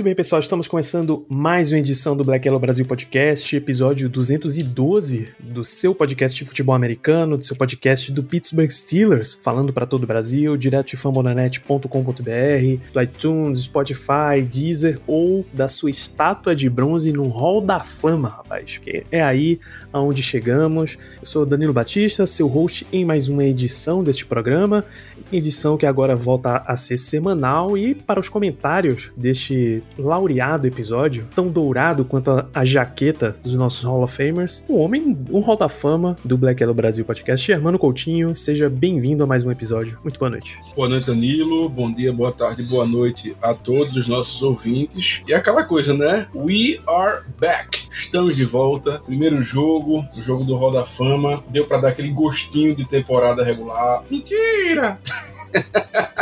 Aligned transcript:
Muito 0.00 0.06
bem, 0.06 0.14
pessoal, 0.14 0.40
estamos 0.40 0.66
começando 0.66 1.26
mais 1.28 1.70
uma 1.70 1.78
edição 1.78 2.16
do 2.16 2.24
Black 2.24 2.48
Yellow 2.48 2.58
Brasil 2.58 2.86
Podcast, 2.86 3.54
episódio 3.54 4.08
212 4.08 5.28
do 5.38 5.62
seu 5.62 5.94
podcast 5.94 6.38
de 6.38 6.48
futebol 6.48 6.74
americano, 6.74 7.36
do 7.36 7.44
seu 7.44 7.54
podcast 7.54 8.10
do 8.10 8.24
Pittsburgh 8.24 8.70
Steelers, 8.70 9.38
falando 9.42 9.74
para 9.74 9.84
todo 9.84 10.04
o 10.04 10.06
Brasil, 10.06 10.56
direto 10.56 10.86
de 10.86 10.96
fambonanet.com.br, 10.96 12.92
do 12.94 13.02
iTunes, 13.02 13.64
Spotify, 13.64 14.40
Deezer 14.42 14.98
ou 15.06 15.44
da 15.52 15.68
sua 15.68 15.90
estátua 15.90 16.56
de 16.56 16.70
bronze 16.70 17.12
no 17.12 17.28
Hall 17.28 17.60
da 17.60 17.80
Fama, 17.80 18.30
rapaz, 18.30 18.78
que 18.78 19.04
é 19.12 19.20
aí 19.20 19.60
aonde 19.92 20.22
chegamos. 20.22 20.96
Eu 21.20 21.26
sou 21.26 21.44
Danilo 21.44 21.74
Batista, 21.74 22.26
seu 22.26 22.46
host 22.46 22.86
em 22.90 23.04
mais 23.04 23.28
uma 23.28 23.44
edição 23.44 24.02
deste 24.02 24.24
programa, 24.24 24.82
edição 25.30 25.76
que 25.76 25.84
agora 25.84 26.16
volta 26.16 26.62
a 26.66 26.74
ser 26.76 26.96
semanal 26.96 27.76
e 27.76 27.94
para 27.94 28.18
os 28.18 28.30
comentários 28.30 29.12
deste 29.14 29.82
laureado 30.00 30.66
episódio, 30.66 31.26
tão 31.34 31.48
dourado 31.48 32.04
quanto 32.04 32.30
a, 32.30 32.46
a 32.54 32.64
jaqueta 32.64 33.36
dos 33.42 33.54
nossos 33.54 33.84
Hall 33.84 34.02
of 34.02 34.16
Famers, 34.16 34.64
o 34.68 34.78
homem, 34.78 35.16
um 35.30 35.40
Hall 35.40 35.56
da 35.56 35.68
Fama 35.68 36.16
do 36.24 36.36
Black 36.36 36.62
Yellow 36.62 36.74
Brasil 36.74 37.04
Podcast, 37.04 37.46
Germano 37.46 37.78
Coutinho, 37.78 38.34
seja 38.34 38.68
bem-vindo 38.68 39.22
a 39.24 39.26
mais 39.26 39.44
um 39.44 39.50
episódio. 39.50 39.98
Muito 40.02 40.18
boa 40.18 40.30
noite. 40.30 40.58
Boa 40.74 40.88
noite, 40.88 41.06
Danilo. 41.06 41.68
Bom 41.68 41.92
dia, 41.92 42.12
boa 42.12 42.32
tarde, 42.32 42.62
boa 42.64 42.86
noite 42.86 43.36
a 43.42 43.54
todos 43.54 43.96
os 43.96 44.08
nossos 44.08 44.42
ouvintes. 44.42 45.22
E 45.26 45.34
aquela 45.34 45.64
coisa, 45.64 45.94
né? 45.94 46.26
We 46.34 46.80
are 46.86 47.22
back. 47.38 47.88
Estamos 47.90 48.36
de 48.36 48.44
volta. 48.44 49.00
Primeiro 49.00 49.42
jogo, 49.42 50.04
o 50.16 50.22
jogo 50.22 50.44
do 50.44 50.56
Hall 50.56 50.72
da 50.72 50.84
Fama. 50.84 51.42
Deu 51.48 51.66
para 51.66 51.78
dar 51.78 51.88
aquele 51.88 52.10
gostinho 52.10 52.74
de 52.74 52.84
temporada 52.84 53.44
regular. 53.44 54.02
Mentira! 54.10 54.98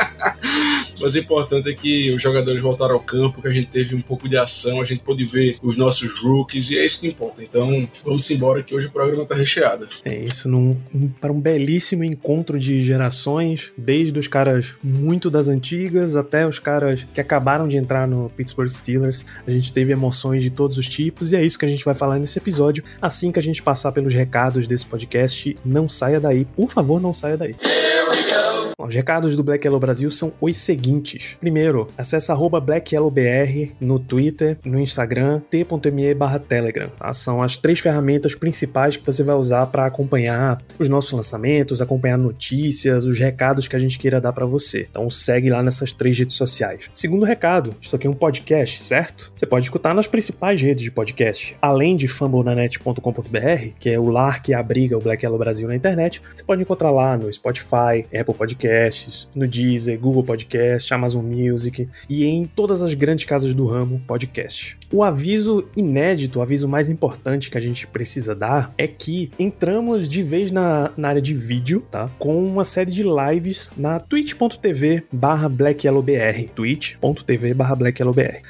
Mas 1.01 1.15
o 1.15 1.19
importante 1.19 1.71
é 1.71 1.75
que 1.75 2.13
os 2.13 2.23
jogadores 2.23 2.61
voltaram 2.61 2.95
ao 2.95 3.01
campo, 3.01 3.41
que 3.41 3.49
a 3.49 3.53
gente 3.53 3.69
teve 3.69 3.95
um 3.95 4.03
pouco 4.03 4.29
de 4.29 4.37
ação, 4.37 4.81
a 4.81 4.85
gente 4.85 5.03
pôde 5.03 5.25
ver 5.25 5.59
os 5.63 5.77
nossos 5.77 6.21
rookies, 6.21 6.71
e 6.71 6.79
é 6.79 6.85
isso 6.85 7.01
que 7.01 7.07
importa. 7.07 7.43
Então, 7.43 7.89
vamos 8.05 8.29
embora 8.31 8.63
que 8.63 8.75
hoje 8.75 8.89
o 8.89 8.91
programa 8.91 9.25
tá 9.25 9.35
recheado. 9.35 9.89
É 10.05 10.17
isso, 10.17 10.49
num, 10.49 10.77
para 11.21 11.33
um 11.33 11.41
belíssimo 11.41 12.05
encontro 12.05 12.59
de 12.59 12.83
gerações, 12.83 13.71
desde 13.77 14.19
os 14.19 14.27
caras 14.27 14.75
muito 14.83 15.31
das 15.31 15.49
antigas 15.49 16.17
até 16.17 16.47
os 16.47 16.59
caras 16.59 17.07
que 17.15 17.21
acabaram 17.21 17.69
de 17.69 17.77
entrar 17.77 18.09
no 18.09 18.31
Pittsburgh 18.31 18.69
Steelers. 18.69 19.25
A 19.47 19.51
gente 19.51 19.73
teve 19.73 19.93
emoções 19.93 20.43
de 20.43 20.51
todos 20.51 20.77
os 20.77 20.89
tipos, 20.89 21.33
e 21.33 21.37
é 21.37 21.45
isso 21.45 21.59
que 21.59 21.65
a 21.65 21.69
gente 21.69 21.85
vai 21.85 21.95
falar 21.95 22.19
nesse 22.19 22.39
episódio. 22.39 22.83
Assim 23.01 23.31
que 23.31 23.39
a 23.39 23.43
gente 23.43 23.63
passar 23.63 23.93
pelos 23.93 24.15
recados 24.15 24.67
desse 24.67 24.87
podcast, 24.87 25.57
não 25.65 25.89
saia 25.89 26.19
daí, 26.19 26.45
por 26.45 26.71
favor, 26.71 27.01
não 27.01 27.15
saia 27.15 27.37
daí. 27.37 27.55
Bom, 27.55 28.68
os 28.81 28.95
recados 28.95 29.35
do 29.35 29.43
Black 29.43 29.67
Yellow 29.67 29.81
Brasil 29.81 30.09
são 30.09 30.33
os 30.41 30.57
seguintes. 30.57 31.37
Primeiro, 31.41 31.89
acesse 31.99 32.31
arroba 32.31 32.61
BlackYellowBR 32.61 33.73
no 33.81 33.99
Twitter, 33.99 34.57
no 34.65 34.79
Instagram, 34.79 35.41
t.me 35.51 36.15
barra 36.15 36.39
Telegram. 36.39 36.89
Tá? 36.97 37.13
São 37.13 37.43
as 37.43 37.57
três 37.57 37.81
ferramentas 37.81 38.37
principais 38.37 38.97
que 38.97 39.05
você 39.05 39.25
vai 39.25 39.35
usar 39.35 39.67
para 39.67 39.85
acompanhar 39.85 40.63
os 40.79 40.89
nossos 40.89 41.11
lançamentos, 41.11 41.83
acompanhar 41.83 42.17
notícias, 42.17 43.05
os 43.05 43.19
recados 43.19 43.67
que 43.67 43.75
a 43.75 43.81
gente 43.81 43.99
queira 43.99 44.21
dar 44.21 44.33
para 44.33 44.47
você. 44.47 44.87
Então 44.89 45.11
segue 45.11 45.51
lá 45.51 45.61
nessas 45.61 45.93
três 45.93 46.17
redes 46.17 46.37
sociais. 46.37 46.89
Segundo 46.95 47.25
recado, 47.25 47.75
isso 47.81 47.97
aqui 47.97 48.07
é 48.07 48.11
um 48.11 48.15
podcast, 48.15 48.81
certo? 48.81 49.33
Você 49.35 49.45
pode 49.45 49.65
escutar 49.65 49.93
nas 49.93 50.07
principais 50.07 50.63
redes 50.63 50.85
de 50.85 50.93
podcast. 50.93 51.57
Além 51.61 51.97
de 51.97 52.07
fambonanet.com.br, 52.07 53.73
que 53.81 53.91
é 53.91 53.99
o 53.99 54.09
lar 54.09 54.41
que 54.41 54.55
abriga 54.55 54.97
o 54.97 55.01
Black 55.01 55.25
Yellow 55.25 55.39
Brasil 55.39 55.67
na 55.67 55.75
internet, 55.75 56.23
você 56.33 56.45
pode 56.45 56.63
encontrar 56.63 56.93
lá 56.93 57.19
no 57.19 57.33
Spotify, 57.33 58.07
Apple 58.17 58.35
Podcasts, 58.69 59.29
no 59.35 59.49
Deezer, 59.49 59.99
Google 59.99 60.23
Podcast, 60.23 60.93
Amazon 60.93 61.25
Music 61.25 61.89
e 62.09 62.25
em 62.25 62.47
todas 62.47 62.83
as 62.83 62.93
grandes 62.93 63.25
casas 63.25 63.55
do 63.55 63.65
ramo 63.65 64.03
podcast. 64.07 64.77
O 64.93 65.03
aviso 65.03 65.67
inédito, 65.75 66.39
o 66.39 66.43
aviso 66.43 66.69
mais 66.69 66.91
importante 66.91 67.51
que 67.51 67.57
a 67.57 67.61
gente 67.61 67.87
precisa 67.87 68.35
dar 68.35 68.73
é 68.77 68.87
que 68.87 69.31
entramos 69.39 70.09
de 70.09 70.23
vez 70.23 70.51
na, 70.51 70.91
na 70.97 71.09
área 71.09 71.23
de 71.23 71.35
vídeo, 71.35 71.85
tá? 71.91 72.11
Com 72.19 72.43
uma 72.43 72.65
série 72.65 72.91
de 72.91 73.03
lives 73.03 73.71
na 73.77 73.99
twitch.tv 74.01 75.05
barra 75.11 75.49
blackyellowbr 75.49 76.49
twitch.tv 76.55 77.55
barra 77.55 77.75
blackyellowbr 77.75 78.43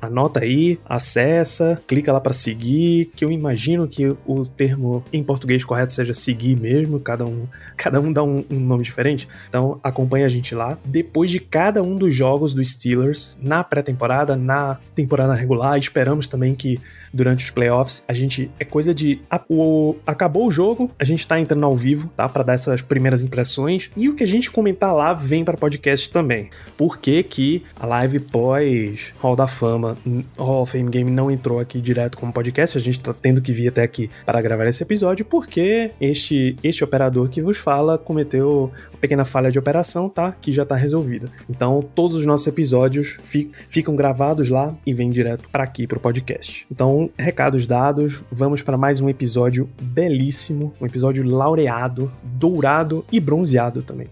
Anota 0.00 0.40
aí, 0.40 0.78
acessa, 0.84 1.80
clica 1.86 2.12
lá 2.12 2.20
para 2.20 2.32
seguir, 2.32 3.10
que 3.14 3.24
eu 3.24 3.30
imagino 3.30 3.86
que 3.86 4.16
o 4.26 4.44
termo 4.44 5.04
em 5.12 5.22
português 5.22 5.64
correto 5.64 5.92
seja 5.92 6.14
seguir 6.14 6.56
mesmo, 6.56 6.98
cada 6.98 7.24
um, 7.24 7.46
cada 7.76 8.00
um 8.00 8.12
dá 8.12 8.22
um, 8.22 8.44
um 8.50 8.58
nome 8.58 8.82
diferente. 8.82 9.28
Então 9.48 9.59
acompanha 9.82 10.26
a 10.26 10.28
gente 10.28 10.54
lá. 10.54 10.78
Depois 10.84 11.30
de 11.30 11.40
cada 11.40 11.82
um 11.82 11.96
dos 11.96 12.14
jogos 12.14 12.54
dos 12.54 12.72
Steelers, 12.72 13.36
na 13.40 13.62
pré-temporada, 13.64 14.36
na 14.36 14.78
temporada 14.94 15.34
regular, 15.34 15.78
esperamos 15.78 16.26
também 16.26 16.54
que 16.54 16.80
durante 17.12 17.44
os 17.44 17.50
playoffs. 17.50 18.02
A 18.06 18.12
gente 18.12 18.50
é 18.58 18.64
coisa 18.64 18.94
de 18.94 19.20
a, 19.30 19.40
o, 19.48 19.96
acabou 20.06 20.46
o 20.46 20.50
jogo, 20.50 20.90
a 20.98 21.04
gente 21.04 21.26
tá 21.26 21.38
entrando 21.38 21.64
ao 21.64 21.76
vivo, 21.76 22.10
tá, 22.16 22.28
para 22.28 22.42
dar 22.42 22.54
essas 22.54 22.82
primeiras 22.82 23.22
impressões 23.22 23.90
e 23.96 24.08
o 24.08 24.14
que 24.14 24.24
a 24.24 24.28
gente 24.28 24.50
comentar 24.50 24.94
lá 24.94 25.12
vem 25.12 25.44
para 25.44 25.56
podcast 25.56 26.10
também. 26.10 26.50
Por 26.76 26.98
que 26.98 27.22
que 27.22 27.64
a 27.78 27.86
live 27.86 28.20
pós 28.20 29.12
Hall 29.18 29.36
da 29.36 29.46
Fama, 29.46 29.96
Hall 30.38 30.62
of 30.62 30.72
Fame 30.72 30.90
Game 30.90 31.10
não 31.10 31.30
entrou 31.30 31.60
aqui 31.60 31.80
direto 31.80 32.16
como 32.18 32.32
podcast? 32.32 32.76
A 32.76 32.80
gente 32.80 33.00
tá 33.00 33.12
tendo 33.12 33.40
que 33.40 33.52
vir 33.52 33.68
até 33.68 33.82
aqui 33.82 34.10
para 34.24 34.40
gravar 34.40 34.66
esse 34.66 34.82
episódio 34.82 35.24
porque 35.24 35.90
este 36.00 36.56
este 36.62 36.84
operador 36.84 37.28
que 37.28 37.42
vos 37.42 37.58
fala 37.58 37.98
cometeu 37.98 38.72
uma 38.92 38.98
pequena 39.00 39.24
falha 39.24 39.50
de 39.50 39.58
operação, 39.58 40.08
tá? 40.08 40.32
Que 40.32 40.52
já 40.52 40.64
tá 40.64 40.74
resolvida. 40.74 41.30
Então, 41.48 41.82
todos 41.94 42.16
os 42.16 42.26
nossos 42.26 42.46
episódios 42.46 43.16
fi, 43.22 43.50
ficam 43.68 43.94
gravados 43.96 44.48
lá 44.48 44.74
e 44.84 44.92
vêm 44.92 45.10
direto 45.10 45.48
para 45.50 45.64
aqui 45.64 45.86
pro 45.86 46.00
podcast. 46.00 46.66
Então, 46.70 46.99
recados 47.16 47.66
dados, 47.66 48.20
vamos 48.30 48.60
para 48.62 48.76
mais 48.76 49.00
um 49.00 49.08
episódio 49.08 49.68
belíssimo, 49.80 50.74
um 50.80 50.86
episódio 50.86 51.24
laureado, 51.24 52.12
dourado 52.22 53.04
e 53.12 53.20
bronzeado 53.20 53.82
também. 53.82 54.08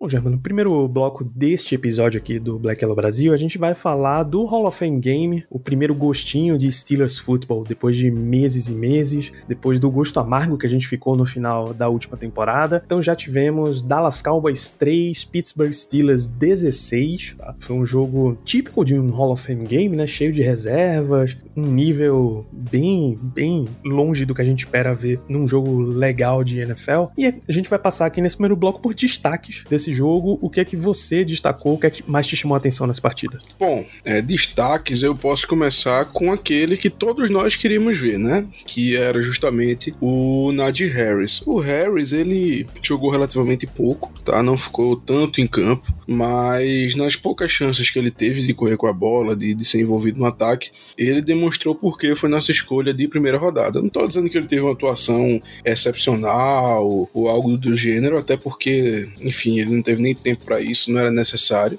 Bom, 0.00 0.08
Germano, 0.08 0.36
no 0.36 0.40
primeiro 0.40 0.86
bloco 0.86 1.24
deste 1.24 1.74
episódio 1.74 2.20
aqui 2.20 2.38
do 2.38 2.56
Black 2.56 2.80
Yellow 2.80 2.94
Brasil, 2.94 3.32
a 3.32 3.36
gente 3.36 3.58
vai 3.58 3.74
falar 3.74 4.22
do 4.22 4.44
Hall 4.44 4.64
of 4.64 4.78
Fame 4.78 5.00
Game, 5.00 5.44
o 5.50 5.58
primeiro 5.58 5.92
gostinho 5.92 6.56
de 6.56 6.70
Steelers 6.70 7.18
Football, 7.18 7.64
depois 7.64 7.96
de 7.96 8.08
meses 8.08 8.68
e 8.68 8.74
meses, 8.76 9.32
depois 9.48 9.80
do 9.80 9.90
gosto 9.90 10.20
amargo 10.20 10.56
que 10.56 10.66
a 10.66 10.68
gente 10.68 10.86
ficou 10.86 11.16
no 11.16 11.26
final 11.26 11.74
da 11.74 11.88
última 11.88 12.16
temporada. 12.16 12.80
Então 12.86 13.02
já 13.02 13.16
tivemos 13.16 13.82
Dallas 13.82 14.22
Cowboys 14.22 14.68
3, 14.68 15.24
Pittsburgh 15.24 15.72
Steelers 15.72 16.28
16. 16.28 17.34
Tá? 17.36 17.56
Foi 17.58 17.74
um 17.74 17.84
jogo 17.84 18.38
típico 18.44 18.84
de 18.84 18.96
um 18.96 19.10
Hall 19.10 19.32
of 19.32 19.44
Fame 19.44 19.64
Game, 19.64 19.96
né? 19.96 20.06
Cheio 20.06 20.30
de 20.30 20.42
reservas, 20.42 21.36
um 21.56 21.66
nível 21.66 22.46
bem, 22.52 23.18
bem 23.20 23.64
longe 23.84 24.24
do 24.24 24.32
que 24.32 24.42
a 24.42 24.44
gente 24.44 24.60
espera 24.60 24.94
ver 24.94 25.20
num 25.28 25.48
jogo 25.48 25.80
legal 25.80 26.44
de 26.44 26.60
NFL. 26.60 27.06
E 27.18 27.26
a 27.26 27.52
gente 27.52 27.68
vai 27.68 27.80
passar 27.80 28.06
aqui 28.06 28.20
nesse 28.20 28.36
primeiro 28.36 28.54
bloco 28.54 28.80
por 28.80 28.94
destaques 28.94 29.64
desse 29.68 29.87
jogo. 29.92 30.38
O 30.40 30.50
que 30.50 30.60
é 30.60 30.64
que 30.64 30.76
você 30.76 31.24
destacou, 31.24 31.74
o 31.74 31.78
que 31.78 31.86
é 31.86 31.90
que 31.90 32.08
mais 32.08 32.26
te 32.26 32.36
chamou 32.36 32.54
a 32.54 32.58
atenção 32.58 32.86
nessa 32.86 33.00
partida? 33.00 33.38
Bom, 33.58 33.84
é, 34.04 34.20
destaques 34.20 35.02
eu 35.02 35.14
posso 35.14 35.46
começar 35.46 36.04
com 36.06 36.32
aquele 36.32 36.76
que 36.76 36.90
todos 36.90 37.30
nós 37.30 37.56
queríamos 37.56 37.96
ver, 37.96 38.18
né? 38.18 38.46
Que 38.66 38.96
era 38.96 39.20
justamente 39.20 39.94
o 40.00 40.52
Najee 40.52 40.88
Harris. 40.88 41.42
O 41.46 41.58
Harris, 41.58 42.12
ele 42.12 42.66
jogou 42.82 43.10
relativamente 43.10 43.66
pouco, 43.66 44.12
tá? 44.24 44.42
Não 44.42 44.56
ficou 44.56 44.96
tanto 44.96 45.40
em 45.40 45.46
campo, 45.46 45.92
mas 46.06 46.94
nas 46.94 47.16
poucas 47.16 47.50
chances 47.50 47.90
que 47.90 47.98
ele 47.98 48.10
teve 48.10 48.42
de 48.46 48.54
correr 48.54 48.76
com 48.76 48.86
a 48.86 48.92
bola, 48.92 49.36
de, 49.36 49.54
de 49.54 49.64
ser 49.64 49.80
envolvido 49.80 50.18
no 50.18 50.26
ataque, 50.26 50.70
ele 50.96 51.20
demonstrou 51.20 51.74
por 51.74 51.98
que 51.98 52.14
foi 52.14 52.28
nossa 52.28 52.50
escolha 52.50 52.92
de 52.94 53.08
primeira 53.08 53.38
rodada. 53.38 53.80
Não 53.80 53.88
tô 53.88 54.06
dizendo 54.06 54.28
que 54.28 54.36
ele 54.36 54.46
teve 54.46 54.62
uma 54.62 54.72
atuação 54.72 55.40
excepcional 55.64 57.08
ou 57.12 57.28
algo 57.28 57.56
do 57.56 57.76
gênero, 57.76 58.18
até 58.18 58.36
porque, 58.36 59.08
enfim, 59.22 59.60
ele 59.60 59.70
não 59.78 59.82
teve 59.82 60.02
nem 60.02 60.14
tempo 60.14 60.44
para 60.44 60.60
isso, 60.60 60.92
não 60.92 61.00
era 61.00 61.10
necessário. 61.10 61.78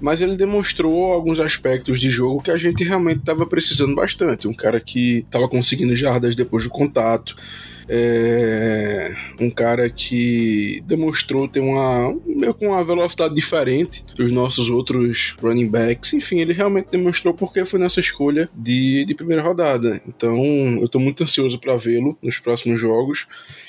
Mas 0.00 0.20
ele 0.20 0.36
demonstrou 0.36 1.12
alguns 1.12 1.38
aspectos 1.38 2.00
de 2.00 2.08
jogo 2.08 2.42
que 2.42 2.50
a 2.50 2.56
gente 2.56 2.82
realmente 2.82 3.20
estava 3.20 3.46
precisando 3.46 3.94
bastante. 3.94 4.48
Um 4.48 4.54
cara 4.54 4.80
que 4.80 5.18
estava 5.18 5.48
conseguindo 5.48 5.94
jardas 5.94 6.34
depois 6.34 6.64
do 6.64 6.70
contato, 6.70 7.36
É 7.92 9.12
um 9.40 9.50
cara 9.50 9.88
que 9.88 10.82
demonstrou 10.86 11.48
ter 11.48 11.60
uma 11.60 12.14
meio 12.24 12.54
com 12.54 12.68
uma 12.68 12.84
velocidade 12.84 13.34
diferente 13.34 14.04
dos 14.16 14.30
nossos 14.30 14.68
outros 14.68 15.34
running 15.42 15.68
backs. 15.68 16.12
Enfim, 16.12 16.38
ele 16.38 16.52
realmente 16.52 16.88
demonstrou 16.90 17.34
porque 17.34 17.64
foi 17.64 17.80
nessa 17.80 18.00
escolha 18.00 18.48
de, 18.54 19.04
de 19.04 19.14
primeira 19.14 19.42
rodada. 19.42 20.00
Então, 20.06 20.38
eu 20.80 20.88
tô 20.88 20.98
muito 20.98 21.22
ansioso 21.22 21.58
para 21.58 21.76
vê-lo 21.76 22.16
nos 22.22 22.38
próximos 22.38 22.80
jogos 22.80 23.26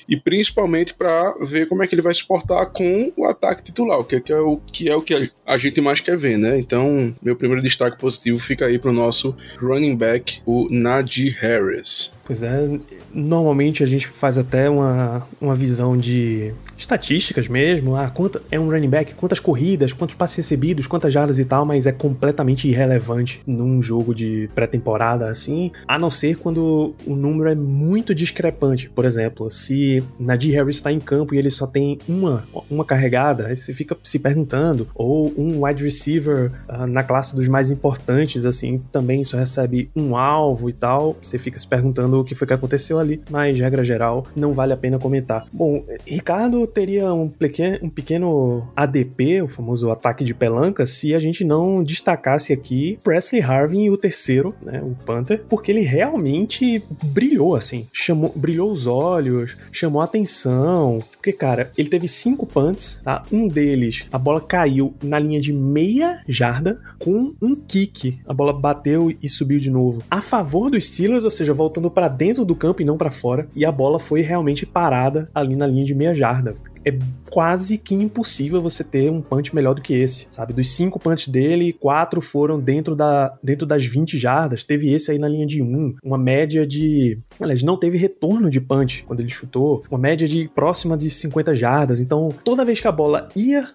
e 0.08 0.18
principalmente 0.18 0.94
para 0.94 1.34
ver 1.42 1.68
como 1.68 1.84
é 1.84 1.88
que 1.88 1.96
ele 1.96 2.02
vai 2.02 2.14
se 2.14 2.26
portar 2.26 2.66
com 2.68 3.12
o 3.16 3.26
ataque 3.26 3.64
titular, 3.64 4.04
que 4.04 4.16
é, 4.18 4.20
que 4.20 4.34
é, 4.34 4.40
o, 4.40 4.58
que 4.58 4.90
é 4.90 4.96
o 4.96 5.02
que 5.02 5.32
a 5.46 5.58
gente 5.58 5.80
mais 5.82 6.00
quer 6.00 6.18
ver, 6.18 6.38
né? 6.38 6.60
Então, 6.60 7.14
meu 7.22 7.36
primeiro 7.36 7.62
destaque 7.62 7.98
positivo 7.98 8.40
fica 8.40 8.66
aí 8.66 8.78
pro 8.78 8.92
nosso 8.92 9.36
running 9.60 9.96
back, 9.96 10.42
o 10.46 10.68
Najee 10.70 11.30
Harris. 11.30 12.12
Pois 12.24 12.44
é, 12.44 12.80
normalmente 13.14 13.84
a 13.84 13.86
gente 13.86 14.08
faz 14.08 14.38
até 14.38 14.70
uma, 14.70 15.28
uma 15.40 15.56
visão 15.56 15.98
de 15.98 16.54
estatísticas 16.78 17.48
mesmo. 17.48 17.96
Ah, 17.96 18.10
quanto 18.10 18.42
é 18.52 18.60
um 18.60 18.70
running 18.70 18.90
back, 18.90 19.14
quantas 19.16 19.40
corridas, 19.40 19.94
quantos 19.94 20.16
passes 20.16 20.38
recebidos, 20.38 20.88
quantas 20.88 21.12
jardas 21.12 21.40
e 21.40 21.46
tal, 21.46 21.66
mas 21.66 21.86
é 21.86 21.92
completamente 21.92 22.68
irrelevante 22.68 23.42
num 23.46 23.82
jogo 23.82 24.14
de 24.14 24.50
pré-temporada 24.56 25.28
assim, 25.28 25.72
a 25.88 25.98
não 25.98 26.10
ser 26.10 26.38
quando 26.38 26.94
o 27.06 27.16
número 27.16 27.50
é 27.50 27.56
muito 27.56 28.14
discrepante. 28.14 28.90
Por 28.90 29.06
exemplo, 29.06 29.50
se 29.50 30.04
Nadir 30.20 30.56
Harris 30.56 30.78
está 30.78 30.92
em 30.92 31.00
campo 31.00 31.36
e 31.36 31.38
ele 31.38 31.50
só 31.50 31.68
tem 31.68 31.98
uma, 32.08 32.44
uma 32.70 32.86
carregada, 32.86 33.48
aí 33.48 33.58
você 33.58 33.74
fica 33.74 33.98
se 34.04 34.20
perguntando, 34.20 34.88
ou 34.96 35.34
um 35.38 35.66
wide 35.66 35.84
receiver 35.84 36.52
uh, 36.70 36.86
na 36.88 37.04
classe 37.04 37.36
dos 37.36 37.48
mais 37.48 37.72
importantes, 37.72 38.46
assim, 38.46 38.82
também 38.92 39.24
só 39.24 39.38
recebe 39.38 39.90
um 39.96 40.16
alvo 40.16 40.70
e 40.70 40.74
tal, 40.74 41.18
você 41.22 41.38
fica 41.38 41.60
se 41.60 41.68
perguntando 41.68 42.11
o 42.20 42.24
que 42.24 42.36
foi 42.36 42.48
que 42.48 42.54
aconteceu 42.54 43.00
ali, 43.00 43.22
mas 43.30 43.60
regra 43.60 43.84
geral, 43.84 44.26
não 44.36 44.54
vale 44.54 44.74
a 44.74 44.78
pena 44.78 45.00
comentar. 45.00 45.46
Bom, 45.52 45.84
Ricardo 46.06 46.68
teria 46.68 47.14
um 47.14 47.30
pequeno, 47.30 47.80
um 47.84 47.90
pequeno 47.90 48.68
ADP, 48.76 49.42
o 49.42 49.48
famoso 49.48 49.90
ataque 49.92 50.24
de 50.24 50.34
pelanca, 50.34 50.86
se 50.86 51.16
a 51.16 51.20
gente 51.20 51.44
não 51.44 51.84
destacasse 51.84 52.52
aqui 52.54 53.00
Presley 53.04 53.42
Harvin, 53.42 53.90
o 53.90 53.98
terceiro, 53.98 54.54
né, 54.64 54.82
o 54.82 54.96
Panther, 55.06 55.44
porque 55.50 55.72
ele 55.72 55.82
realmente 55.82 56.84
brilhou, 57.06 57.56
assim, 57.56 57.88
chamou, 57.94 58.32
brilhou 58.36 58.72
os 58.72 58.88
olhos, 58.88 59.58
chamou 59.72 60.02
a 60.02 60.06
atenção, 60.06 61.00
porque, 61.12 61.32
cara, 61.32 61.72
ele 61.78 61.90
teve 61.90 62.08
cinco 62.08 62.46
punts, 62.46 63.02
tá? 63.04 63.24
Um 63.32 63.48
deles, 63.48 64.06
a 64.12 64.18
bola 64.18 64.42
caiu 64.42 64.94
na 65.04 65.20
linha 65.20 65.40
de 65.40 65.54
meia 65.54 66.22
jarda 66.28 66.80
com 67.00 67.34
um 67.42 67.56
kick. 67.56 68.20
A 68.26 68.34
bola 68.34 68.54
bateu 68.54 69.14
e 69.22 69.30
subiu 69.30 69.60
de 69.60 69.70
novo. 69.70 70.04
A 70.10 70.22
favor 70.22 70.70
dos 70.70 70.88
Steelers, 70.88 71.24
ou 71.24 71.32
seja, 71.32 71.54
voltando 71.54 71.90
para 71.90 72.01
dentro 72.08 72.46
do 72.46 72.56
campo 72.56 72.82
e 72.82 72.86
não 72.86 72.98
para 72.98 73.12
fora, 73.12 73.48
e 73.56 73.66
a 73.66 73.72
bola 73.72 74.00
foi 74.00 74.22
realmente 74.22 74.66
parada 74.66 75.30
ali 75.34 75.56
na 75.56 75.68
linha 75.68 75.86
de 75.86 75.96
meia 75.96 76.14
jarda 76.14 76.56
é 76.86 76.98
quase 77.32 77.78
que 77.78 77.96
impossível 77.96 78.62
você 78.62 78.84
ter 78.84 79.10
um 79.10 79.22
punch 79.22 79.56
melhor 79.56 79.74
do 79.74 79.82
que 79.82 79.94
esse, 79.94 80.28
sabe? 80.30 80.54
Dos 80.54 80.70
cinco 80.70 81.00
punts 81.00 81.28
dele, 81.28 81.74
quatro 81.74 82.20
foram 82.20 82.60
dentro, 82.60 82.96
da, 82.96 83.34
dentro 83.42 83.66
das 83.66 83.86
20 83.86 84.18
jardas. 84.18 84.64
Teve 84.64 84.94
esse 84.94 85.12
aí 85.12 85.18
na 85.18 85.30
linha 85.30 85.46
de 85.46 85.62
um, 85.62 85.96
uma 86.04 86.18
média 86.18 86.68
de. 86.68 87.20
Aliás, 87.40 87.64
não 87.64 87.78
teve 87.78 87.98
retorno 87.98 88.50
de 88.50 88.60
punch 88.60 89.04
quando 89.04 89.22
ele 89.22 89.30
chutou, 89.30 89.84
uma 89.90 90.00
média 90.00 90.28
de 90.28 90.50
próxima 90.54 90.98
de 90.98 91.10
50 91.10 91.56
jardas. 91.56 92.02
Então, 92.02 92.30
toda 92.44 92.66
vez 92.66 92.80
que 92.80 92.88
a 92.88 92.92
bola 92.92 93.30
ia 93.36 93.66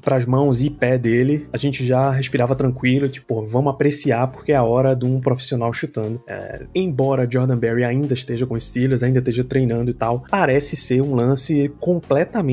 para 0.00 0.16
as 0.16 0.24
mãos 0.24 0.62
e 0.62 0.70
pé 0.70 0.96
dele, 0.96 1.46
a 1.52 1.58
gente 1.58 1.84
já 1.84 2.10
respirava 2.10 2.56
tranquilo, 2.56 3.08
tipo, 3.08 3.44
vamos 3.46 3.72
apreciar 3.72 4.28
porque 4.28 4.52
é 4.52 4.56
a 4.56 4.62
hora 4.62 4.94
de 4.94 5.04
um 5.04 5.20
profissional 5.20 5.72
chutando. 5.72 6.22
É, 6.26 6.64
embora 6.74 7.28
Jordan 7.30 7.58
Berry 7.58 7.84
ainda 7.84 8.14
esteja 8.14 8.46
com 8.46 8.58
Steelers, 8.58 9.02
ainda 9.02 9.18
esteja 9.18 9.44
treinando 9.44 9.90
e 9.90 9.94
tal, 9.94 10.24
parece 10.30 10.76
ser 10.76 11.02
um 11.02 11.14
lance 11.14 11.70
completamente 11.80 12.43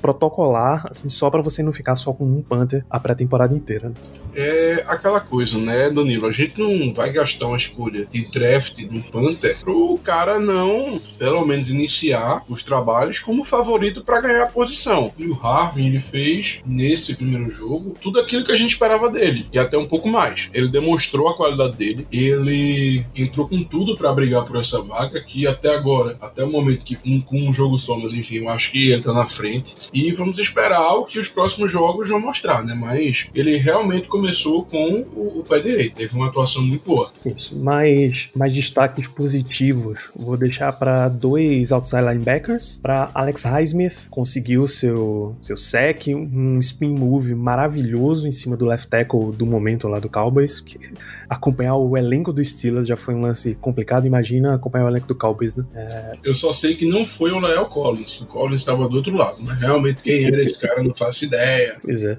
protocolar, 0.00 0.86
assim, 0.90 1.08
só 1.08 1.30
para 1.30 1.42
você 1.42 1.62
não 1.62 1.72
ficar 1.72 1.94
só 1.94 2.12
com 2.12 2.24
um 2.24 2.42
Panther 2.42 2.84
a 2.88 2.98
pré-temporada 3.00 3.54
inteira. 3.54 3.92
É 4.34 4.84
aquela 4.86 5.20
coisa, 5.20 5.58
né, 5.58 5.90
Danilo? 5.90 6.26
A 6.26 6.32
gente 6.32 6.60
não 6.60 6.92
vai 6.92 7.12
gastar 7.12 7.46
uma 7.46 7.56
escolha 7.56 8.06
de 8.06 8.30
draft 8.30 8.76
de 8.76 8.98
um 8.98 9.02
Panther 9.02 9.58
pro 9.60 9.98
cara 10.02 10.38
não, 10.38 11.00
pelo 11.18 11.44
menos, 11.46 11.70
iniciar 11.70 12.42
os 12.48 12.62
trabalhos 12.62 13.18
como 13.18 13.44
favorito 13.44 14.04
para 14.04 14.20
ganhar 14.20 14.44
a 14.44 14.48
posição. 14.48 15.12
E 15.18 15.26
o 15.26 15.34
Harvin, 15.34 15.86
ele 15.86 16.00
fez 16.00 16.60
nesse 16.66 17.14
primeiro 17.14 17.50
jogo 17.50 17.94
tudo 18.00 18.20
aquilo 18.20 18.44
que 18.44 18.52
a 18.52 18.56
gente 18.56 18.70
esperava 18.70 19.10
dele, 19.10 19.46
e 19.52 19.58
até 19.58 19.76
um 19.76 19.86
pouco 19.86 20.08
mais. 20.08 20.50
Ele 20.52 20.68
demonstrou 20.68 21.28
a 21.28 21.36
qualidade 21.36 21.76
dele, 21.76 22.06
ele 22.12 23.04
entrou 23.14 23.48
com 23.48 23.62
tudo 23.62 23.96
para 23.96 24.12
brigar 24.12 24.44
por 24.44 24.56
essa 24.56 24.80
vaga, 24.82 25.22
que 25.22 25.46
até 25.46 25.74
agora, 25.74 26.16
até 26.20 26.44
o 26.44 26.50
momento 26.50 26.84
que 26.84 26.96
com 26.96 27.36
um 27.40 27.52
jogo 27.52 27.78
só, 27.78 27.98
mas 27.98 28.12
enfim, 28.12 28.36
eu 28.36 28.48
acho 28.48 28.70
que 28.70 28.90
ele 28.90 29.02
tá 29.02 29.12
na 29.12 29.25
frente. 29.28 29.74
E 29.92 30.12
vamos 30.12 30.38
esperar 30.38 30.94
o 30.94 31.04
que 31.04 31.18
os 31.18 31.28
próximos 31.28 31.70
jogos 31.70 32.08
vão 32.08 32.20
mostrar, 32.20 32.64
né? 32.64 32.74
Mas 32.74 33.28
ele 33.34 33.56
realmente 33.56 34.08
começou 34.08 34.64
com 34.64 35.06
o, 35.14 35.40
o 35.40 35.44
pé 35.48 35.58
direito. 35.58 35.96
Teve 35.96 36.14
uma 36.14 36.26
atuação 36.26 36.62
muito 36.62 36.84
boa. 36.86 37.10
Isso. 37.24 37.56
Mais, 37.58 38.30
mais 38.34 38.54
destaques 38.54 39.08
positivos. 39.08 40.08
Vou 40.14 40.36
deixar 40.36 40.72
para 40.72 41.08
dois 41.08 41.72
outside 41.72 42.02
linebackers. 42.02 42.78
Para 42.82 43.10
Alex 43.14 43.42
Highsmith, 43.42 44.08
conseguiu 44.10 44.66
seu, 44.66 45.36
seu 45.42 45.56
sec, 45.56 46.08
um 46.08 46.58
spin 46.60 46.90
move 46.90 47.34
maravilhoso 47.34 48.26
em 48.26 48.32
cima 48.32 48.56
do 48.56 48.66
left 48.66 48.88
tackle 48.88 49.32
do 49.32 49.46
momento 49.46 49.88
lá 49.88 49.98
do 49.98 50.08
Cowboys. 50.08 50.60
Que 50.60 50.78
acompanhar 51.28 51.76
o 51.76 51.96
elenco 51.96 52.32
do 52.32 52.44
Steelers 52.44 52.86
já 52.86 52.96
foi 52.96 53.14
um 53.14 53.22
lance 53.22 53.54
complicado. 53.56 54.06
Imagina 54.06 54.54
acompanhar 54.54 54.86
o 54.86 54.88
elenco 54.88 55.06
do 55.06 55.14
Cowboys, 55.14 55.54
né? 55.54 55.64
É... 55.74 56.12
Eu 56.22 56.34
só 56.34 56.52
sei 56.52 56.74
que 56.74 56.86
não 56.86 57.04
foi 57.04 57.32
o 57.32 57.38
Lael 57.38 57.66
Collins, 57.66 58.14
que 58.14 58.22
o 58.22 58.26
Collins 58.26 58.60
estava 58.60 58.88
do 58.88 58.96
outro 58.96 59.15
lado, 59.16 59.36
mas 59.40 59.60
realmente 59.60 60.02
quem 60.02 60.24
era 60.26 60.42
esse 60.42 60.58
cara 60.58 60.82
não 60.82 60.94
faço 60.94 61.24
ideia. 61.24 61.76
Pois 61.82 62.04
é. 62.04 62.18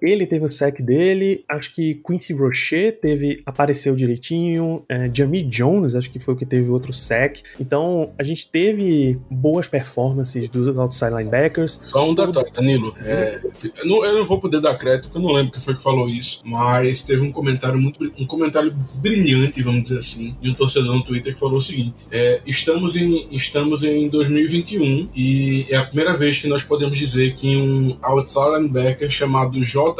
Ele 0.00 0.26
teve 0.26 0.44
o 0.44 0.50
sec 0.50 0.80
dele, 0.80 1.44
acho 1.48 1.74
que 1.74 1.94
Quincy 2.06 2.32
Rocher 2.32 2.98
teve, 3.00 3.42
apareceu 3.46 3.94
direitinho, 3.94 4.84
é, 4.88 5.10
Jamie 5.12 5.42
Jones, 5.42 5.94
acho 5.94 6.10
que 6.10 6.18
foi 6.18 6.34
o 6.34 6.36
que 6.36 6.46
teve 6.46 6.68
outro 6.70 6.92
sec. 6.92 7.42
Então, 7.58 8.12
a 8.18 8.24
gente 8.24 8.48
teve 8.48 9.18
boas 9.30 9.68
performances 9.68 10.48
dos 10.48 10.76
outside 10.78 11.14
linebackers. 11.14 11.78
Só 11.82 12.08
um 12.08 12.14
detalhe, 12.14 12.50
Danilo. 12.52 12.94
É, 13.00 13.40
eu, 13.76 13.86
não, 13.86 14.04
eu, 14.04 14.18
não, 14.18 14.26
vou 14.26 14.40
poder 14.40 14.60
dar 14.60 14.76
crédito, 14.76 15.04
porque 15.04 15.18
eu 15.18 15.22
não 15.22 15.32
lembro 15.32 15.52
quem 15.52 15.60
foi 15.60 15.74
que 15.74 15.82
falou 15.82 16.08
isso, 16.08 16.42
mas 16.44 17.02
teve 17.02 17.24
um 17.24 17.32
comentário 17.32 17.78
muito 17.78 18.04
um 18.18 18.26
comentário 18.26 18.74
brilhante, 18.96 19.62
vamos 19.62 19.82
dizer 19.82 19.98
assim, 19.98 20.36
de 20.40 20.50
um 20.50 20.54
torcedor 20.54 20.94
no 20.94 21.02
Twitter 21.02 21.34
que 21.34 21.40
falou 21.40 21.58
o 21.58 21.62
seguinte: 21.62 22.06
é, 22.10 22.40
estamos, 22.46 22.96
em, 22.96 23.28
estamos 23.30 23.84
em 23.84 24.08
2021 24.08 25.08
e 25.14 25.66
é 25.70 25.76
a 25.76 25.84
primeira 25.84 26.14
vez 26.14 26.38
que 26.38 26.48
nós 26.48 26.62
podemos 26.62 26.96
dizer 26.96 27.34
que 27.34 27.56
um 27.56 27.96
outside 28.02 28.56
linebacker 28.56 29.10
chamado 29.10 29.63
J. 29.64 29.94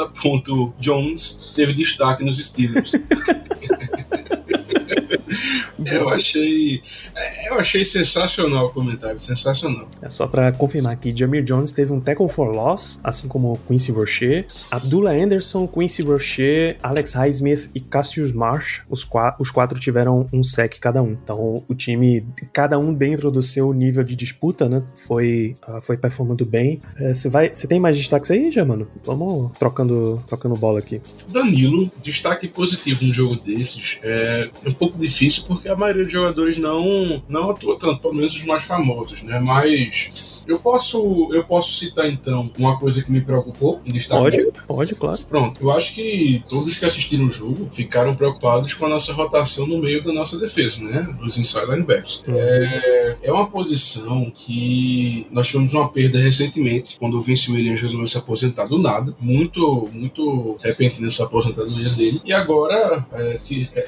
Jones 0.79 1.53
teve 1.55 1.73
destaque 1.75 2.23
nos 2.23 2.39
Steelers. 2.39 2.93
eu 5.91 6.09
achei. 6.09 6.83
Eu 7.47 7.59
achei 7.59 7.85
sensacional 7.85 8.67
o 8.67 8.71
comentário, 8.71 9.21
sensacional. 9.21 9.89
É 10.03 10.11
só 10.11 10.27
para 10.27 10.53
confirmar 10.53 10.97
que 10.97 11.15
Jamir 11.17 11.45
Jones 11.45 11.73
teve 11.73 11.93
um 11.93 12.01
tackle 12.01 12.29
for 12.29 12.55
loss, 12.55 13.01
assim 13.03 13.29
como 13.29 13.59
Quincy 13.69 13.93
Rocher, 13.93 14.47
Abdullah 14.71 15.13
Anderson, 15.13 15.67
Quincy 15.67 16.03
Rocher, 16.03 16.77
Alex 16.83 17.13
Highsmith 17.13 17.71
e 17.75 17.81
Cassius 17.81 18.33
Marsh, 18.33 18.83
os, 18.89 19.05
quatro, 19.05 19.43
os 19.43 19.51
quatro 19.51 19.79
tiveram 19.79 20.29
um 20.33 20.43
sec 20.43 20.79
cada 20.81 21.03
um. 21.03 21.13
Então 21.13 21.65
o 21.69 21.75
time, 21.75 22.27
cada 22.53 22.79
um 22.79 22.93
dentro 22.93 23.31
do 23.31 23.43
seu 23.43 23.73
nível 23.73 24.03
de 24.03 24.17
disputa, 24.17 24.69
né, 24.69 24.83
foi, 25.07 25.55
uh, 25.69 25.81
foi 25.83 25.97
performando 25.97 26.45
bem. 26.45 26.81
Você 27.13 27.29
uh, 27.29 27.33
você 27.55 27.67
tem 27.67 27.81
mais 27.81 27.97
destaques 27.97 28.31
aí, 28.31 28.51
já, 28.51 28.65
mano? 28.65 28.87
Vamos 29.05 29.57
trocando, 29.59 30.23
trocando 30.27 30.55
bola 30.57 30.79
aqui. 30.79 31.01
Danilo, 31.29 31.91
destaque 32.03 32.49
positivo 32.49 33.05
no 33.05 33.13
jogo 33.13 33.37
desses. 33.37 33.99
É 34.03 34.51
um 34.67 34.73
pouco 34.73 34.99
difícil 34.99 35.24
porque 35.33 35.69
a 35.69 35.77
maioria 35.77 36.05
dos 36.05 36.13
jogadores 36.13 36.59
não, 36.59 37.23
não 37.29 37.51
atua 37.51 37.79
tanto, 37.79 38.01
pelo 38.01 38.15
menos 38.15 38.35
os 38.35 38.45
mais 38.45 38.65
famosos, 38.65 39.23
né? 39.23 39.39
Mas 39.39 40.45
eu 40.47 40.59
posso, 40.59 41.31
eu 41.33 41.45
posso 41.45 41.75
citar 41.75 42.09
então 42.09 42.51
uma 42.59 42.79
coisa 42.79 43.03
que 43.03 43.11
me 43.11 43.21
preocupou 43.21 43.81
em 43.85 43.93
destaque. 43.93 44.23
Pode, 44.23 44.51
pode, 44.67 44.95
claro. 44.95 45.19
Pronto, 45.29 45.61
eu 45.61 45.71
acho 45.71 45.95
que 45.95 46.43
todos 46.49 46.77
que 46.79 46.85
assistiram 46.85 47.27
o 47.27 47.31
jogo 47.31 47.69
ficaram 47.73 48.15
preocupados 48.15 48.75
com 48.75 48.87
a 48.87 48.89
nossa 48.89 49.13
rotação 49.13 49.67
no 49.67 49.79
meio 49.79 50.03
da 50.05 50.13
nossa 50.13 50.39
defesa, 50.39 50.81
né? 50.83 51.15
Dos 51.21 51.39
inside 51.39 51.67
linebackers. 51.67 52.25
Uhum. 52.27 52.35
É, 52.37 53.17
é 53.23 53.33
uma 53.33 53.47
posição 53.47 54.31
que 54.31 55.27
nós 55.31 55.49
tivemos 55.49 55.75
uma 55.75 55.89
perda 55.89 56.19
recentemente, 56.19 56.97
quando 56.99 57.17
o 57.17 57.21
Vince 57.21 57.51
Williams 57.51 57.81
resolveu 57.81 58.07
se 58.07 58.19
aposentar 58.19 58.67
do 58.67 58.79
nada. 58.79 59.15
Muito, 59.21 59.89
muito 59.93 60.57
repentina 60.63 61.07
essa 61.07 61.25
aposentadoria 61.25 61.91
dele. 61.91 62.21
E 62.25 62.33
agora, 62.33 63.07
é, 63.13 63.39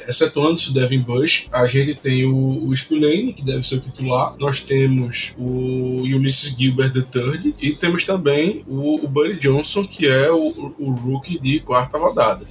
excetuando-se 0.08 0.70
o 0.70 0.72
Devin 0.72 1.00
Bush, 1.00 1.25
a 1.52 1.66
gente 1.66 1.94
tem 2.00 2.24
o, 2.26 2.68
o 2.68 2.76
Spillane, 2.76 3.32
que 3.32 3.42
deve 3.42 3.66
ser 3.66 3.76
o 3.76 3.80
titular, 3.80 4.34
nós 4.38 4.60
temos 4.60 5.34
o 5.38 6.02
Ulysses 6.02 6.54
Gilbert 6.56 6.92
III 6.94 7.54
e 7.60 7.70
temos 7.72 8.04
também 8.04 8.64
o, 8.66 9.04
o 9.04 9.08
Buddy 9.08 9.38
Johnson, 9.38 9.84
que 9.84 10.06
é 10.06 10.30
o, 10.30 10.74
o 10.78 10.90
rookie 10.90 11.38
de 11.38 11.60
quarta 11.60 11.98
rodada. 11.98 12.44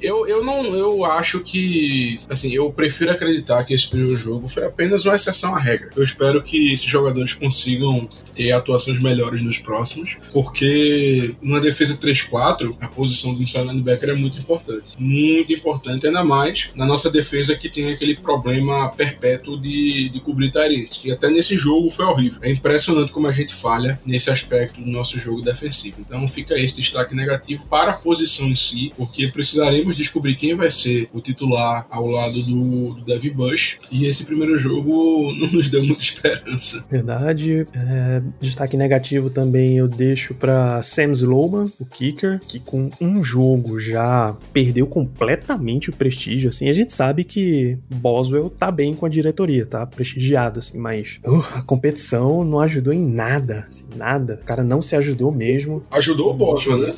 Eu, 0.00 0.26
eu 0.26 0.44
não 0.44 0.64
eu 0.74 1.04
acho 1.04 1.40
que 1.40 2.20
assim, 2.28 2.52
eu 2.54 2.72
prefiro 2.72 3.10
acreditar 3.10 3.64
que 3.64 3.74
esse 3.74 3.88
primeiro 3.88 4.16
jogo 4.16 4.48
foi 4.48 4.64
apenas 4.64 5.04
uma 5.04 5.14
exceção 5.14 5.54
à 5.54 5.58
regra. 5.58 5.90
Eu 5.94 6.02
espero 6.02 6.42
que 6.42 6.72
esses 6.72 6.86
jogadores 6.86 7.34
consigam 7.34 8.08
ter 8.34 8.52
atuações 8.52 9.00
melhores 9.00 9.42
nos 9.42 9.58
próximos, 9.58 10.18
porque 10.32 11.34
numa 11.42 11.60
defesa 11.60 11.96
3-4, 11.96 12.76
a 12.80 12.88
posição 12.88 13.34
do 13.34 13.42
inside 13.42 13.66
linebacker 13.66 14.10
é 14.10 14.14
muito 14.14 14.38
importante. 14.38 14.90
Muito 14.98 15.52
importante, 15.52 16.06
ainda 16.06 16.24
mais 16.24 16.70
na 16.74 16.86
nossa 16.86 17.10
defesa 17.10 17.54
que 17.54 17.68
tem 17.68 17.92
aquele 17.92 18.09
problema 18.16 18.88
perpétuo 18.90 19.60
de, 19.60 20.08
de 20.08 20.20
cobrir 20.20 20.50
tarentes, 20.50 20.98
que 20.98 21.10
até 21.12 21.30
nesse 21.30 21.56
jogo 21.56 21.90
foi 21.90 22.04
horrível. 22.04 22.38
É 22.42 22.50
impressionante 22.50 23.12
como 23.12 23.26
a 23.26 23.32
gente 23.32 23.54
falha 23.54 24.00
nesse 24.04 24.30
aspecto 24.30 24.80
do 24.80 24.90
nosso 24.90 25.18
jogo 25.18 25.42
defensivo. 25.42 25.96
Então 26.00 26.26
fica 26.28 26.58
esse 26.58 26.76
destaque 26.76 27.14
negativo 27.14 27.66
para 27.66 27.92
a 27.92 27.94
posição 27.94 28.48
em 28.48 28.56
si, 28.56 28.92
porque 28.96 29.28
precisaremos 29.28 29.96
descobrir 29.96 30.34
quem 30.36 30.54
vai 30.54 30.70
ser 30.70 31.08
o 31.12 31.20
titular 31.20 31.86
ao 31.90 32.06
lado 32.06 32.42
do, 32.42 32.92
do 32.94 33.04
Devin 33.04 33.30
Bush, 33.30 33.78
e 33.90 34.06
esse 34.06 34.24
primeiro 34.24 34.58
jogo 34.58 35.32
não 35.38 35.50
nos 35.50 35.68
deu 35.68 35.84
muita 35.84 36.02
esperança. 36.02 36.84
Verdade. 36.90 37.66
É, 37.74 38.22
destaque 38.40 38.76
negativo 38.76 39.30
também 39.30 39.76
eu 39.76 39.88
deixo 39.88 40.34
para 40.34 40.82
Sam 40.82 41.12
Slowman, 41.12 41.70
o 41.78 41.84
kicker, 41.84 42.40
que 42.40 42.58
com 42.58 42.90
um 43.00 43.22
jogo 43.22 43.78
já 43.78 44.36
perdeu 44.52 44.86
completamente 44.86 45.90
o 45.90 45.92
prestígio. 45.92 46.48
Assim, 46.48 46.68
a 46.68 46.72
gente 46.72 46.92
sabe 46.92 47.24
que 47.24 47.78
Boswell 48.00 48.50
tá 48.50 48.70
bem 48.70 48.94
com 48.94 49.06
a 49.06 49.08
diretoria, 49.08 49.66
tá 49.66 49.86
prestigiado, 49.86 50.58
assim, 50.58 50.78
mas 50.78 51.20
uh, 51.26 51.58
a 51.58 51.62
competição 51.62 52.44
não 52.44 52.60
ajudou 52.60 52.92
em 52.92 53.00
nada, 53.00 53.66
assim, 53.68 53.84
nada. 53.96 54.38
O 54.42 54.44
cara 54.44 54.64
não 54.64 54.80
se 54.80 54.96
ajudou 54.96 55.30
mesmo. 55.30 55.82
Ajudou 55.90 56.30
o 56.30 56.34
Boswell, 56.34 56.78
né? 56.78 56.88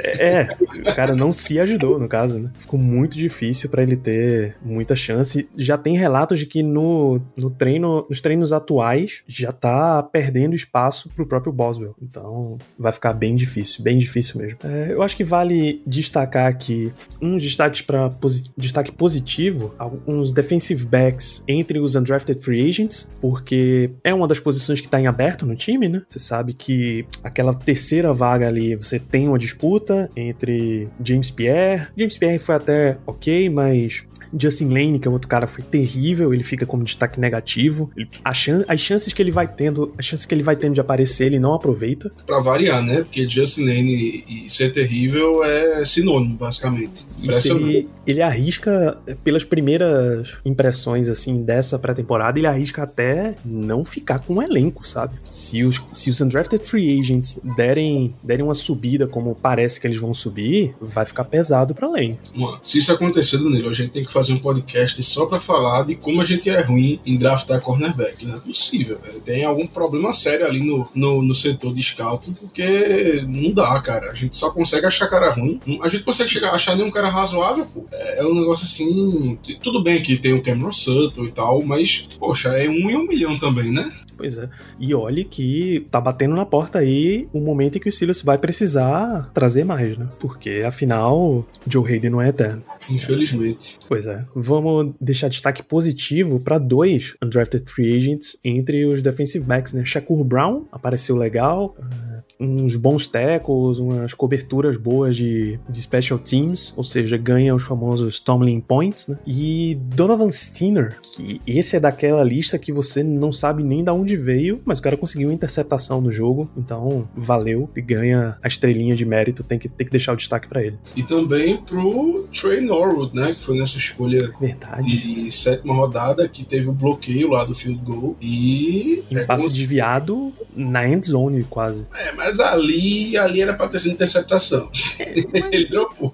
É, 0.00 0.56
o 0.90 0.94
cara 0.94 1.14
não 1.14 1.32
se 1.32 1.58
ajudou, 1.58 1.98
no 1.98 2.08
caso, 2.08 2.38
né? 2.38 2.50
Ficou 2.58 2.78
muito 2.78 3.16
difícil 3.16 3.68
para 3.68 3.82
ele 3.82 3.96
ter 3.96 4.56
muita 4.62 4.94
chance. 4.94 5.48
Já 5.56 5.76
tem 5.76 5.96
relatos 5.96 6.38
de 6.38 6.46
que 6.46 6.62
no, 6.62 7.20
no 7.36 7.50
treino, 7.50 8.06
nos 8.08 8.20
treinos 8.20 8.52
atuais, 8.52 9.22
já 9.26 9.52
tá 9.52 10.02
perdendo 10.02 10.54
espaço 10.54 11.10
pro 11.10 11.26
próprio 11.26 11.52
Boswell. 11.52 11.96
Então, 12.00 12.58
vai 12.78 12.92
ficar 12.92 13.12
bem 13.12 13.34
difícil, 13.34 13.82
bem 13.82 13.98
difícil 13.98 14.40
mesmo. 14.40 14.58
É, 14.64 14.92
eu 14.92 15.02
acho 15.02 15.16
que 15.16 15.24
vale 15.24 15.82
destacar 15.86 16.46
aqui 16.46 16.92
uns 17.20 17.42
destaques 17.42 17.82
para 17.82 18.10
posi 18.10 18.44
destaque 18.56 18.92
positivo, 18.92 19.74
alguns 19.78 20.27
defensive 20.32 20.86
backs 20.86 21.42
entre 21.46 21.78
os 21.78 21.94
undrafted 21.94 22.40
free 22.40 22.68
agents, 22.68 23.08
porque 23.20 23.90
é 24.02 24.12
uma 24.12 24.26
das 24.26 24.40
posições 24.40 24.80
que 24.80 24.88
tá 24.88 25.00
em 25.00 25.06
aberto 25.06 25.46
no 25.46 25.56
time, 25.56 25.88
né? 25.88 26.02
Você 26.08 26.18
sabe 26.18 26.52
que 26.52 27.06
aquela 27.22 27.54
terceira 27.54 28.12
vaga 28.12 28.46
ali, 28.46 28.74
você 28.76 28.98
tem 28.98 29.28
uma 29.28 29.38
disputa 29.38 30.10
entre 30.16 30.88
James 31.02 31.30
Pierre. 31.30 31.88
James 31.96 32.16
Pierre 32.16 32.38
foi 32.38 32.54
até 32.54 32.98
ok, 33.06 33.48
mas 33.50 34.04
Justin 34.32 34.68
Lane, 34.68 34.98
que 34.98 35.08
é 35.08 35.10
outro 35.10 35.28
cara, 35.28 35.46
foi 35.46 35.62
terrível, 35.62 36.32
ele 36.34 36.42
fica 36.42 36.66
como 36.66 36.84
destaque 36.84 37.18
negativo. 37.20 37.90
Ele, 37.96 38.08
chan 38.34 38.64
as 38.68 38.80
chances 38.80 39.12
que 39.12 39.22
ele 39.22 39.30
vai 39.30 39.48
tendo, 39.48 39.94
as 39.98 40.04
chances 40.04 40.26
que 40.26 40.34
ele 40.34 40.42
vai 40.42 40.56
tendo 40.56 40.74
de 40.74 40.80
aparecer, 40.80 41.26
ele 41.26 41.38
não 41.38 41.54
aproveita. 41.54 42.10
Pra 42.26 42.40
variar, 42.40 42.82
né? 42.82 43.02
Porque 43.02 43.28
Justin 43.28 43.64
Lane 43.64 44.24
e 44.28 44.50
ser 44.50 44.70
terrível 44.72 45.44
é 45.44 45.84
sinônimo, 45.84 46.34
basicamente. 46.34 47.06
Isso, 47.22 47.48
ele, 47.52 47.88
ele 48.06 48.22
arrisca, 48.22 48.98
pelas 49.24 49.44
primeiras 49.44 50.17
impressões, 50.44 51.08
assim, 51.08 51.42
dessa 51.42 51.78
pré-temporada, 51.78 52.38
ele 52.38 52.46
arrisca 52.46 52.82
até 52.82 53.34
não 53.44 53.84
ficar 53.84 54.18
com 54.20 54.34
o 54.34 54.42
elenco, 54.42 54.86
sabe? 54.86 55.16
Se 55.24 55.64
os, 55.64 55.82
se 55.92 56.10
os 56.10 56.20
undrafted 56.20 56.64
free 56.64 57.00
agents 57.00 57.40
derem, 57.56 58.14
derem 58.22 58.44
uma 58.44 58.54
subida 58.54 59.06
como 59.06 59.34
parece 59.34 59.80
que 59.80 59.86
eles 59.86 59.98
vão 59.98 60.12
subir, 60.14 60.74
vai 60.80 61.04
ficar 61.04 61.24
pesado 61.24 61.74
pra 61.74 61.88
Lane. 61.88 62.18
Mano, 62.34 62.60
se 62.62 62.78
isso 62.78 62.92
acontecer, 62.92 63.38
Danilo, 63.38 63.68
a 63.68 63.72
gente 63.72 63.90
tem 63.90 64.04
que 64.04 64.12
fazer 64.12 64.32
um 64.32 64.38
podcast 64.38 65.02
só 65.02 65.26
para 65.26 65.40
falar 65.40 65.84
de 65.84 65.94
como 65.94 66.20
a 66.20 66.24
gente 66.24 66.48
é 66.48 66.60
ruim 66.60 67.00
em 67.04 67.16
draftar 67.16 67.60
cornerback. 67.60 68.26
Não 68.26 68.36
é 68.36 68.40
possível, 68.40 68.98
velho. 69.02 69.20
Tem 69.20 69.44
algum 69.44 69.66
problema 69.66 70.12
sério 70.12 70.46
ali 70.46 70.64
no, 70.64 70.88
no, 70.94 71.22
no, 71.22 71.34
setor 71.34 71.74
de 71.74 71.82
scouting, 71.82 72.32
porque 72.34 73.24
não 73.26 73.52
dá, 73.52 73.80
cara. 73.80 74.10
A 74.10 74.14
gente 74.14 74.36
só 74.36 74.50
consegue 74.50 74.86
achar 74.86 75.08
cara 75.08 75.30
ruim. 75.32 75.60
A 75.82 75.88
gente 75.88 76.04
consegue 76.04 76.30
chegar, 76.30 76.54
achar 76.54 76.76
nenhum 76.76 76.90
cara 76.90 77.08
razoável, 77.08 77.66
pô. 77.66 77.84
É, 77.92 78.20
é 78.20 78.24
um 78.24 78.34
negócio 78.34 78.64
assim. 78.64 79.38
Tudo 79.62 79.82
bem 79.82 80.02
que 80.02 80.07
tem 80.16 80.32
o 80.32 80.42
Cameron 80.42 80.72
Sutton 80.72 81.24
e 81.24 81.32
tal, 81.32 81.62
mas, 81.62 82.08
poxa, 82.18 82.48
é 82.50 82.68
um 82.68 82.90
em 82.90 82.96
um 82.96 83.06
milhão 83.06 83.38
também, 83.38 83.72
né? 83.72 83.90
Pois 84.18 84.36
é. 84.36 84.50
E 84.80 84.92
olhe 84.92 85.22
que 85.22 85.86
tá 85.92 86.00
batendo 86.00 86.34
na 86.34 86.44
porta 86.44 86.80
aí 86.80 87.28
o 87.32 87.40
momento 87.40 87.76
em 87.76 87.80
que 87.80 87.88
o 87.88 87.92
Silas 87.92 88.20
vai 88.20 88.36
precisar 88.36 89.30
trazer 89.32 89.64
mais, 89.64 89.96
né? 89.96 90.08
Porque 90.18 90.62
afinal, 90.66 91.46
Joe 91.68 91.88
Hayden 91.88 92.10
não 92.10 92.20
é 92.20 92.28
eterno. 92.28 92.64
Infelizmente. 92.90 93.78
Pois 93.86 94.06
é. 94.06 94.26
Vamos 94.34 94.92
deixar 95.00 95.28
destaque 95.28 95.62
positivo 95.62 96.40
para 96.40 96.58
dois 96.58 97.14
undrafted 97.22 97.70
free 97.70 97.96
agents 97.96 98.36
entre 98.42 98.84
os 98.86 99.02
defensive 99.02 99.44
backs, 99.44 99.72
né? 99.72 99.84
Shakur 99.84 100.24
Brown 100.24 100.64
apareceu 100.72 101.16
legal. 101.16 101.76
Uh, 101.78 102.07
uns 102.40 102.76
bons 102.76 103.06
tackles, 103.06 103.78
umas 103.78 104.14
coberturas 104.14 104.76
boas 104.76 105.16
de, 105.16 105.58
de 105.68 105.80
special 105.80 106.18
teams, 106.18 106.72
ou 106.76 106.84
seja, 106.84 107.16
ganha 107.16 107.54
os 107.54 107.62
famosos 107.64 108.20
Tomlin 108.20 108.60
Points, 108.60 109.08
né? 109.08 109.18
E 109.26 109.76
Donovan 109.94 110.30
Steiner, 110.30 110.98
que 111.02 111.40
esse 111.46 111.76
é 111.76 111.80
daquela 111.80 112.22
lista 112.22 112.58
que 112.58 112.72
você 112.72 113.02
não 113.02 113.32
sabe 113.32 113.62
nem 113.62 113.82
de 113.82 113.90
onde 113.90 114.16
veio, 114.16 114.60
mas 114.64 114.78
o 114.78 114.82
cara 114.82 114.96
conseguiu 114.96 115.28
uma 115.28 115.34
interceptação 115.34 116.00
no 116.00 116.12
jogo, 116.12 116.48
então 116.56 117.08
valeu 117.16 117.68
e 117.74 117.80
ganha 117.80 118.36
a 118.42 118.48
estrelinha 118.48 118.94
de 118.94 119.04
mérito, 119.04 119.42
tem 119.42 119.58
que, 119.58 119.68
tem 119.68 119.86
que 119.86 119.90
deixar 119.90 120.12
o 120.12 120.16
destaque 120.16 120.48
para 120.48 120.62
ele. 120.62 120.78
E 120.94 121.02
também 121.02 121.56
pro 121.56 122.26
Trey 122.32 122.60
Norwood, 122.60 123.14
né, 123.14 123.34
que 123.34 123.40
foi 123.42 123.58
nessa 123.58 123.78
escolha 123.78 124.32
Verdade. 124.40 124.86
de 124.88 125.30
sétima 125.30 125.74
rodada, 125.74 126.28
que 126.28 126.44
teve 126.44 126.68
o 126.68 126.72
bloqueio 126.72 127.30
lá 127.30 127.44
do 127.44 127.54
field 127.54 127.80
goal 127.84 128.16
e... 128.20 129.02
Um 129.10 129.18
é 129.18 129.24
passe 129.24 129.44
como- 129.44 129.54
desviado 129.54 130.32
na 130.54 130.88
end 130.88 131.06
zone 131.06 131.44
quase. 131.44 131.86
É, 131.94 132.12
mas 132.12 132.27
ali, 132.38 133.16
ali 133.16 133.40
era 133.40 133.54
pra 133.54 133.68
ter 133.68 133.78
sido 133.78 133.92
interceptação. 133.92 134.70
Ele 135.52 135.66
dropou. 135.66 136.12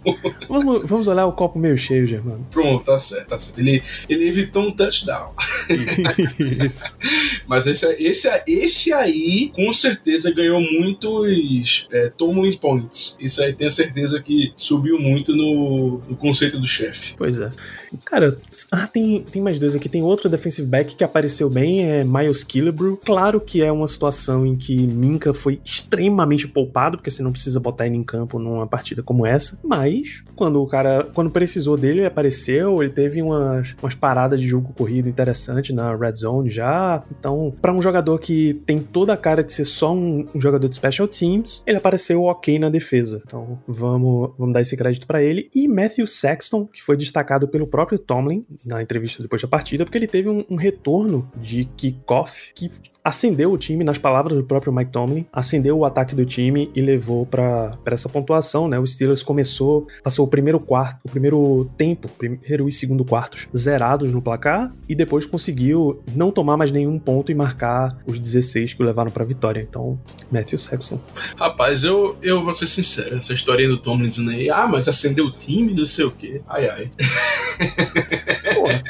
Vamos, 0.48 0.88
vamos 0.88 1.06
olhar 1.06 1.26
o 1.26 1.32
copo 1.32 1.58
meio 1.58 1.76
cheio, 1.76 2.06
Germano. 2.06 2.46
Pronto, 2.50 2.84
tá 2.84 2.98
certo, 2.98 3.28
tá 3.28 3.38
certo. 3.38 3.58
Ele, 3.58 3.82
ele 4.08 4.28
evitou 4.28 4.66
um 4.66 4.70
touchdown. 4.70 5.34
Isso. 5.68 6.96
Mas 7.46 7.66
esse, 7.66 7.86
esse, 7.98 8.28
esse 8.46 8.92
aí, 8.92 9.50
com 9.54 9.72
certeza, 9.72 10.30
ganhou 10.30 10.60
muitos 10.60 11.86
é, 11.90 12.08
Tomlin 12.10 12.56
Points. 12.56 13.16
Isso 13.18 13.42
aí 13.42 13.52
tenho 13.52 13.70
certeza 13.70 14.20
que 14.20 14.52
subiu 14.56 14.98
muito 14.98 15.34
no, 15.34 16.00
no 16.08 16.16
conceito 16.16 16.58
do 16.58 16.66
chefe. 16.66 17.14
Pois 17.16 17.38
é. 17.38 17.50
Cara, 18.04 18.36
ah, 18.72 18.86
tem, 18.86 19.22
tem 19.22 19.42
mais 19.42 19.58
dois 19.58 19.74
aqui. 19.74 19.88
Tem 19.88 20.02
outro 20.02 20.28
defensive 20.28 20.66
back 20.66 20.94
que 20.94 21.04
apareceu 21.04 21.48
bem, 21.48 21.84
é 21.84 22.04
Miles 22.04 22.42
Killebrew. 22.42 22.96
Claro 23.04 23.40
que 23.40 23.62
é 23.62 23.70
uma 23.70 23.86
situação 23.86 24.46
em 24.46 24.56
que 24.56 24.86
Minka 24.86 25.32
foi 25.32 25.60
extremamente 25.64 26.03
poupado, 26.48 26.96
porque 26.96 27.10
você 27.10 27.22
não 27.22 27.32
precisa 27.32 27.60
botar 27.60 27.86
ele 27.86 27.96
em 27.96 28.02
campo 28.02 28.38
numa 28.38 28.66
partida 28.66 29.02
como 29.02 29.26
essa. 29.26 29.60
Mas, 29.64 30.22
quando 30.34 30.62
o 30.62 30.66
cara, 30.66 31.08
quando 31.14 31.30
precisou 31.30 31.76
dele, 31.76 32.00
ele 32.00 32.06
apareceu. 32.06 32.82
Ele 32.82 32.92
teve 32.92 33.22
umas, 33.22 33.74
umas 33.82 33.94
paradas 33.94 34.40
de 34.40 34.46
jogo 34.46 34.72
corrido 34.76 35.08
interessante 35.08 35.72
na 35.72 35.94
red 35.94 36.14
zone 36.14 36.50
já. 36.50 37.02
Então, 37.18 37.54
para 37.60 37.72
um 37.72 37.82
jogador 37.82 38.18
que 38.18 38.54
tem 38.66 38.78
toda 38.78 39.12
a 39.12 39.16
cara 39.16 39.42
de 39.42 39.52
ser 39.52 39.64
só 39.64 39.94
um, 39.94 40.26
um 40.34 40.40
jogador 40.40 40.68
de 40.68 40.76
special 40.76 41.08
teams, 41.08 41.62
ele 41.66 41.78
apareceu 41.78 42.22
ok 42.22 42.58
na 42.58 42.68
defesa. 42.68 43.22
Então, 43.24 43.58
vamos, 43.66 44.32
vamos 44.38 44.54
dar 44.54 44.60
esse 44.60 44.76
crédito 44.76 45.06
para 45.06 45.22
ele. 45.22 45.48
E 45.54 45.68
Matthew 45.68 46.06
Sexton, 46.06 46.66
que 46.66 46.82
foi 46.82 46.96
destacado 46.96 47.48
pelo 47.48 47.66
próprio 47.66 47.98
Tomlin 47.98 48.44
na 48.64 48.82
entrevista 48.82 49.22
depois 49.22 49.42
da 49.42 49.48
partida, 49.48 49.84
porque 49.84 49.98
ele 49.98 50.06
teve 50.06 50.28
um, 50.28 50.44
um 50.48 50.56
retorno 50.56 51.30
de 51.36 51.64
kickoff 51.64 52.52
que 52.54 52.70
acendeu 53.04 53.52
o 53.52 53.58
time, 53.58 53.84
nas 53.84 53.98
palavras 53.98 54.32
do 54.32 54.42
próprio 54.42 54.72
Mike 54.72 54.90
Tomlin, 54.90 55.26
acendeu 55.30 55.78
o 55.78 55.84
ataque 55.94 56.14
do 56.14 56.26
time 56.26 56.70
e 56.74 56.82
levou 56.82 57.24
para 57.24 57.78
essa 57.86 58.08
pontuação, 58.08 58.66
né? 58.66 58.78
O 58.78 58.86
Steelers 58.86 59.22
começou, 59.22 59.86
passou 60.02 60.26
o 60.26 60.28
primeiro 60.28 60.58
quarto, 60.58 60.98
o 61.04 61.08
primeiro 61.08 61.70
tempo, 61.78 62.08
primeiro 62.08 62.68
e 62.68 62.72
segundo 62.72 63.04
quartos 63.04 63.46
zerados 63.56 64.10
no 64.10 64.20
placar 64.20 64.74
e 64.88 64.94
depois 64.94 65.24
conseguiu 65.24 66.02
não 66.14 66.32
tomar 66.32 66.56
mais 66.56 66.72
nenhum 66.72 66.98
ponto 66.98 67.30
e 67.30 67.34
marcar 67.34 67.88
os 68.06 68.18
16 68.18 68.74
que 68.74 68.82
o 68.82 68.86
levaram 68.86 69.10
para 69.10 69.24
vitória. 69.24 69.60
Então, 69.60 69.98
Matthew 70.30 70.58
Sexton. 70.58 71.00
Rapaz, 71.36 71.84
eu, 71.84 72.16
eu 72.20 72.42
vou 72.44 72.54
ser 72.54 72.66
sincero, 72.66 73.16
essa 73.16 73.32
historinha 73.32 73.68
do 73.68 73.78
Tomlin 73.78 74.08
dizendo 74.08 74.30
aí, 74.30 74.50
ah, 74.50 74.66
mas 74.66 74.88
acendeu 74.88 75.26
o 75.26 75.30
time, 75.30 75.74
não 75.74 75.86
sei 75.86 76.04
o 76.04 76.10
quê. 76.10 76.42
Ai, 76.48 76.68
ai. 76.68 76.90
Porra, 78.54 78.82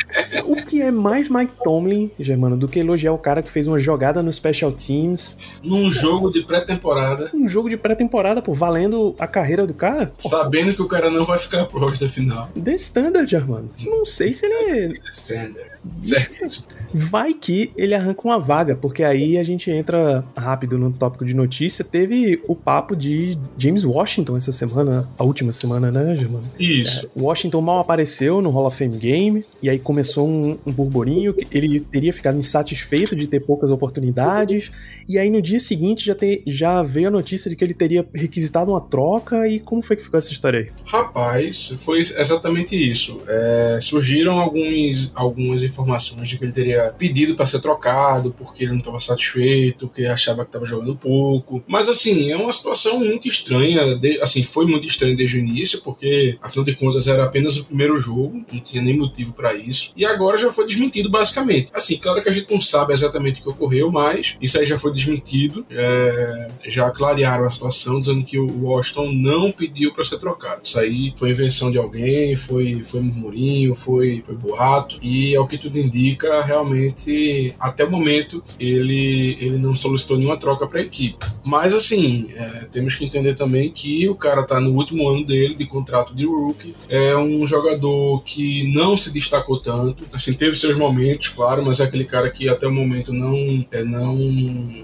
o 0.45 0.64
que 0.75 0.83
é 0.83 0.91
mais 0.91 1.29
Mike 1.29 1.53
Tomlin, 1.63 2.11
Germano, 2.19 2.57
do 2.57 2.67
que 2.67 2.81
elogiar 2.81 3.13
o 3.13 3.19
cara 3.19 3.45
que 3.45 3.49
fez 3.49 3.69
uma 3.69 3.79
jogada 3.79 4.21
no 4.21 4.33
Special 4.33 4.73
Teams, 4.73 5.37
Num 5.63 5.93
jogo 5.93 6.33
de 6.33 6.43
pré-temporada, 6.43 7.31
um 7.33 7.47
jogo 7.47 7.71
de 7.71 7.77
pré-temporada, 7.77 8.43
pô, 8.43 8.53
valendo 8.53 9.15
a 9.21 9.27
carreira 9.29 9.69
do 9.69 9.73
cara? 9.73 10.13
Pô, 10.21 10.29
sabendo 10.29 10.75
que 10.75 10.83
o 10.83 10.89
cara 10.89 11.09
não 11.09 11.25
vai 11.25 11.39
ficar 11.39 11.67
pro 11.67 11.79
roster 11.79 12.09
final. 12.09 12.49
The 12.61 12.73
Standard, 12.73 13.31
Germano. 13.31 13.71
Não 13.79 14.05
sei 14.05 14.33
se 14.33 14.47
ele 14.47 14.95
Standard. 15.13 15.74
Certo. 16.03 16.67
Vai 16.97 17.35
que 17.35 17.73
ele 17.77 17.93
arranca 17.93 18.23
uma 18.25 18.39
vaga, 18.39 18.77
porque 18.77 19.03
aí 19.03 19.37
a 19.37 19.43
gente 19.43 19.69
entra 19.69 20.25
rápido 20.37 20.79
no 20.79 20.93
tópico 20.93 21.25
de 21.25 21.35
notícia. 21.35 21.85
Teve 21.85 22.41
o 22.47 22.55
papo 22.55 22.95
de 22.95 23.37
James 23.59 23.85
Washington 23.85 24.37
essa 24.37 24.53
semana, 24.53 25.09
a 25.19 25.25
última 25.25 25.51
semana, 25.51 25.91
né, 25.91 26.15
Germano? 26.15 26.45
Isso. 26.57 27.11
Washington 27.17 27.61
mal 27.63 27.81
apareceu 27.81 28.41
no 28.41 28.51
Hall 28.51 28.67
of 28.67 28.77
Fame 28.77 28.97
Game, 28.97 29.45
e 29.61 29.69
aí 29.69 29.79
começou 29.79 30.29
um, 30.29 30.57
um 30.65 30.71
burburinho 30.71 31.35
que 31.35 31.47
ele 31.51 31.81
teria 31.81 32.13
ficado 32.13 32.39
insatisfeito 32.39 33.17
de 33.17 33.27
ter 33.27 33.41
poucas 33.41 33.73
oportunidades, 33.73 34.71
e 35.09 35.19
aí 35.19 35.29
no 35.31 35.43
dia 35.43 35.59
seguinte 35.59 36.07
já, 36.07 36.15
te- 36.15 36.43
já 36.47 36.81
veio 36.83 37.09
a 37.09 37.11
notícia 37.11 37.51
de 37.51 37.57
que 37.57 37.65
ele 37.65 37.75
teria 37.75 38.07
requisitado 38.15 38.71
uma 38.71 38.81
troca, 38.81 39.49
e 39.49 39.59
como 39.59 39.83
foi 39.83 39.97
que 39.97 40.03
ficou 40.05 40.19
essa 40.19 40.31
história 40.31 40.61
aí? 40.61 40.71
Rapaz, 40.85 41.75
foi 41.81 42.01
exatamente 42.03 42.77
isso. 42.77 43.21
É, 43.27 43.79
surgiram 43.81 44.39
alguns, 44.39 45.11
algumas 45.15 45.63
informações 45.63 45.74
de 46.23 46.39
que 46.39 46.45
ele 46.45 46.53
teria 46.53 46.95
pedido 46.97 47.35
para 47.35 47.47
ser 47.47 47.61
trocado 47.61 48.35
porque 48.37 48.65
ele 48.65 48.73
não 48.73 48.79
estava 48.79 49.01
satisfeito, 49.01 49.87
porque 49.89 50.05
achava 50.07 50.43
que 50.45 50.49
estava 50.49 50.65
jogando 50.65 50.95
pouco. 50.97 51.63
Mas 51.67 51.89
assim, 51.89 52.31
é 52.31 52.37
uma 52.37 52.53
situação 52.53 52.99
muito 52.99 53.27
estranha. 53.29 53.95
de- 53.99 54.21
assim, 54.21 54.43
foi 54.43 54.67
muito 54.67 54.87
estranha 54.87 55.17
desde 55.17 55.37
o 55.37 55.41
início, 55.41 55.81
porque 55.83 56.37
afinal 56.43 56.65
de 56.65 56.75
contas 56.75 57.07
era 57.07 57.25
apenas 57.25 57.57
o 57.57 57.65
primeiro 57.65 57.97
jogo, 57.99 58.45
não 58.53 58.61
tinha 58.61 58.83
nem 58.83 58.97
motivo 58.97 59.33
para 59.33 59.55
isso. 59.55 59.93
E 59.97 60.05
agora 60.05 60.39
já 60.39 60.51
foi 60.53 60.67
desmentido 60.67 61.11
basicamente. 61.11 61.69
Assim, 61.73 61.97
claro 61.97 62.23
que 62.23 62.29
a 62.29 62.33
gente 62.33 62.51
não 62.53 62.61
sabe 62.61 62.93
exatamente 62.93 63.41
o 63.41 63.43
que 63.45 63.49
ocorreu, 63.51 63.91
mas 63.91 64.37
isso 64.41 64.59
aí 64.59 64.67
já 64.67 64.79
foi 64.79 64.93
desmentido. 64.93 65.65
É, 65.71 66.49
já 66.67 66.91
clarearam 66.91 67.47
a 67.47 67.51
situação 67.51 67.99
dizendo 68.01 68.25
que 68.25 68.39
o 68.39 68.65
Washington 68.65 69.13
não 69.13 69.51
pediu 69.53 69.93
para 69.95 70.05
ser 70.05 70.19
trocado. 70.19 70.61
Isso 70.65 70.79
aí 70.79 71.13
foi 71.17 71.31
invenção 71.31 71.71
de 71.71 71.79
alguém, 71.79 72.37
foi, 72.37 72.83
foi 72.83 73.01
murmurinho, 73.01 73.75
foi, 73.75 74.23
foi 74.25 74.35
boato. 74.35 74.99
E 75.03 75.35
ao 75.37 75.47
que 75.47 75.59
tudo 75.65 75.79
indica, 75.79 76.43
realmente, 76.43 77.55
até 77.59 77.85
o 77.85 77.91
momento, 77.91 78.43
ele, 78.61 79.39
ele 79.41 79.57
não 79.57 79.75
solicitou 79.75 80.19
nenhuma 80.19 80.37
troca 80.37 80.67
para 80.67 80.79
a 80.79 80.83
equipe. 80.83 81.17
Mas 81.43 81.73
assim, 81.73 82.29
é, 82.35 82.67
temos 82.71 82.95
que 82.95 83.05
entender 83.05 83.35
também 83.35 83.71
que 83.71 84.07
o 84.09 84.15
cara 84.15 84.43
tá 84.43 84.61
no 84.61 84.73
último 84.73 85.09
ano 85.09 85.25
dele 85.25 85.55
de 85.55 85.65
contrato 85.65 86.15
de 86.15 86.27
rookie. 86.27 86.75
É 86.89 87.17
um 87.17 87.47
jogador 87.47 88.23
que 88.25 88.71
não 88.75 88.97
se 88.97 89.11
destacou 89.11 89.59
tanto. 89.59 90.05
Assim, 90.13 90.35
teve 90.35 90.55
seus 90.57 90.77
momentos, 90.77 91.29
claro, 91.29 91.65
mas 91.65 91.81
é 91.81 91.85
aquele 91.85 92.05
cara 92.05 92.31
que 92.31 92.49
até 92.49 92.67
o 92.67 92.73
momento 92.73 93.13
não, 93.13 93.65
é, 93.71 93.83
não, 93.83 94.17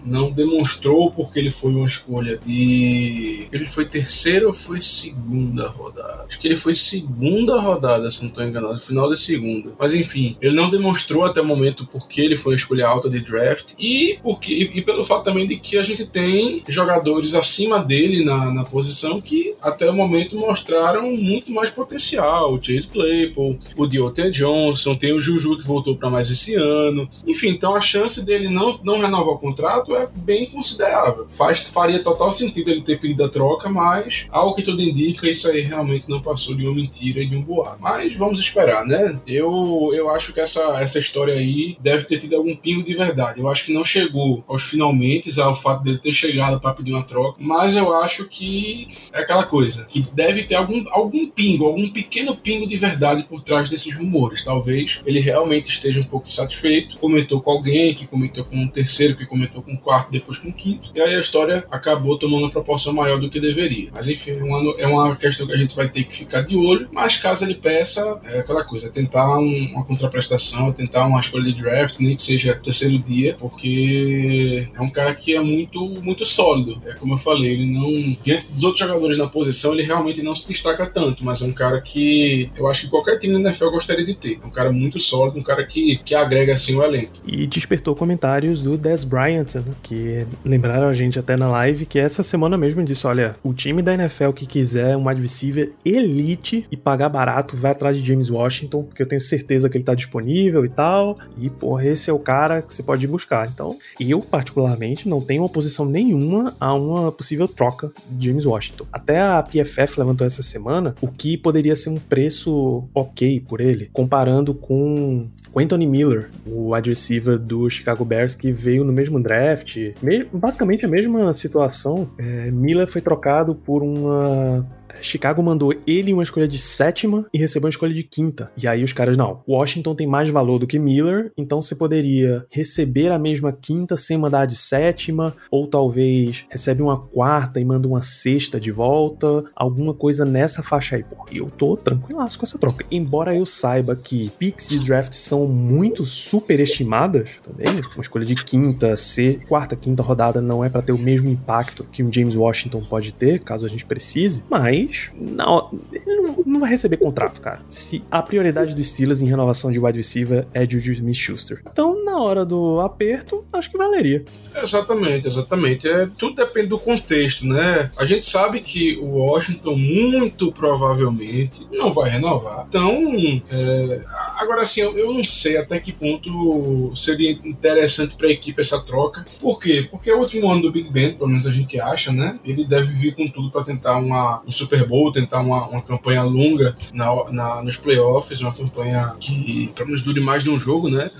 não 0.05 0.31
demonstrou 0.31 1.11
porque 1.11 1.39
ele 1.39 1.51
foi 1.51 1.75
uma 1.75 1.87
escolha 1.87 2.39
de. 2.39 3.47
Ele 3.53 3.67
foi 3.67 3.85
terceira 3.85 4.47
ou 4.47 4.55
foi 4.55 4.81
segunda 4.81 5.69
rodada? 5.69 6.25
Acho 6.27 6.39
que 6.39 6.49
ele 6.49 6.57
foi 6.57 6.75
segunda 6.75 7.61
rodada, 7.61 8.11
se 8.11 8.23
não 8.23 8.29
estou 8.29 8.45
enganado, 8.45 8.79
final 8.79 9.09
da 9.09 9.17
segunda. 9.17 9.75
Mas 9.79 9.93
enfim, 9.93 10.37
ele 10.41 10.55
não 10.55 10.70
demonstrou 10.71 11.25
até 11.25 11.41
o 11.41 11.45
momento 11.45 11.87
porque 11.87 12.21
ele 12.21 12.37
foi 12.37 12.53
uma 12.53 12.57
escolha 12.57 12.87
alta 12.87 13.09
de 13.09 13.21
draft 13.21 13.73
e 13.79 14.19
porque 14.23 14.53
e, 14.53 14.79
e 14.79 14.83
pelo 14.83 15.05
fato 15.05 15.25
também 15.25 15.47
de 15.47 15.57
que 15.57 15.79
a 15.79 15.83
gente 15.83 16.05
tem 16.05 16.63
jogadores 16.69 17.35
acima 17.35 17.79
dele 17.79 18.25
na, 18.25 18.53
na 18.53 18.65
posição 18.65 19.21
que 19.21 19.55
até 19.61 19.89
o 19.89 19.95
momento 19.95 20.37
mostraram 20.37 21.11
muito 21.13 21.51
mais 21.51 21.71
potencial. 21.71 22.55
O 22.55 22.63
Chase 22.63 22.87
Claypool, 22.87 23.59
o 23.77 23.87
Deontay 23.87 24.31
Johnson, 24.31 24.95
tem 24.95 25.13
o 25.13 25.21
Juju 25.21 25.59
que 25.59 25.67
voltou 25.67 25.97
para 25.97 26.11
mais 26.11 26.31
esse 26.31 26.55
ano. 26.55 27.09
Enfim, 27.27 27.49
então 27.49 27.75
a 27.75 27.81
chance 27.81 28.25
dele 28.25 28.49
não, 28.49 28.79
não 28.83 29.01
renovar 29.01 29.35
o 29.35 29.39
contrato 29.39 29.95
é 29.95 30.09
bem 30.15 30.47
considerável. 30.47 31.27
Faz, 31.29 31.61
faria 31.61 32.03
total 32.03 32.31
sentido 32.31 32.71
ele 32.71 32.83
ter 32.83 33.01
pedido 33.01 33.25
a 33.25 33.29
troca, 33.29 33.69
mas 33.69 34.27
ao 34.31 34.55
que 34.55 34.63
tudo 34.63 34.83
indica, 34.83 35.29
isso 35.29 35.49
aí 35.49 35.61
realmente 35.61 36.09
não 36.09 36.21
passou 36.21 36.55
de 36.55 36.65
uma 36.65 36.75
mentira 36.75 37.21
e 37.21 37.27
de 37.27 37.37
um 37.37 37.43
boato. 37.43 37.79
Mas 37.81 38.15
vamos 38.15 38.41
esperar, 38.41 38.85
né? 38.85 39.19
Eu, 39.27 39.91
eu 39.95 40.11
acho 40.11 40.33
que 40.33 40.41
essa, 40.41 40.60
essa 40.81 40.99
história 40.99 41.35
aí 41.35 41.77
deve 41.81 42.05
ter 42.05 42.19
tido 42.19 42.37
algum 42.37 42.55
pingo 42.55 42.83
de 42.83 42.95
verdade. 42.95 43.41
Eu 43.41 43.49
acho 43.49 43.67
que 43.67 43.73
não 43.73 43.85
chegou 43.85 44.45
aos 44.49 44.63
finalmente 44.63 45.39
ao 45.41 45.55
fato 45.55 45.83
dele 45.83 45.99
ter 45.99 46.13
chegado 46.13 46.61
para 46.61 46.75
pedir 46.75 46.93
uma 46.93 47.03
troca, 47.03 47.37
mas 47.41 47.77
eu 47.77 47.95
acho 47.95 48.29
que 48.29 48.89
é 49.13 49.21
aquela 49.21 49.45
coisa, 49.45 49.85
que 49.87 50.01
deve 50.13 50.45
ter 50.45 50.55
algum, 50.55 50.85
algum 50.91 51.27
pingo, 51.27 51.67
algum 51.67 51.89
pequeno 51.89 52.37
pingo 52.37 52.67
de 52.67 52.77
verdade 52.77 53.25
por 53.29 53.43
trás 53.43 53.69
desses 53.69 53.97
rumores. 53.97 54.43
Talvez 54.45 55.01
ele 55.05 55.21
realmente 55.21 55.69
esteja 55.69 56.01
um 56.01 56.05
pouco 56.05 56.29
insatisfeito, 56.29 56.97
comentou 56.99 57.41
com 57.41 57.51
alguém, 57.51 57.95
que 57.95 58.07
comentou 58.07 58.45
com 58.45 58.57
um 58.57 58.69
terceiro, 58.69 59.17
que 59.17 59.27
comentou 59.27 59.63
com 59.63 59.73
um 59.73 59.77
quarto, 59.77 60.11
depois 60.11 60.39
com 60.39 60.49
um 60.49 60.53
quinto, 60.53 60.91
e 60.95 61.01
aí 61.01 61.15
a 61.15 61.21
história 61.21 61.65
acabou 61.71 62.19
tomando 62.19 62.43
uma 62.45 62.51
proporção 62.51 62.93
maior 62.93 63.19
do 63.21 63.29
que 63.31 63.41
deveria. 63.41 63.91
Mas 63.95 64.09
enfim, 64.09 64.33
é 64.33 64.43
uma, 64.43 64.75
é 64.79 64.87
uma 64.87 65.17
questão 65.17 65.47
que 65.47 65.53
a 65.53 65.57
gente 65.57 65.75
vai 65.75 65.89
ter 65.89 66.05
que 66.05 66.15
ficar 66.15 66.43
de 66.43 66.57
olho, 66.57 66.89
mas 66.93 67.17
caso 67.17 67.45
ele 67.45 67.55
peça, 67.55 68.19
é 68.25 68.41
aquela 68.41 68.65
coisa, 68.65 68.89
tentar 68.91 69.39
um- 69.39 69.67
uma 69.73 69.85
contraprestação, 69.85 70.40
tentar 70.73 71.07
uma 71.07 71.21
escolha 71.21 71.53
de 71.53 71.63
draft, 71.63 71.99
nem 72.01 72.17
que 72.17 72.23
seja 72.23 72.55
terceiro 72.55 72.99
dia, 72.99 73.37
porque 73.39 74.69
é 74.75 74.81
um 74.81 74.91
cara 74.91 75.15
que 75.15 75.35
é 75.35 75.41
muito, 75.41 75.87
muito 76.03 76.25
sólido. 76.25 76.81
É 76.87 76.95
como 76.95 77.15
eu 77.15 77.19
falei, 77.19 77.53
ele 77.53 77.67
não. 77.67 78.17
Diante 78.23 78.47
dos 78.49 78.65
outros 78.65 78.81
jogadores 78.81 79.19
na 79.19 79.29
posição, 79.29 79.73
ele 79.73 79.83
realmente 79.83 80.23
não 80.23 80.35
se 80.35 80.49
destaca 80.49 80.87
tanto, 80.87 81.25
mas 81.25 81.43
é 81.43 81.45
um 81.45 81.53
cara 81.53 81.81
que 81.81 82.51
eu 82.57 82.69
acho 82.69 82.83
que 82.83 82.91
qualquer 82.91 83.19
time 83.19 83.35
na 83.39 83.51
NFL 83.51 83.71
gostaria 83.71 84.05
de 84.05 84.15
ter. 84.15 84.39
É 84.43 84.47
um 84.47 84.51
cara 84.51 84.73
muito 84.73 84.99
sólido, 85.01 85.39
um 85.39 85.43
cara 85.43 85.65
que, 85.65 85.97
que 85.99 86.15
agrega 86.15 86.55
assim 86.55 86.75
o 86.77 86.83
elenco. 86.83 87.13
E 87.27 87.47
despertou 87.47 87.95
comentários 87.95 88.61
do 88.61 88.77
Des 88.77 89.05
Bryant, 89.05 89.55
né, 89.55 89.65
que 89.83 90.27
lembraram 90.45 90.89
a 90.89 90.93
gente 90.93 91.19
até 91.19 91.37
na 91.37 91.49
live 91.49 91.87
que 91.87 91.99
essa 91.99 92.23
semana 92.23 92.57
mesmo 92.57 92.83
disse: 92.83 93.07
olha, 93.07 93.37
o 93.43 93.53
time 93.53 93.83
da 93.83 93.95
NFL 93.95 94.31
que 94.31 94.47
quiser 94.47 94.97
um 94.97 95.05
receiver 95.11 95.73
elite 95.85 96.67
e 96.71 96.77
pagar 96.77 97.09
barato 97.09 97.57
vai 97.57 97.73
atrás 97.73 97.97
de 97.97 98.07
James 98.07 98.31
Washington, 98.31 98.85
porque 98.85 99.03
eu 99.03 99.07
tenho 99.07 99.21
certeza 99.21 99.69
que 99.69 99.77
ele 99.77 99.85
tá 99.85 99.95
disponível 99.95 100.30
e 100.65 100.69
tal. 100.69 101.19
E, 101.39 101.51
porra, 101.51 101.87
esse 101.87 102.11
é 102.11 102.13
o 102.13 102.19
cara 102.19 102.63
que 102.63 102.75
você 102.75 102.83
pode 102.83 103.05
ir 103.05 103.09
buscar. 103.09 103.49
Então, 103.49 103.77
eu, 103.99 104.21
particularmente, 104.21 105.09
não 105.09 105.21
tenho 105.21 105.43
oposição 105.43 105.85
nenhuma 105.85 106.55
a 106.61 106.73
uma 106.75 107.11
possível 107.13 107.47
troca 107.49 107.91
de 108.11 108.29
James 108.29 108.45
Washington. 108.47 108.87
Até 108.93 109.21
a 109.21 109.43
PFF 109.43 109.99
levantou 109.99 110.27
essa 110.27 110.43
semana 110.43 110.95
o 111.01 111.09
que 111.09 111.37
poderia 111.37 111.75
ser 111.77 111.91
um 111.91 111.97
preço 111.97 112.85
ok 112.95 113.41
por 113.41 113.61
ele, 113.61 113.89
comparando 113.93 114.55
com 114.55 115.27
Anthony 115.57 115.87
Miller, 115.87 116.31
o 116.47 116.75
wide 116.75 116.89
receiver 116.91 117.39
do 117.39 117.69
Chicago 117.69 118.05
Bears, 118.05 118.35
que 118.35 118.53
veio 118.53 118.85
no 118.85 118.93
mesmo 118.93 119.21
draft. 119.21 119.77
Me- 120.03 120.25
basicamente 120.33 120.85
a 120.85 120.89
mesma 120.89 121.35
situação. 121.35 122.09
É, 122.19 122.51
Miller 122.51 122.87
foi 122.87 123.01
trocado 123.01 123.55
por 123.55 123.83
uma. 123.83 124.67
Chicago 125.01 125.43
mandou 125.43 125.75
ele 125.87 126.13
uma 126.13 126.23
escolha 126.23 126.49
de 126.49 126.59
sétima 126.59 127.27
e 127.33 127.39
recebeu 127.39 127.67
uma 127.67 127.71
escolha 127.71 127.95
de 127.95 128.03
quinta. 128.03 128.51
E 128.57 128.67
aí 128.67 128.83
os 128.83 128.93
caras, 128.93 129.17
não. 129.17 129.43
Washington 129.49 129.95
tem 129.95 130.07
mais 130.07 130.31
valor 130.31 130.59
do 130.59 130.67
que 130.67 130.79
Miller, 130.79 131.33
então 131.37 131.61
você 131.61 131.75
poderia 131.75 132.47
receber 132.51 133.11
a 133.11 133.19
mesma 133.19 133.53
quinta 133.53 133.97
sem 133.97 134.19
mandar 134.19 134.47
de 134.47 134.57
sétima, 134.57 135.35
ou 135.51 135.67
talvez 135.67 136.45
recebe 136.49 136.83
uma 136.83 136.99
quarta 136.99 137.61
e 137.61 137.65
manda 137.65 137.89
uma 137.89 138.03
sexta 138.03 138.59
de 138.59 138.71
volta, 138.71 139.45
alguma 139.55 139.95
coisa 139.95 140.25
nessa 140.25 140.63
faixa 140.63 140.97
aí. 140.97 141.05
Pô, 141.05 141.27
eu 141.33 141.51
tô 141.51 141.77
tranquilaço 141.77 142.39
com 142.39 142.47
essa 142.47 142.59
troca. 142.59 142.85
Embora 142.91 143.35
eu 143.35 143.47
saiba 143.47 143.97
que 143.97 144.31
picks 144.39 144.69
de 144.69 144.79
draft 144.81 145.13
são 145.13 145.47
muito 145.47 146.05
superestimadas 146.05 147.41
também, 147.43 147.69
uma 147.95 148.01
escolha 148.01 148.25
de 148.25 148.35
quinta, 148.35 148.97
C, 148.97 149.41
quarta, 149.49 149.77
quinta 149.77 150.03
rodada 150.03 150.41
não 150.41 150.65
é 150.65 150.69
pra 150.69 150.83
ter 150.83 150.93
o 150.93 150.99
mesmo 150.99 151.29
impacto 151.29 151.85
que 151.85 152.03
um 152.03 152.13
James 152.13 152.35
Washington 152.35 152.83
pode 152.83 153.13
ter, 153.13 153.41
caso 153.41 153.67
a 153.67 153.69
gente 153.69 153.85
precise, 153.85 154.45
mas 154.49 154.80
não, 155.15 155.71
ele 155.93 156.23
não, 156.23 156.37
não 156.47 156.61
vai 156.61 156.71
receber 156.71 156.97
contrato, 156.97 157.41
cara. 157.41 157.61
Se 157.69 158.03
a 158.11 158.23
prioridade 158.23 158.75
dos 158.75 158.89
Steelers 158.89 159.21
em 159.23 159.27
renovação 159.27 159.71
de 159.71 159.79
wide 159.79 159.99
receiver 159.99 160.47
é 160.53 160.69
Juju 160.69 160.93
Smith-Schuster. 160.93 161.63
Então, 161.71 162.05
na 162.05 162.19
hora 162.21 162.45
do 162.45 162.81
aperto, 162.81 163.45
acho 163.53 163.71
que 163.71 163.79
valeria. 163.79 164.25
Exatamente, 164.55 165.27
exatamente. 165.27 165.89
É, 165.89 166.07
tudo 166.19 166.35
depende 166.37 166.69
do 166.69 166.79
contexto, 166.79 167.47
né? 167.47 167.91
A 167.97 168.05
gente 168.05 168.27
sabe 168.27 168.61
que 168.61 168.97
o 168.99 169.19
Washington 169.19 169.77
muito 169.77 170.53
provavelmente 170.53 171.67
não 171.73 171.93
vai 171.93 172.11
renovar. 172.11 172.67
Então, 172.69 173.13
é, 173.51 174.01
agora 174.41 174.63
assim, 174.63 174.81
eu, 174.81 174.97
eu 174.97 175.13
não 175.13 175.25
sei 175.25 175.57
até 175.57 175.79
que 175.79 175.93
ponto 175.93 176.95
seria 176.97 177.31
interessante 177.31 178.15
para 178.15 178.29
a 178.29 178.31
equipe 178.31 178.61
essa 178.61 178.81
troca. 178.81 179.25
Por 179.41 179.59
quê? 179.59 179.87
Porque 179.91 180.11
é 180.11 180.15
o 180.15 180.21
último 180.21 180.51
ano 180.51 180.63
do 180.63 180.73
Big 180.73 180.91
Ben, 180.91 181.15
pelo 181.15 181.29
menos 181.29 181.47
a 181.47 181.53
gente 181.53 181.81
acha, 181.81 182.13
né? 182.13 182.39
Ele 182.45 182.65
deve 182.65 182.93
vir 182.93 183.15
com 183.15 183.29
tudo 183.29 183.51
para 183.51 183.65
tentar 183.65 183.97
uma, 183.97 184.43
um 184.47 184.51
Super 184.51 184.87
Bowl, 184.87 185.13
tentar 185.13 185.41
uma, 185.41 185.69
uma 185.69 185.83
campanha 185.83 186.23
longa 186.23 186.75
na, 186.93 187.33
na, 187.33 187.63
nos 187.63 187.77
playoffs, 187.77 188.41
uma 188.41 188.53
campanha 188.53 189.15
que 189.19 189.71
pelo 189.75 189.89
menos 189.89 190.03
dure 190.03 190.21
mais 190.21 190.43
de 190.43 190.51
um 190.51 190.59
jogo, 190.59 190.89
né? 190.89 191.11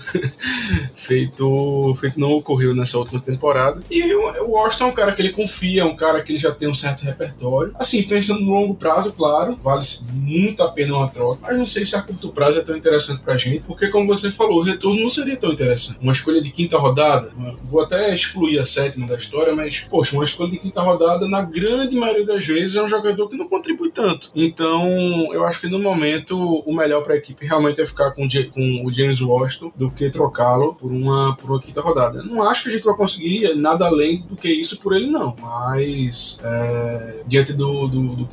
feito, 0.95 1.95
feito 1.99 2.19
não 2.19 2.31
ocorreu 2.31 2.75
nessa 2.75 2.97
última 2.97 3.19
temporada. 3.21 3.81
E 3.89 4.13
o 4.13 4.51
Washington 4.51 4.85
é 4.85 4.87
um 4.87 4.93
cara 4.93 5.11
que 5.13 5.21
ele 5.21 5.31
confia, 5.31 5.81
é 5.81 5.85
um 5.85 5.95
cara 5.95 6.21
que 6.21 6.31
ele 6.31 6.39
já 6.39 6.51
tem 6.51 6.67
um 6.67 6.75
certo 6.75 7.03
repertório. 7.03 7.73
Assim, 7.77 8.03
pensando 8.03 8.41
no 8.41 8.51
longo 8.51 8.75
prazo, 8.75 9.13
claro, 9.13 9.57
vale 9.61 9.81
muito 10.13 10.63
a 10.63 10.69
pena 10.69 10.95
uma 10.95 11.09
troca, 11.09 11.39
mas 11.41 11.57
não 11.57 11.65
sei 11.65 11.85
se 11.85 11.95
a 11.95 12.01
curto 12.01 12.29
prazo 12.29 12.59
é 12.59 12.61
tão 12.61 12.75
interessante 12.75 13.10
interessante 13.11 13.21
pra 13.21 13.37
gente, 13.37 13.61
porque 13.61 13.87
como 13.87 14.07
você 14.07 14.31
falou, 14.31 14.59
o 14.59 14.63
retorno 14.63 15.01
não 15.01 15.09
seria 15.09 15.37
tão 15.37 15.51
interessante. 15.51 15.99
Uma 16.01 16.13
escolha 16.13 16.41
de 16.41 16.51
quinta 16.51 16.77
rodada, 16.77 17.31
vou 17.63 17.81
até 17.81 18.13
excluir 18.13 18.59
a 18.59 18.65
sétima 18.65 19.07
da 19.07 19.15
história, 19.15 19.55
mas, 19.55 19.81
poxa, 19.81 20.15
uma 20.15 20.23
escolha 20.23 20.51
de 20.51 20.57
quinta 20.57 20.81
rodada, 20.81 21.27
na 21.27 21.41
grande 21.41 21.95
maioria 21.95 22.25
das 22.25 22.45
vezes, 22.45 22.75
é 22.75 22.83
um 22.83 22.87
jogador 22.87 23.27
que 23.27 23.37
não 23.37 23.47
contribui 23.47 23.91
tanto. 23.91 24.31
Então, 24.35 24.87
eu 25.33 25.45
acho 25.45 25.59
que 25.61 25.67
no 25.67 25.79
momento, 25.79 26.37
o 26.37 26.73
melhor 26.73 27.01
pra 27.03 27.15
equipe 27.15 27.45
realmente 27.45 27.81
é 27.81 27.85
ficar 27.85 28.11
com, 28.11 28.27
com 28.53 28.85
o 28.85 28.91
James 28.91 29.21
Washington 29.21 29.71
do 29.75 29.91
que 29.91 30.09
trocá-lo 30.09 30.75
por 30.75 30.91
uma, 30.91 31.35
por 31.35 31.49
uma 31.49 31.59
quinta 31.59 31.81
rodada. 31.81 32.23
não 32.23 32.43
acho 32.43 32.63
que 32.63 32.69
a 32.69 32.71
gente 32.71 32.83
vai 32.83 32.95
conseguir 32.95 33.55
nada 33.55 33.85
além 33.85 34.21
do 34.29 34.35
que 34.35 34.49
isso 34.49 34.79
por 34.79 34.95
ele, 34.95 35.07
não. 35.07 35.35
Mas, 35.41 36.39
é, 36.43 37.23
diante 37.27 37.53
do, 37.53 37.87
do, 37.87 38.15
do, 38.15 38.27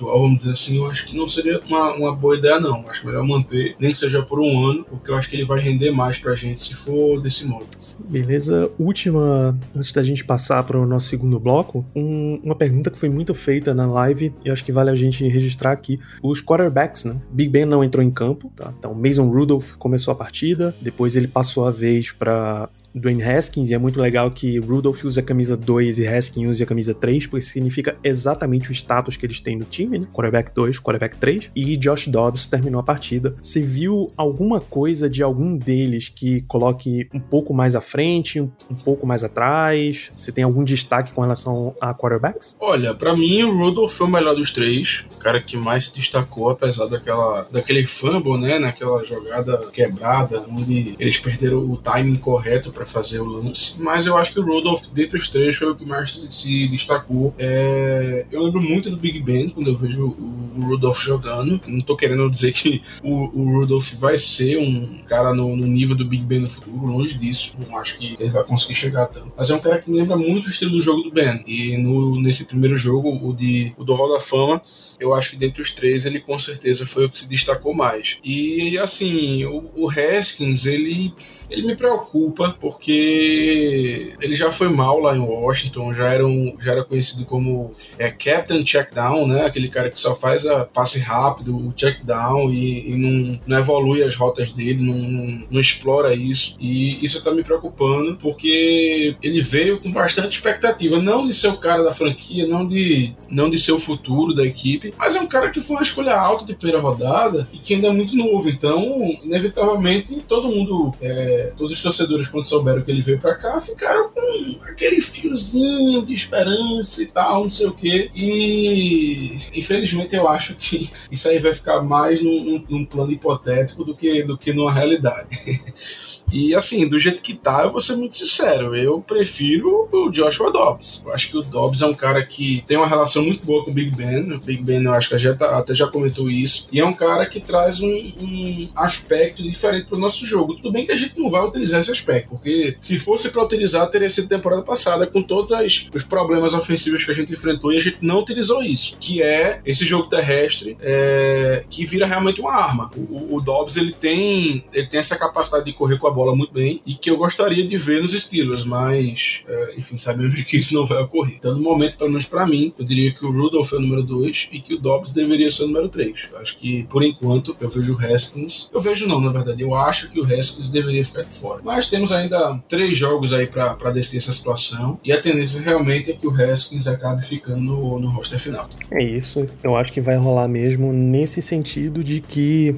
vamos 0.00 0.36
dizer 0.36 0.52
assim, 0.52 0.78
eu 0.78 0.86
acho 0.90 1.06
que 1.06 1.16
não 1.16 1.28
seria 1.28 1.60
uma, 1.66 1.92
uma 1.92 2.14
boa 2.14 2.36
ideia, 2.36 2.60
não. 2.60 2.84
Acho 2.88 3.06
melhor 3.06 3.24
manter, 3.24 3.76
nem 3.78 3.92
que 3.92 3.98
seja 3.98 4.22
por 4.24 4.40
um 4.40 4.66
ano, 4.66 4.84
porque 4.84 5.10
eu 5.10 5.16
acho 5.16 5.28
que 5.28 5.36
ele 5.36 5.44
vai 5.44 5.60
render 5.60 5.90
mais 5.90 6.18
pra 6.18 6.34
gente 6.34 6.62
se 6.62 6.74
for 6.74 7.20
desse 7.20 7.46
modo. 7.46 7.66
Beleza. 7.98 8.70
Última, 8.78 9.56
antes 9.74 9.92
da 9.92 10.02
gente 10.02 10.24
passar 10.24 10.62
para 10.62 10.78
o 10.78 10.86
nosso 10.86 11.08
segundo 11.08 11.38
bloco, 11.38 11.84
um, 11.94 12.40
uma 12.42 12.54
pergunta 12.54 12.90
que 12.90 12.98
foi 12.98 13.08
muito 13.08 13.34
feita 13.34 13.74
na 13.74 13.86
live 13.86 14.32
e 14.44 14.50
acho 14.50 14.64
que 14.64 14.72
vale 14.72 14.90
a 14.90 14.94
gente 14.94 15.26
registrar 15.28 15.72
aqui. 15.72 15.98
Os 16.22 16.42
quarterbacks, 16.42 17.04
né? 17.04 17.16
Big 17.30 17.50
Ben 17.50 17.64
não 17.64 17.84
entrou 17.84 18.04
em 18.04 18.10
campo, 18.10 18.52
tá? 18.54 18.72
Então, 18.78 18.94
Mason 18.94 19.28
Rudolph 19.28 19.74
começou 19.76 20.12
a 20.12 20.14
partida, 20.14 20.74
depois 20.80 21.16
ele 21.16 21.28
passou 21.28 21.66
a 21.66 21.70
vez 21.70 22.12
para 22.12 22.68
Dwayne 22.94 23.22
Haskins, 23.22 23.70
e 23.70 23.74
é 23.74 23.78
muito 23.78 24.00
legal 24.00 24.30
que 24.30 24.58
Rudolph 24.58 25.04
usa 25.04 25.20
a 25.20 25.24
camisa 25.24 25.56
2 25.56 25.98
e 25.98 26.06
Haskins 26.06 26.50
usa 26.50 26.64
a 26.64 26.66
camisa 26.66 26.94
3, 26.94 27.26
porque 27.26 27.42
significa 27.42 27.96
exatamente 28.02 28.70
o 28.70 28.72
status 28.72 29.16
que 29.16 29.26
eles 29.26 29.40
têm 29.40 29.56
no 29.56 29.64
time, 29.64 29.98
né? 29.98 30.06
Quarterback 30.12 30.52
2, 30.54 30.78
quarterback 30.78 31.16
3. 31.16 31.50
E 31.54 31.76
Josh 31.76 32.08
Dobbs 32.08 32.46
terminou 32.46 32.80
a 32.80 32.84
partida. 32.84 33.34
Você 33.42 33.60
viu 33.60 34.12
alguma 34.16 34.60
coisa 34.60 35.10
de 35.10 35.22
algum 35.22 35.56
deles 35.56 36.08
que 36.08 36.42
coloque 36.42 37.08
um 37.12 37.20
pouco 37.20 37.52
mais 37.52 37.74
à 37.74 37.80
frente, 37.80 38.40
um, 38.40 38.48
pouco 38.84 39.06
mais 39.06 39.24
atrás? 39.24 40.10
Você 40.14 40.30
tem 40.30 40.44
algum 40.44 40.62
destaque 40.62 41.12
com 41.12 41.22
relação 41.22 41.74
a 41.80 41.92
quarterbacks? 41.92 42.56
Olha, 42.60 42.94
para 42.94 43.16
mim 43.16 43.42
o 43.42 43.56
Rudolph 43.56 43.92
foi 43.92 44.06
o 44.06 44.10
melhor 44.10 44.34
dos 44.34 44.52
três, 44.52 45.04
o 45.14 45.18
cara 45.18 45.40
que 45.40 45.56
mais 45.56 45.86
se 45.86 45.94
destacou, 45.94 46.50
apesar 46.50 46.86
daquela, 46.86 47.46
daquele 47.50 47.84
fumble, 47.86 48.38
né? 48.38 48.58
Naquela 48.58 49.04
jogada 49.04 49.58
quebrada, 49.72 50.44
onde 50.48 50.94
eles 50.98 51.18
perderam 51.18 51.58
o 51.58 51.76
timing 51.76 52.16
correto 52.16 52.70
para 52.70 52.84
para 52.84 52.86
fazer 52.86 53.20
o 53.20 53.24
lance. 53.24 53.80
Mas 53.80 54.06
eu 54.06 54.16
acho 54.16 54.32
que 54.32 54.40
o 54.40 54.44
Rudolph, 54.44 54.86
dentre 54.92 55.18
os 55.18 55.28
três, 55.28 55.56
foi 55.56 55.70
o 55.70 55.74
que 55.74 55.84
mais 55.84 56.12
se 56.30 56.68
destacou. 56.68 57.34
É... 57.38 58.26
Eu 58.30 58.42
lembro 58.42 58.62
muito 58.62 58.90
do 58.90 58.96
Big 58.96 59.20
Ben 59.20 59.48
quando 59.48 59.68
eu 59.68 59.76
vejo 59.76 60.04
o 60.04 60.60
Rudolph 60.66 61.00
jogando. 61.00 61.60
Não 61.66 61.80
tô 61.80 61.96
querendo 61.96 62.30
dizer 62.30 62.52
que 62.52 62.82
o, 63.02 63.40
o 63.40 63.60
Rudolph 63.60 63.92
vai 64.04 64.18
ser 64.18 64.58
um 64.58 64.98
cara 65.06 65.32
no, 65.32 65.56
no, 65.56 65.66
nível 65.66 65.96
do 65.96 66.04
Big 66.04 66.22
Ben 66.24 66.40
no 66.40 66.48
futuro, 66.48 66.86
longe 66.86 67.18
disso. 67.18 67.56
Não 67.66 67.78
acho 67.78 67.98
que 67.98 68.16
ele 68.20 68.30
vai 68.30 68.44
conseguir 68.44 68.74
chegar 68.74 69.06
tanto. 69.06 69.32
Mas 69.36 69.50
é 69.50 69.54
um 69.54 69.58
cara 69.58 69.78
que 69.78 69.90
me 69.90 69.96
lembra 69.98 70.16
muito 70.16 70.46
o 70.46 70.50
estilo 70.50 70.72
do 70.72 70.80
jogo 70.80 71.02
do 71.02 71.10
Ben. 71.10 71.42
E 71.46 71.76
no, 71.78 72.20
nesse 72.20 72.44
primeiro 72.44 72.76
jogo, 72.76 73.08
o, 73.10 73.32
de, 73.32 73.72
o 73.78 73.84
do 73.84 73.94
Hall 73.94 74.12
da 74.12 74.20
Fama, 74.20 74.60
eu 75.00 75.14
acho 75.14 75.30
que 75.30 75.36
dentre 75.36 75.62
os 75.62 75.70
três, 75.70 76.04
ele 76.04 76.20
com 76.20 76.38
certeza 76.38 76.84
foi 76.84 77.06
o 77.06 77.10
que 77.10 77.18
se 77.18 77.28
destacou 77.28 77.74
mais. 77.74 78.18
E 78.22 78.76
assim, 78.78 79.44
o, 79.46 79.70
o 79.74 79.88
Haskins, 79.88 80.66
ele, 80.66 81.12
ele 81.50 81.66
me 81.66 81.74
preocupa, 81.74 82.54
porque 82.60 84.14
ele 84.20 84.36
já 84.36 84.52
foi 84.52 84.68
mal 84.68 85.00
lá 85.00 85.16
em 85.16 85.20
Washington, 85.20 85.92
já 85.92 86.12
era, 86.12 86.26
um, 86.26 86.56
já 86.60 86.72
era 86.72 86.84
conhecido 86.84 87.24
como 87.24 87.72
é, 87.98 88.10
Captain 88.10 88.64
Checkdown, 88.64 89.26
né? 89.26 89.46
Aquele 89.46 89.68
cara 89.68 89.90
que 89.90 89.98
só 89.98 90.14
faz 90.14 90.44
a 90.46 90.64
passe 90.64 90.98
rápido, 90.98 91.56
o 91.56 91.72
checkdown 91.76 92.50
e, 92.50 92.90
e 92.90 92.96
não, 92.96 93.40
não, 93.46 93.58
evolui 93.58 93.93
as 94.02 94.16
rotas 94.16 94.50
dele, 94.50 94.82
não, 94.82 94.98
não, 94.98 95.46
não, 95.50 95.60
explora 95.60 96.14
isso. 96.14 96.56
E 96.60 97.02
isso 97.04 97.22
tá 97.22 97.32
me 97.32 97.42
preocupando 97.42 98.16
porque 98.16 99.16
ele 99.22 99.40
veio 99.40 99.80
com 99.80 99.90
bastante 99.90 100.36
expectativa, 100.36 101.00
não 101.00 101.26
de 101.26 101.32
ser 101.32 101.48
o 101.48 101.56
cara 101.56 101.82
da 101.82 101.92
franquia, 101.92 102.46
não 102.46 102.66
de, 102.66 103.14
não 103.30 103.48
de 103.48 103.58
ser 103.58 103.72
o 103.72 103.78
futuro 103.78 104.34
da 104.34 104.44
equipe, 104.44 104.92
mas 104.98 105.14
é 105.14 105.20
um 105.20 105.26
cara 105.26 105.50
que 105.50 105.60
foi 105.60 105.76
uma 105.76 105.82
escolha 105.82 106.14
alta 106.18 106.44
de 106.44 106.54
primeira 106.54 106.80
rodada 106.80 107.48
e 107.52 107.58
que 107.58 107.74
ainda 107.74 107.88
é 107.88 107.92
muito 107.92 108.16
novo. 108.16 108.48
Então, 108.48 108.82
inevitavelmente, 109.22 110.22
todo 110.28 110.48
mundo, 110.48 110.92
é, 111.00 111.52
todos 111.56 111.72
os 111.72 111.82
torcedores, 111.82 112.28
quando 112.28 112.46
souberam 112.46 112.64
souberam 112.64 112.82
que 112.82 112.90
ele 112.90 113.02
veio 113.02 113.18
para 113.18 113.34
cá, 113.34 113.60
ficaram 113.60 114.08
com 114.08 114.58
aquele 114.70 115.00
fiozinho 115.02 116.04
de 116.04 116.14
esperança 116.14 117.02
e 117.02 117.06
tal, 117.06 117.42
não 117.42 117.50
sei 117.50 117.66
o 117.66 117.72
quê. 117.72 118.10
E 118.14 119.36
infelizmente 119.54 120.16
eu 120.16 120.28
acho 120.28 120.54
que 120.54 120.90
isso 121.10 121.28
aí 121.28 121.38
vai 121.38 121.54
ficar 121.54 121.82
mais 121.82 122.22
num, 122.22 122.64
num 122.68 122.84
plano 122.84 123.12
hipotético 123.12 123.73
do 123.82 123.94
que, 123.94 124.22
do 124.22 124.36
que 124.36 124.52
numa 124.52 124.72
realidade. 124.72 125.28
E 126.34 126.52
assim, 126.52 126.88
do 126.88 126.98
jeito 126.98 127.22
que 127.22 127.32
tá, 127.32 127.62
eu 127.62 127.70
vou 127.70 127.80
ser 127.80 127.94
muito 127.94 128.16
sincero, 128.16 128.74
eu 128.74 129.00
prefiro 129.00 129.88
o 129.92 130.10
Joshua 130.10 130.50
Dobbs. 130.50 131.00
Eu 131.06 131.12
acho 131.12 131.30
que 131.30 131.38
o 131.38 131.40
Dobbs 131.40 131.80
é 131.80 131.86
um 131.86 131.94
cara 131.94 132.24
que 132.26 132.64
tem 132.66 132.76
uma 132.76 132.88
relação 132.88 133.22
muito 133.22 133.46
boa 133.46 133.64
com 133.64 133.70
o 133.70 133.74
Big 133.74 133.94
Ben. 133.94 134.32
O 134.32 134.40
Big 134.40 134.60
Ben, 134.60 134.82
eu 134.82 134.92
acho 134.92 135.08
que 135.08 135.14
a 135.14 135.18
gente 135.18 135.40
até 135.44 135.72
já 135.72 135.86
comentou 135.86 136.28
isso. 136.28 136.66
E 136.72 136.80
é 136.80 136.84
um 136.84 136.92
cara 136.92 137.24
que 137.24 137.38
traz 137.38 137.80
um, 137.80 137.88
um 138.20 138.68
aspecto 138.74 139.44
diferente 139.44 139.86
pro 139.86 139.96
nosso 139.96 140.26
jogo. 140.26 140.56
Tudo 140.56 140.72
bem 140.72 140.84
que 140.84 140.90
a 140.90 140.96
gente 140.96 141.16
não 141.16 141.30
vai 141.30 141.40
utilizar 141.46 141.80
esse 141.80 141.92
aspecto, 141.92 142.30
porque 142.30 142.76
se 142.80 142.98
fosse 142.98 143.30
para 143.30 143.44
utilizar, 143.44 143.88
teria 143.88 144.10
sido 144.10 144.26
temporada 144.26 144.62
passada, 144.62 145.06
com 145.06 145.22
todos 145.22 145.52
as, 145.52 145.86
os 145.94 146.02
problemas 146.02 146.52
ofensivos 146.52 147.04
que 147.04 147.12
a 147.12 147.14
gente 147.14 147.32
enfrentou 147.32 147.72
e 147.72 147.76
a 147.76 147.80
gente 147.80 147.98
não 148.00 148.18
utilizou 148.18 148.60
isso, 148.60 148.96
que 148.98 149.22
é 149.22 149.60
esse 149.64 149.84
jogo 149.84 150.08
terrestre 150.08 150.76
é, 150.80 151.62
que 151.70 151.84
vira 151.84 152.06
realmente 152.06 152.40
uma 152.40 152.54
arma. 152.54 152.90
O, 152.96 153.36
o 153.36 153.40
Dobbs 153.40 153.76
ele 153.76 153.92
tem, 153.92 154.64
ele 154.72 154.86
tem 154.88 154.98
essa 154.98 155.16
capacidade 155.16 155.64
de 155.64 155.72
correr 155.72 155.96
com 155.96 156.08
a 156.08 156.10
bola 156.10 156.23
muito 156.32 156.52
bem 156.52 156.80
e 156.86 156.94
que 156.94 157.10
eu 157.10 157.16
gostaria 157.16 157.66
de 157.66 157.76
ver 157.76 158.02
nos 158.02 158.12
Steelers, 158.12 158.64
mas 158.64 159.42
é, 159.48 159.74
enfim, 159.76 159.98
sabemos 159.98 160.40
que 160.44 160.56
isso 160.56 160.74
não 160.74 160.86
vai 160.86 161.02
ocorrer. 161.02 161.36
Então, 161.36 161.54
no 161.54 161.60
momento, 161.60 161.98
pelo 161.98 162.10
menos 162.10 162.26
para 162.26 162.46
mim, 162.46 162.72
eu 162.78 162.84
diria 162.84 163.12
que 163.12 163.24
o 163.24 163.32
Rudolph 163.32 163.72
é 163.72 163.76
o 163.76 163.80
número 163.80 164.02
2 164.02 164.50
e 164.52 164.60
que 164.60 164.74
o 164.74 164.78
Dobbs 164.78 165.10
deveria 165.10 165.50
ser 165.50 165.64
o 165.64 165.66
número 165.66 165.88
3. 165.88 166.30
Acho 166.36 166.56
que, 166.56 166.84
por 166.84 167.02
enquanto, 167.02 167.56
eu 167.60 167.68
vejo 167.68 167.94
o 167.94 167.98
Haskins. 167.98 168.70
Eu 168.72 168.80
vejo 168.80 169.08
não, 169.08 169.20
na 169.20 169.30
verdade, 169.30 169.62
eu 169.62 169.74
acho 169.74 170.10
que 170.10 170.20
o 170.20 170.24
Haskins 170.24 170.70
deveria 170.70 171.04
ficar 171.04 171.22
de 171.22 171.34
fora. 171.34 171.60
Mas 171.64 171.88
temos 171.88 172.12
ainda 172.12 172.58
três 172.68 172.96
jogos 172.96 173.32
aí 173.32 173.46
para 173.46 173.90
decidir 173.90 174.18
essa 174.18 174.32
situação 174.32 174.98
e 175.04 175.12
a 175.12 175.20
tendência 175.20 175.60
realmente 175.60 176.10
é 176.10 176.14
que 176.14 176.26
o 176.26 176.30
Haskins 176.30 176.86
acabe 176.86 177.24
ficando 177.24 177.60
no, 177.60 177.98
no 177.98 178.10
roster 178.10 178.38
final. 178.38 178.68
É 178.90 179.02
isso, 179.02 179.46
eu 179.62 179.76
acho 179.76 179.92
que 179.92 180.00
vai 180.00 180.16
rolar 180.16 180.48
mesmo 180.48 180.92
nesse 180.92 181.40
sentido 181.42 182.04
de 182.04 182.20
que 182.20 182.74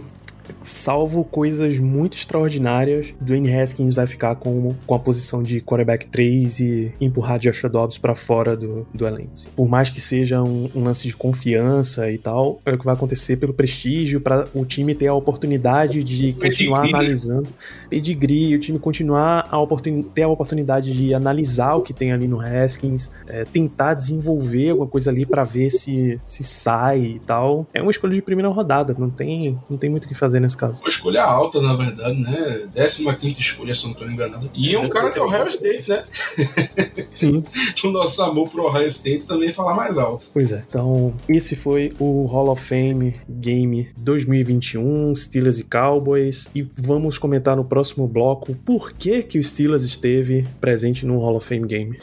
salvo 0.62 1.24
coisas 1.24 1.78
muito 1.78 2.16
extraordinárias, 2.16 3.14
Dwayne 3.20 3.54
Haskins 3.54 3.94
vai 3.94 4.06
ficar 4.06 4.34
com, 4.36 4.74
com 4.86 4.94
a 4.94 4.98
posição 4.98 5.42
de 5.42 5.60
quarterback 5.60 6.08
3 6.08 6.60
e 6.60 6.94
empurrar 7.00 7.38
Joshua 7.38 7.68
Dobbs 7.70 7.98
para 7.98 8.14
fora 8.14 8.56
do, 8.56 8.86
do 8.92 9.06
elenco. 9.06 9.30
Por 9.54 9.68
mais 9.68 9.90
que 9.90 10.00
seja 10.00 10.42
um, 10.42 10.70
um, 10.74 10.84
lance 10.84 11.06
de 11.06 11.14
confiança 11.14 12.10
e 12.10 12.18
tal, 12.18 12.60
é 12.64 12.72
o 12.72 12.78
que 12.78 12.84
vai 12.84 12.94
acontecer 12.94 13.36
pelo 13.36 13.52
prestígio, 13.52 14.20
para 14.20 14.46
o 14.54 14.64
time 14.64 14.94
ter 14.94 15.08
a 15.08 15.14
oportunidade 15.14 16.02
de 16.02 16.32
continuar 16.32 16.82
pedigree. 16.82 17.00
analisando. 17.00 17.48
Pedigree, 17.88 18.54
o 18.54 18.58
time 18.58 18.78
continuar 18.78 19.46
a 19.50 19.58
oportun, 19.58 20.02
ter 20.02 20.22
a 20.22 20.28
oportunidade 20.28 20.92
de 20.92 21.14
analisar 21.14 21.74
o 21.74 21.82
que 21.82 21.92
tem 21.92 22.12
ali 22.12 22.26
no 22.26 22.40
Haskins, 22.40 23.10
é, 23.28 23.44
tentar 23.44 23.94
desenvolver 23.94 24.70
alguma 24.70 24.88
coisa 24.88 25.10
ali 25.10 25.24
para 25.24 25.44
ver 25.44 25.70
se, 25.70 26.20
se 26.26 26.44
sai 26.44 27.00
e 27.00 27.18
tal. 27.20 27.66
É 27.72 27.82
uma 27.82 27.90
escolha 27.90 28.14
de 28.14 28.22
primeira 28.22 28.48
rodada, 28.48 28.94
não 28.98 29.10
tem, 29.10 29.58
não 29.70 29.76
tem 29.76 29.90
muito 29.90 30.04
o 30.04 30.08
que 30.08 30.14
fazer 30.14 30.35
nesse 30.40 30.56
caso. 30.56 30.80
Uma 30.80 30.88
escolha 30.88 31.22
alta, 31.22 31.60
na 31.60 31.74
verdade, 31.74 32.20
né? 32.20 32.68
15 32.74 33.40
escolha, 33.40 33.74
se 33.74 33.84
não 33.84 33.92
estou 33.92 34.08
enganado. 34.08 34.50
E 34.54 34.76
um 34.76 34.88
cara 34.88 35.10
de 35.10 35.18
Ohio 35.18 35.44
State, 35.48 35.88
né? 35.88 36.04
Sim. 37.10 37.42
o 37.84 37.88
nosso 37.88 38.22
amor 38.22 38.48
pro 38.48 38.64
Ohio 38.64 38.86
State 38.88 39.24
também 39.24 39.52
fala 39.52 39.74
mais 39.74 39.98
alto. 39.98 40.26
Pois 40.32 40.52
é. 40.52 40.64
Então, 40.68 41.14
esse 41.28 41.56
foi 41.56 41.92
o 41.98 42.26
Hall 42.26 42.50
of 42.50 42.62
Fame 42.62 43.16
Game 43.28 43.88
2021, 43.96 45.14
Steelers 45.14 45.58
e 45.58 45.64
Cowboys. 45.64 46.48
E 46.54 46.62
vamos 46.76 47.18
comentar 47.18 47.56
no 47.56 47.64
próximo 47.64 48.06
bloco 48.06 48.54
por 48.64 48.92
que, 48.92 49.22
que 49.22 49.38
o 49.38 49.42
Steelers 49.42 49.82
esteve 49.82 50.46
presente 50.60 51.06
no 51.06 51.18
Hall 51.18 51.36
of 51.36 51.46
Fame 51.46 51.66
Game. 51.66 51.98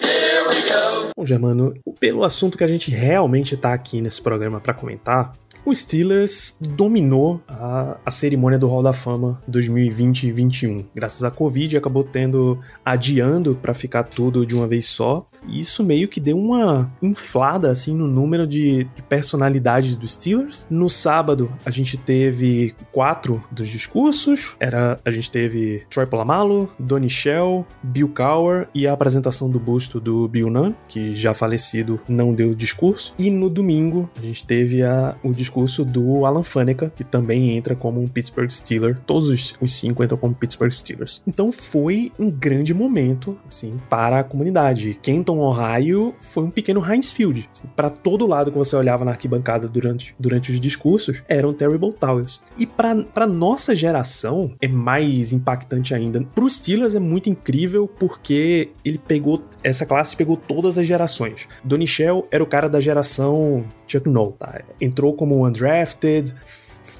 Bom, 1.16 1.26
Germano, 1.26 1.74
pelo 2.00 2.24
assunto 2.24 2.58
que 2.58 2.64
a 2.64 2.68
gente 2.68 2.90
realmente 2.90 3.56
tá 3.56 3.74
aqui 3.74 4.02
nesse 4.02 4.22
programa 4.22 4.60
para 4.60 4.74
comentar, 4.74 5.32
o 5.66 5.74
Steelers 5.74 6.58
dominou 6.60 7.42
a, 7.48 7.98
a 8.06 8.12
cerimônia 8.12 8.60
do 8.60 8.68
Hall 8.68 8.84
da 8.84 8.94
Fama 8.94 9.42
2020 9.48 10.24
e 10.24 10.34
2021. 10.34 10.86
Graças 10.94 11.24
à 11.24 11.32
Covid, 11.32 11.78
acabou 11.78 12.04
tendo 12.04 12.60
adiando 12.84 13.56
para 13.56 13.74
ficar 13.74 14.04
tudo 14.04 14.46
de 14.46 14.56
uma 14.56 14.68
vez 14.68 14.86
só. 14.86 15.26
E 15.48 15.60
isso 15.60 15.84
meio 15.84 16.08
que 16.08 16.20
deu 16.20 16.38
uma 16.38 16.92
inflada 17.02 17.72
assim 17.72 17.96
no 17.96 18.08
número 18.08 18.46
de, 18.46 18.84
de 18.84 19.02
personalidades 19.04 19.96
dos 19.96 20.14
Steelers. 20.14 20.66
No 20.70 20.90
sábado, 20.90 21.52
a 21.66 21.70
gente 21.70 21.98
teve 21.98 22.76
quatro 22.92 23.42
dos 23.52 23.70
discursos. 23.70 24.56
Era 24.60 25.00
a 25.06 25.12
gente 25.12 25.32
teve 25.32 25.84
Troy 25.90 26.06
Polamalu, 26.06 26.70
Donnie 26.78 27.10
Shell, 27.10 27.66
Bill 27.82 28.10
Cower 28.10 28.68
e 28.74 28.88
a 28.88 28.94
apresentação 28.94 29.50
do 29.50 29.60
busto 29.60 30.00
do 30.00 30.28
Bill 30.28 30.50
Nunn, 30.50 30.74
que 30.88 31.16
já 31.16 31.34
falecido 31.34 32.00
não 32.08 32.34
deu 32.34 32.54
discurso. 32.54 33.14
E 33.18 33.30
no 33.30 33.50
domingo, 33.50 34.10
a 34.18 34.26
gente 34.26 34.46
teve 34.46 34.84
a, 34.84 35.16
o 35.24 35.32
discurso 35.32 35.53
discurso 35.54 35.86
do 35.86 36.26
Alan 36.26 36.42
Faneca, 36.42 36.92
que 36.96 37.04
também 37.04 37.56
entra 37.56 37.76
como 37.76 38.02
um 38.02 38.08
Pittsburgh 38.08 38.50
Steeler. 38.50 38.98
Todos 39.06 39.30
os, 39.30 39.56
os 39.62 39.74
cinco 39.74 40.04
entram 40.04 40.18
como 40.18 40.34
Pittsburgh 40.34 40.72
Steelers. 40.72 41.22
Então 41.28 41.52
foi 41.52 42.12
um 42.18 42.32
grande 42.32 42.74
momento, 42.74 43.38
assim, 43.48 43.80
para 43.90 44.20
a 44.20 44.24
comunidade. 44.24 44.98
Kenton, 45.02 45.38
Ohio, 45.38 46.16
foi 46.20 46.44
um 46.46 46.50
pequeno 46.50 46.84
Heinz 46.84 47.12
Field. 47.12 47.48
Assim, 47.52 47.68
para 47.76 47.90
todo 47.90 48.26
lado 48.26 48.52
que 48.52 48.58
você 48.58 48.76
olhava 48.76 49.06
na 49.06 49.12
arquibancada 49.12 49.68
durante, 49.68 50.16
durante 50.20 50.52
os 50.52 50.60
discursos, 50.60 51.22
eram 51.28 51.54
Terrible 51.54 51.94
Towers. 51.94 52.42
E 52.58 52.66
para 52.66 53.28
nossa 53.28 53.76
geração, 53.76 54.52
é 54.60 54.68
mais 54.68 55.34
impactante 55.34 55.94
ainda. 55.94 56.22
Para 56.34 56.44
os 56.44 56.56
Steelers 56.56 56.96
é 56.96 57.00
muito 57.00 57.30
incrível 57.30 57.88
porque 57.88 58.72
ele 58.84 58.98
pegou, 58.98 59.44
essa 59.64 59.86
classe 59.86 60.16
pegou 60.16 60.36
todas 60.36 60.78
as 60.78 60.88
gerações. 60.88 61.48
Donnie 61.64 61.88
Shell 61.88 62.28
era 62.32 62.44
o 62.44 62.48
cara 62.48 62.68
da 62.68 62.80
geração 62.80 63.64
Chuck 63.88 64.10
Noll, 64.10 64.32
tá? 64.34 64.62
Entrou 64.82 65.14
como 65.14 65.43
undrafted, 65.44 66.34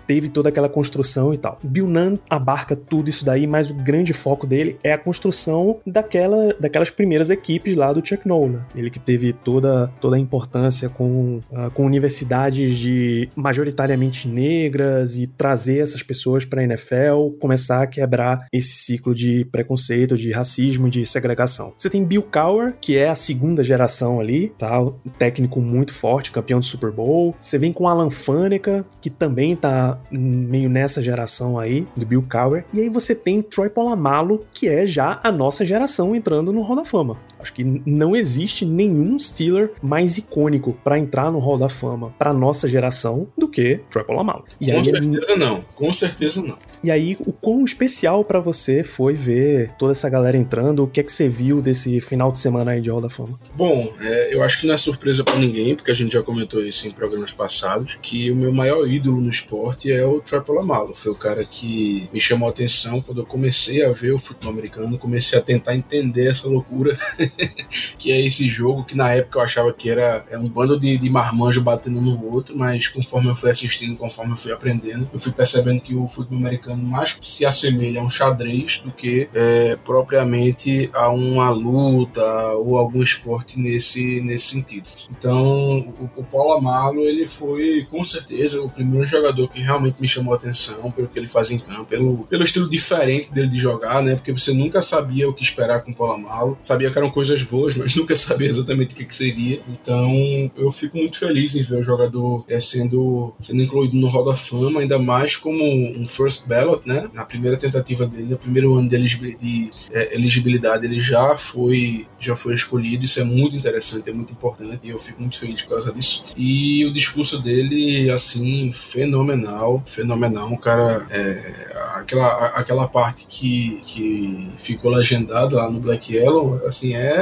teve 0.06 0.30
toda 0.30 0.50
aquela 0.50 0.70
construção 0.70 1.34
e 1.34 1.38
tal. 1.38 1.60
Bill 1.64 1.88
Nunn 1.88 2.18
abarca 2.30 2.76
tudo 2.76 3.10
isso 3.10 3.26
daí, 3.26 3.48
mas 3.48 3.70
o 3.70 3.76
grande 3.76 4.14
foco 4.14 4.46
dele 4.46 4.78
é 4.84 4.94
a 4.94 4.98
construção 4.98 5.80
daquela, 5.86 6.54
daquelas 6.60 6.90
primeiras 6.90 7.30
equipes 7.30 7.76
lá 7.76 7.92
do 7.92 8.06
Chuck 8.06 8.28
Noll, 8.28 8.50
né? 8.50 8.66
Ele 8.76 8.90
que 8.90 9.00
teve 9.00 9.34
toda, 9.34 9.88
toda 10.00 10.16
a 10.16 10.20
importância 10.20 10.90
com, 10.90 11.40
uh, 11.52 11.72
com 11.74 11.86
universidades 11.86 12.78
de 12.78 13.30
majoritariamente 13.36 14.28
negras 14.28 15.18
e 15.18 15.28
trazer 15.28 15.80
essas 15.80 16.04
pessoas 16.04 16.46
para 16.46 16.62
a 16.62 16.64
NFL, 16.64 17.32
começar 17.40 17.84
a 17.84 17.88
quebrar 17.88 18.48
esse 18.52 18.76
ciclo 18.78 19.14
de 19.14 19.46
preconceito, 19.52 20.16
de 20.16 20.32
racismo, 20.32 20.90
de 20.90 21.06
segregação. 21.06 21.74
Você 21.78 21.90
tem 21.90 22.04
Bill 22.04 22.24
Cowher, 22.24 22.76
que 22.80 22.98
é 22.98 23.10
a 23.10 23.16
segunda 23.16 23.64
geração 23.64 24.20
ali, 24.20 24.50
tá? 24.58 24.82
Um 24.82 24.92
técnico 25.18 25.62
muito 25.62 25.94
forte, 25.94 26.32
campeão 26.32 26.60
do 26.60 26.66
Super 26.66 26.92
Bowl. 26.92 27.36
Você 27.40 27.58
vem 27.58 27.72
com 27.72 27.88
Alan 27.88 28.10
Faneca, 28.10 28.86
que 29.02 29.10
também 29.10 29.56
tá 29.56 29.93
meio 30.12 30.70
nessa 30.70 31.02
geração 31.02 31.60
aí, 31.60 31.88
do 31.96 32.06
Bill 32.06 32.26
Cowher. 32.30 32.66
E 32.74 32.82
aí 32.82 32.90
você 32.90 33.14
tem 33.16 33.42
Troy 33.42 33.70
Polamalu, 33.70 34.46
que 34.52 34.68
é 34.68 34.86
já 34.86 35.20
a 35.24 35.32
nossa 35.32 35.66
geração 35.66 36.16
entrando 36.16 36.52
no 36.52 36.62
Hall 36.62 36.76
da 36.76 36.86
Fama. 36.86 37.18
Acho 37.44 37.54
que 37.54 37.64
não 37.64 38.16
existe 38.16 38.66
nenhum 38.66 39.20
Steeler 39.20 39.74
mais 39.82 40.18
icônico 40.18 40.78
para 40.82 40.98
entrar 40.98 41.30
no 41.30 41.40
Hall 41.40 41.58
da 41.58 41.68
Fama 41.68 42.14
para 42.18 42.34
nossa 42.34 42.68
geração 42.68 43.28
do 43.38 43.50
que 43.50 43.82
Troy 43.92 44.04
Polamalu. 44.04 44.46
E 44.62 44.72
com 44.72 44.78
aí, 44.78 44.86
certeza 44.86 45.36
não, 45.36 45.62
com 45.76 45.94
certeza 45.94 46.42
não. 46.42 46.58
E 46.82 46.92
aí, 46.92 47.18
o 47.22 47.32
quão 47.32 47.64
especial 47.64 48.26
para 48.26 48.40
você 48.40 48.84
foi 48.84 49.14
ver 49.14 49.72
toda 49.74 49.92
essa 49.92 50.10
galera 50.10 50.38
entrando? 50.38 50.84
O 50.84 50.88
que 50.88 51.00
é 51.00 51.04
que 51.04 51.12
você 51.12 51.30
viu 51.30 51.62
desse 51.62 52.02
final 52.02 52.32
de 52.32 52.40
semana 52.40 52.72
aí 52.72 52.82
de 52.82 52.90
Hall 52.90 53.02
da 53.02 53.10
Fama? 53.10 53.40
Bom, 53.56 53.94
é, 54.02 54.34
eu 54.34 54.42
acho 54.42 54.60
que 54.60 54.68
não 54.68 54.74
é 54.74 54.78
surpresa 54.78 55.24
para 55.24 55.36
ninguém, 55.36 55.76
porque 55.76 55.92
a 55.92 55.94
gente 55.94 56.14
já 56.14 56.22
comentou 56.22 56.62
isso 56.62 56.88
em 56.88 56.92
programas 56.92 57.32
passados, 57.32 57.98
que 58.02 58.32
o 58.32 58.36
meu 58.36 58.52
maior 58.52 58.88
ídolo 58.88 59.22
no 59.22 59.30
esporte 59.30 59.92
é 59.92 60.06
o 60.06 60.20
Troy 60.20 60.42
Polamalu. 60.42 60.96
Foi 60.96 61.12
o 61.12 61.16
cara 61.16 61.44
que 61.46 62.10
me 62.14 62.20
chamou 62.20 62.48
a 62.48 62.52
atenção 62.52 63.02
quando 63.02 63.22
eu 63.22 63.26
comecei 63.26 63.86
a 63.86 63.92
ver 63.92 64.12
o 64.12 64.20
futebol 64.20 64.52
americano, 64.52 64.98
comecei 64.98 65.38
a 65.38 65.42
tentar 65.42 65.76
entender 65.76 66.30
essa 66.30 66.48
loucura 66.48 66.98
que 67.98 68.12
é 68.12 68.26
esse 68.26 68.48
jogo, 68.48 68.84
que 68.84 68.96
na 68.96 69.12
época 69.12 69.40
eu 69.40 69.44
achava 69.44 69.74
que 69.74 69.90
era 69.90 70.26
é 70.30 70.38
um 70.38 70.50
bando 70.50 70.80
de, 70.80 70.98
de 70.98 71.10
marmanjo 71.10 71.62
batendo 71.62 72.02
no 72.02 72.24
outro, 72.32 72.58
mas 72.58 72.88
conforme 72.88 73.30
eu 73.30 73.36
fui 73.36 73.50
assistindo, 73.50 73.98
conforme 73.98 74.34
eu 74.34 74.38
fui 74.38 74.52
aprendendo, 74.52 75.10
eu 75.14 75.20
fui 75.20 75.32
percebendo 75.32 75.82
que 75.82 75.96
o 75.96 76.08
futebol 76.08 76.40
americano 76.40 76.84
mais 76.84 77.18
se 77.22 77.46
assemelha 77.46 78.02
a 78.02 78.04
um 78.04 78.10
xadrez 78.10 78.80
do 78.80 78.92
que 78.92 79.30
é, 79.34 79.76
propriamente 79.78 80.90
a 80.94 81.10
uma 81.10 81.50
luta 81.50 82.24
ou 82.54 82.78
algum 82.78 83.02
esporte 83.02 83.60
nesse, 83.60 84.22
nesse 84.22 84.48
sentido. 84.48 84.88
Então, 85.10 85.80
o, 85.80 86.10
o 86.16 86.24
Paulo 86.24 86.54
Amalo, 86.54 87.02
ele 87.02 87.28
foi 87.28 87.88
com 87.90 88.04
certeza 88.06 88.62
o 88.62 88.70
primeiro 88.70 89.06
jogador 89.06 89.48
que 89.48 89.62
realmente 89.62 90.02
me 90.02 90.08
chamou 90.08 90.34
a 90.34 90.38
atenção 90.38 90.92
pelo 90.92 91.08
que 91.08 91.18
ele 91.18 91.28
fazia 91.28 91.58
em 91.58 91.60
campo, 91.60 91.86
pelo, 91.86 92.18
pelo 92.26 92.44
estilo 92.44 92.70
diferente 92.70 93.32
dele 93.32 93.48
de 93.48 93.60
jogar, 93.60 94.02
né? 94.02 94.16
Porque 94.16 94.32
você 94.32 94.54
nunca 94.54 94.82
sabia 94.82 95.30
o 95.30 95.34
que 95.34 95.44
esperar 95.44 95.82
com 95.82 95.92
o 95.92 95.96
Paulo 95.96 96.14
Amalo. 96.14 96.58
Sabia 96.62 96.92
que 96.92 96.98
eram 96.98 97.10
coisas 97.24 97.44
boas, 97.44 97.76
mas 97.76 97.96
nunca 97.98 98.16
sabia 98.16 98.48
exatamente 98.48 98.94
o 98.94 98.96
que, 98.96 99.06
que 99.06 99.16
seria. 99.16 99.62
Então, 99.68 100.12
eu 100.58 100.70
fico 100.72 100.98
muito 100.98 101.18
feliz 101.18 101.56
em 101.56 101.62
ver 101.62 101.80
o 101.80 101.84
jogador 101.84 102.44
é, 102.48 102.60
sendo, 102.60 103.34
sendo 103.40 103.62
incluído 103.62 103.96
no 103.96 104.08
Hall 104.08 104.26
da 104.26 104.36
Fama, 104.36 104.82
ainda 104.82 105.00
mais 105.00 105.36
como 105.36 105.64
um 105.64 106.06
first 106.08 106.48
ballot 106.48 106.84
né? 106.86 107.10
Na 107.14 107.26
primeira 107.26 107.58
tentativa 107.58 108.06
dele, 108.06 108.32
no 108.32 108.38
primeiro 108.38 108.74
ano 108.76 108.90
de, 108.90 109.36
de 109.36 109.70
é, 109.92 110.16
elegibilidade, 110.16 110.86
ele 110.86 111.00
já 111.00 111.36
foi, 111.38 112.06
já 112.20 112.36
foi 112.36 112.54
escolhido. 112.54 113.06
Isso 113.06 113.20
é 113.20 113.24
muito 113.24 113.56
interessante, 113.56 114.10
é 114.10 114.14
muito 114.14 114.32
importante 114.32 114.82
e 114.84 114.90
eu 114.90 115.00
fico 115.00 115.22
muito 115.22 115.40
feliz 115.40 115.62
por 115.62 115.70
causa 115.70 115.92
disso. 115.92 116.34
E 116.36 116.86
o 116.86 116.94
discurso 116.94 117.42
dele, 117.42 118.10
assim, 118.12 118.72
fenomenal, 118.74 119.84
fenomenal. 119.86 120.48
Um 120.48 120.58
cara, 120.58 121.06
é, 121.10 121.72
aquela, 121.96 122.48
aquela 122.48 122.88
parte 122.88 123.26
que, 123.28 123.82
que 123.86 124.50
ficou 124.58 124.92
legendada 124.92 125.56
lá 125.56 125.70
no 125.70 125.80
Black 125.80 126.14
Yellow, 126.14 126.62
assim, 126.66 126.94
é 126.96 127.13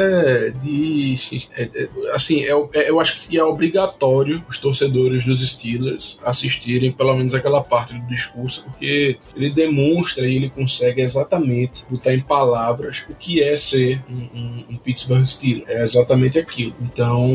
de. 0.60 1.16
É, 1.56 1.64
é, 1.64 1.90
assim, 2.14 2.44
é, 2.44 2.52
é, 2.74 2.90
eu 2.90 3.00
acho 3.00 3.28
que 3.28 3.38
é 3.38 3.44
obrigatório 3.44 4.44
os 4.50 4.58
torcedores 4.58 5.26
dos 5.26 5.48
Steelers 5.48 6.20
assistirem 6.24 6.92
pelo 6.92 7.16
menos 7.16 7.34
aquela 7.34 7.64
parte 7.64 7.94
do 7.94 8.08
discurso, 8.08 8.64
porque 8.64 9.18
ele 9.36 9.50
demonstra 9.50 10.28
e 10.28 10.36
ele 10.36 10.50
consegue 10.50 11.02
exatamente 11.02 11.86
botar 11.90 12.14
em 12.14 12.20
palavras 12.20 13.06
o 13.10 13.16
que 13.16 13.42
é 13.42 13.56
ser 13.56 14.04
um, 14.10 14.38
um, 14.38 14.66
um 14.72 14.76
Pittsburgh 14.78 15.28
Steelers. 15.28 15.70
É 15.70 15.84
exatamente 15.84 16.38
aquilo. 16.38 16.74
Então, 16.82 17.30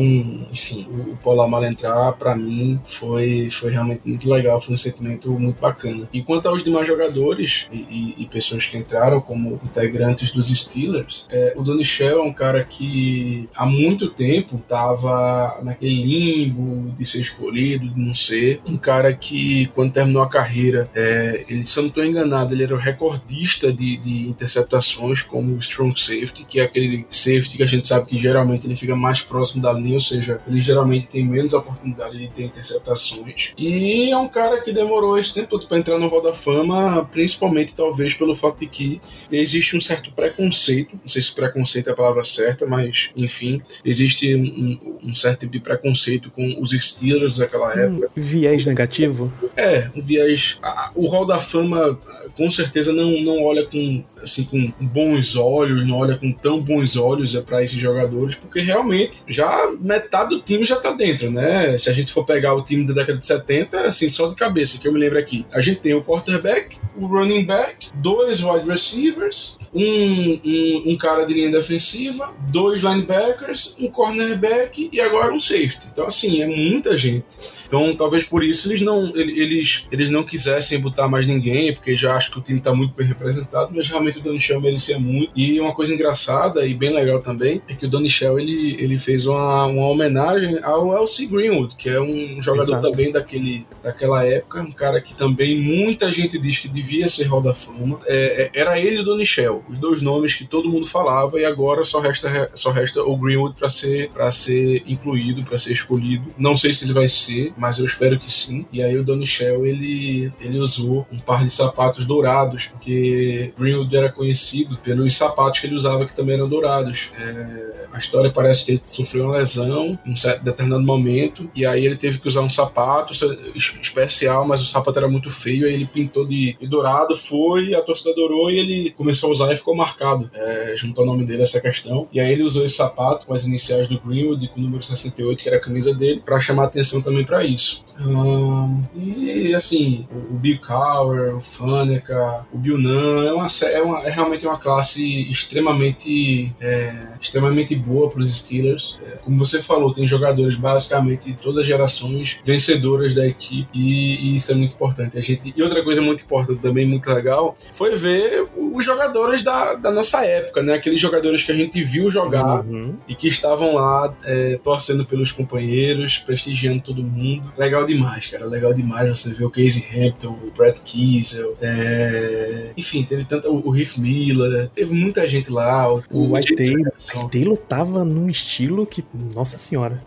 enfim, 0.51 0.87
o, 0.89 1.11
o 1.11 1.17
Paul 1.17 1.35
Lamar 1.35 1.63
entrar, 1.63 2.13
para 2.13 2.35
mim, 2.35 2.79
foi, 2.83 3.49
foi 3.49 3.71
realmente 3.71 4.07
muito 4.07 4.29
legal, 4.29 4.59
foi 4.59 4.75
um 4.75 4.77
sentimento 4.77 5.29
muito 5.31 5.59
bacana. 5.59 6.07
E 6.11 6.21
quanto 6.21 6.47
aos 6.47 6.63
demais 6.63 6.87
jogadores 6.87 7.67
e, 7.71 7.77
e, 7.77 8.15
e 8.19 8.25
pessoas 8.25 8.65
que 8.65 8.77
entraram 8.77 9.19
como 9.21 9.59
integrantes 9.63 10.31
dos 10.31 10.49
Steelers, 10.49 11.27
é, 11.31 11.53
o 11.55 11.63
Donny 11.63 11.85
Shell 11.85 12.19
é 12.19 12.23
um 12.23 12.33
cara 12.37 12.63
que 12.63 13.49
há 13.55 13.65
muito 13.65 14.09
tempo 14.09 14.57
estava 14.57 15.59
naquele 15.63 16.03
limbo 16.03 16.93
de 16.93 17.05
ser 17.05 17.19
escolhido, 17.19 17.89
de 17.89 17.99
não 17.99 18.13
ser. 18.13 18.61
Um 18.67 18.77
cara 18.77 19.13
que, 19.13 19.67
quando 19.73 19.91
terminou 19.91 20.21
a 20.21 20.29
carreira, 20.29 20.89
é, 20.93 21.45
ele 21.49 21.65
só 21.65 21.81
não 21.81 21.89
estou 21.89 22.03
enganado, 22.03 22.53
ele 22.53 22.63
era 22.63 22.75
o 22.75 22.77
recordista 22.77 23.73
de, 23.73 23.97
de 23.97 24.27
interceptações 24.27 25.21
como 25.21 25.57
strong 25.59 25.99
safety, 25.99 26.45
que 26.47 26.59
é 26.59 26.63
aquele 26.63 27.05
safety 27.09 27.57
que 27.57 27.63
a 27.63 27.67
gente 27.67 27.87
sabe 27.87 28.05
que 28.05 28.17
geralmente 28.17 28.67
ele 28.67 28.75
fica 28.75 28.95
mais 28.95 29.21
próximo 29.21 29.61
da 29.61 29.73
linha, 29.73 29.95
ou 29.95 30.01
seja, 30.01 30.39
ele 30.47 30.61
geralmente 30.61 31.07
tem 31.07 31.25
menos 31.25 31.53
oportunidade 31.53 32.17
de 32.17 32.27
ter 32.27 32.43
interceptações. 32.43 33.53
E 33.57 34.11
é 34.11 34.17
um 34.17 34.27
cara 34.27 34.61
que 34.61 34.71
demorou 34.71 35.17
esse 35.17 35.33
tempo 35.33 35.47
todo 35.47 35.67
para 35.67 35.77
entrar 35.77 35.97
no 35.97 36.07
Hall 36.07 36.21
da 36.21 36.33
Fama, 36.33 37.03
principalmente 37.11 37.73
talvez 37.73 38.13
pelo 38.13 38.35
fato 38.35 38.59
de 38.59 38.67
que 38.67 39.01
existe 39.31 39.75
um 39.75 39.81
certo 39.81 40.11
preconceito, 40.11 40.99
não 41.01 41.07
sei 41.07 41.21
se 41.21 41.31
preconceito 41.31 41.89
é 41.89 41.91
a 41.91 41.95
palavra 41.95 42.23
certa, 42.27 42.65
mas 42.65 43.09
enfim, 43.15 43.61
existe 43.83 44.35
um, 44.35 44.99
um 45.03 45.15
certo 45.15 45.41
tipo 45.41 45.53
de 45.53 45.59
preconceito 45.59 46.29
com 46.31 46.61
os 46.61 46.71
Steelers 46.71 47.37
daquela 47.37 47.73
época. 47.73 48.09
Um 48.15 48.21
viés 48.21 48.65
negativo? 48.65 49.31
É, 49.55 49.89
um 49.95 50.01
viés. 50.01 50.59
O 50.93 51.07
Hall 51.07 51.25
da 51.25 51.39
Fama 51.39 51.97
com 52.35 52.51
certeza 52.51 52.93
não, 52.93 53.19
não 53.21 53.43
olha 53.43 53.65
com, 53.65 54.03
assim, 54.21 54.43
com 54.43 54.71
bons 54.79 55.35
olhos, 55.35 55.87
não 55.87 55.97
olha 55.97 56.15
com 56.15 56.31
tão 56.31 56.61
bons 56.61 56.95
olhos 56.95 57.35
é, 57.35 57.41
para 57.41 57.63
esses 57.63 57.77
jogadores, 57.77 58.35
porque 58.35 58.59
realmente 58.59 59.23
já 59.27 59.71
metade 59.79 60.29
do 60.29 60.41
time 60.41 60.63
já 60.63 60.75
tá 60.75 60.91
dentro, 60.91 61.31
né? 61.31 61.77
Se 61.77 61.89
a 61.89 61.93
gente 61.93 62.13
for 62.13 62.25
pegar 62.25 62.53
o 62.53 62.61
time 62.61 62.85
da 62.85 62.93
década 62.93 63.17
de 63.17 63.25
70, 63.25 63.81
assim, 63.81 64.09
só 64.09 64.27
de 64.27 64.35
cabeça, 64.35 64.77
que 64.77 64.87
eu 64.87 64.93
me 64.93 64.99
lembro 64.99 65.17
aqui, 65.17 65.45
a 65.51 65.61
gente 65.61 65.79
tem 65.79 65.93
o 65.93 66.03
quarterback, 66.03 66.77
o 66.95 67.05
running 67.05 67.45
back, 67.45 67.89
dois 67.95 68.43
wide 68.43 68.67
receivers, 68.67 69.57
um, 69.73 70.39
um, 70.43 70.83
um 70.87 70.97
cara 70.97 71.25
de 71.25 71.33
linha 71.33 71.51
defensiva, 71.51 72.16
dois 72.49 72.81
linebackers, 72.81 73.75
um 73.79 73.87
cornerback 73.89 74.89
e 74.91 75.01
agora 75.01 75.33
um 75.33 75.39
safety. 75.39 75.87
Então, 75.91 76.07
assim, 76.07 76.41
é 76.41 76.47
muita 76.47 76.97
gente. 76.97 77.25
Então, 77.65 77.93
talvez 77.95 78.23
por 78.23 78.43
isso 78.43 78.69
eles 78.69 78.81
não, 78.81 79.15
eles, 79.15 79.85
eles 79.91 80.09
não 80.09 80.23
quisessem 80.23 80.79
botar 80.79 81.07
mais 81.07 81.27
ninguém, 81.27 81.73
porque 81.73 81.95
já 81.95 82.15
acho 82.15 82.31
que 82.31 82.39
o 82.39 82.41
time 82.41 82.59
está 82.59 82.73
muito 82.73 82.93
bem 82.95 83.05
representado, 83.05 83.71
mas 83.73 83.87
realmente 83.87 84.19
o 84.19 84.21
Donny 84.23 84.39
Shell 84.39 84.61
merecia 84.61 84.97
muito. 84.97 85.31
E 85.35 85.59
uma 85.59 85.73
coisa 85.73 85.93
engraçada 85.93 86.65
e 86.65 86.73
bem 86.73 86.93
legal 86.93 87.21
também 87.21 87.61
é 87.67 87.73
que 87.73 87.85
o 87.85 87.89
Donny 87.89 88.09
Shell 88.09 88.39
ele, 88.39 88.75
ele 88.81 88.97
fez 88.97 89.25
uma, 89.25 89.65
uma 89.65 89.87
homenagem 89.87 90.59
ao 90.63 90.95
Elsie 90.97 91.27
Greenwood, 91.27 91.75
que 91.75 91.89
é 91.89 91.99
um 91.99 92.41
jogador 92.41 92.77
Exato. 92.77 92.91
também 92.91 93.11
daquele, 93.11 93.65
daquela 93.83 94.23
época, 94.23 94.61
um 94.61 94.71
cara 94.71 95.01
que 95.01 95.13
também 95.13 95.59
muita 95.59 96.11
gente 96.11 96.37
diz 96.37 96.57
que 96.57 96.67
devia 96.67 97.07
ser 97.09 97.25
Hall 97.25 97.41
da 97.41 97.53
Fama. 97.53 97.99
É, 98.05 98.49
é, 98.53 98.61
era 98.61 98.79
ele 98.79 98.97
e 98.97 99.01
o 99.01 99.03
Donny 99.03 99.25
Shell, 99.25 99.63
os 99.69 99.77
dois 99.77 100.01
nomes 100.01 100.33
que 100.33 100.45
todo 100.45 100.69
mundo 100.69 100.85
falava, 100.85 101.39
e 101.39 101.45
agora 101.45 101.83
só 101.83 101.99
resta, 102.07 102.51
só 102.53 102.71
resta 102.71 103.01
o 103.01 103.17
Greenwood 103.17 103.55
para 103.57 103.69
ser, 103.69 104.09
pra 104.09 104.31
ser 104.31 104.83
incluído, 104.87 105.43
para 105.43 105.57
ser 105.57 105.73
escolhido. 105.73 106.33
Não 106.37 106.57
sei 106.57 106.73
se 106.73 106.85
ele 106.85 106.93
vai 106.93 107.07
ser, 107.07 107.53
mas 107.57 107.77
eu 107.77 107.85
espero 107.85 108.19
que 108.19 108.31
sim. 108.31 108.65
E 108.71 108.81
aí 108.81 108.97
o 108.97 109.03
Donny 109.03 109.21
Michel 109.21 109.65
ele, 109.65 110.31
ele 110.39 110.59
usou 110.59 111.05
um 111.11 111.19
par 111.19 111.43
de 111.43 111.49
sapatos 111.49 112.05
dourados, 112.05 112.67
porque 112.67 113.53
Greenwood 113.57 113.95
era 113.95 114.11
conhecido 114.11 114.77
pelos 114.77 115.13
sapatos 115.15 115.59
que 115.59 115.67
ele 115.67 115.75
usava 115.75 116.05
que 116.05 116.15
também 116.15 116.35
eram 116.35 116.47
dourados. 116.47 117.09
É, 117.19 117.87
a 117.91 117.97
história 117.97 118.31
parece 118.31 118.65
que 118.65 118.71
ele 118.73 118.81
sofreu 118.85 119.25
uma 119.25 119.37
lesão 119.37 119.97
em 120.05 120.11
um 120.11 120.15
certo, 120.15 120.43
determinado 120.43 120.83
momento, 120.83 121.49
e 121.55 121.65
aí 121.65 121.85
ele 121.85 121.95
teve 121.95 122.19
que 122.19 122.27
usar 122.27 122.41
um 122.41 122.49
sapato 122.49 123.13
especial, 123.55 124.47
mas 124.47 124.61
o 124.61 124.65
sapato 124.65 124.99
era 124.99 125.07
muito 125.07 125.29
feio, 125.29 125.65
aí 125.65 125.73
ele 125.73 125.85
pintou 125.85 126.25
de, 126.25 126.55
de 126.59 126.67
dourado, 126.67 127.15
foi, 127.15 127.73
a 127.73 127.81
torcida 127.81 128.11
adorou 128.11 128.51
e 128.51 128.59
ele 128.59 128.91
começou 128.91 129.29
a 129.29 129.31
usar 129.31 129.51
e 129.51 129.57
ficou 129.57 129.75
marcado, 129.75 130.29
é, 130.33 130.73
junto 130.75 130.99
ao 131.01 131.07
nome 131.07 131.25
dele 131.25 131.43
essa 131.43 131.59
questão. 131.59 131.96
E 132.11 132.19
aí 132.19 132.31
ele 132.31 132.43
usou 132.43 132.65
esse 132.65 132.75
sapato 132.75 133.25
com 133.25 133.33
as 133.33 133.45
iniciais 133.45 133.87
do 133.87 133.99
Greenwood, 133.99 134.47
com 134.49 134.59
o 134.59 134.63
número 134.63 134.83
68, 134.83 135.41
que 135.41 135.47
era 135.47 135.57
a 135.57 135.61
camisa 135.61 135.93
dele, 135.93 136.21
para 136.23 136.39
chamar 136.39 136.65
atenção 136.65 137.01
também 137.01 137.23
para 137.23 137.43
isso. 137.43 137.83
Um, 137.99 138.81
e 138.95 139.55
assim, 139.55 140.07
o, 140.11 140.35
o 140.35 140.37
Bill 140.37 140.59
Cowher, 140.59 141.35
o 141.35 141.39
Faneca, 141.39 142.45
o 142.53 142.57
Bill 142.57 142.77
Nunn, 142.77 143.27
é, 143.27 143.33
uma, 143.33 143.45
é, 143.63 143.81
uma, 143.81 144.01
é 144.07 144.09
realmente 144.09 144.45
uma 144.45 144.57
classe 144.57 145.29
extremamente, 145.29 146.53
é, 146.59 147.13
extremamente 147.19 147.75
boa 147.75 148.09
para 148.09 148.21
os 148.21 148.35
Steelers. 148.35 148.99
É, 149.05 149.17
como 149.17 149.37
você 149.37 149.61
falou, 149.61 149.93
tem 149.93 150.05
jogadores 150.05 150.55
basicamente 150.55 151.25
de 151.25 151.33
todas 151.33 151.59
as 151.59 151.65
gerações 151.65 152.39
vencedoras 152.43 153.15
da 153.15 153.25
equipe 153.27 153.69
e, 153.73 154.31
e, 154.31 154.35
isso 154.35 154.51
é 154.51 154.55
muito 154.55 154.75
importante. 154.75 155.17
A 155.17 155.21
gente, 155.21 155.53
e 155.55 155.63
outra 155.63 155.83
coisa 155.83 156.01
muito 156.01 156.23
importante 156.23 156.61
também, 156.61 156.85
muito 156.85 157.09
legal, 157.11 157.55
foi 157.73 157.95
ver 157.95 158.47
os 158.77 158.85
jogadores 158.85 159.43
da, 159.43 159.75
da 159.75 159.91
nossa 159.91 160.23
época, 160.23 160.61
né? 160.61 160.73
Aqueles 160.73 161.01
jogadores 161.01 161.43
que 161.43 161.51
a 161.51 161.55
gente 161.55 161.81
viu 161.81 162.09
jogar 162.09 162.65
uhum. 162.65 162.95
e 163.07 163.15
que 163.15 163.27
estavam 163.27 163.75
lá 163.75 164.13
é, 164.23 164.59
torcendo 164.63 165.05
pelos 165.05 165.31
companheiros, 165.31 166.17
prestigiando 166.19 166.81
todo 166.81 167.03
mundo. 167.03 167.51
Legal 167.57 167.85
demais, 167.85 168.27
cara. 168.27 168.45
Legal 168.45 168.73
demais 168.73 169.09
você 169.09 169.31
ver 169.31 169.45
o 169.45 169.49
Casey 169.49 169.85
Hampton, 169.93 170.37
o 170.45 170.51
Brad 170.51 170.77
Kiesel, 170.77 171.55
é... 171.61 172.71
enfim, 172.77 173.03
teve 173.03 173.23
tanto 173.23 173.49
o 173.49 173.69
Riff 173.69 173.99
Miller, 173.99 174.69
teve 174.69 174.93
muita 174.93 175.27
gente 175.27 175.51
lá. 175.51 175.91
O, 175.91 176.03
o 176.11 176.35
White 176.35 176.55
Taylor, 176.55 176.91
Taylor 177.31 177.57
tava 177.57 178.05
num 178.05 178.29
estilo 178.29 178.85
que, 178.85 179.03
nossa 179.33 179.57
senhora. 179.57 180.03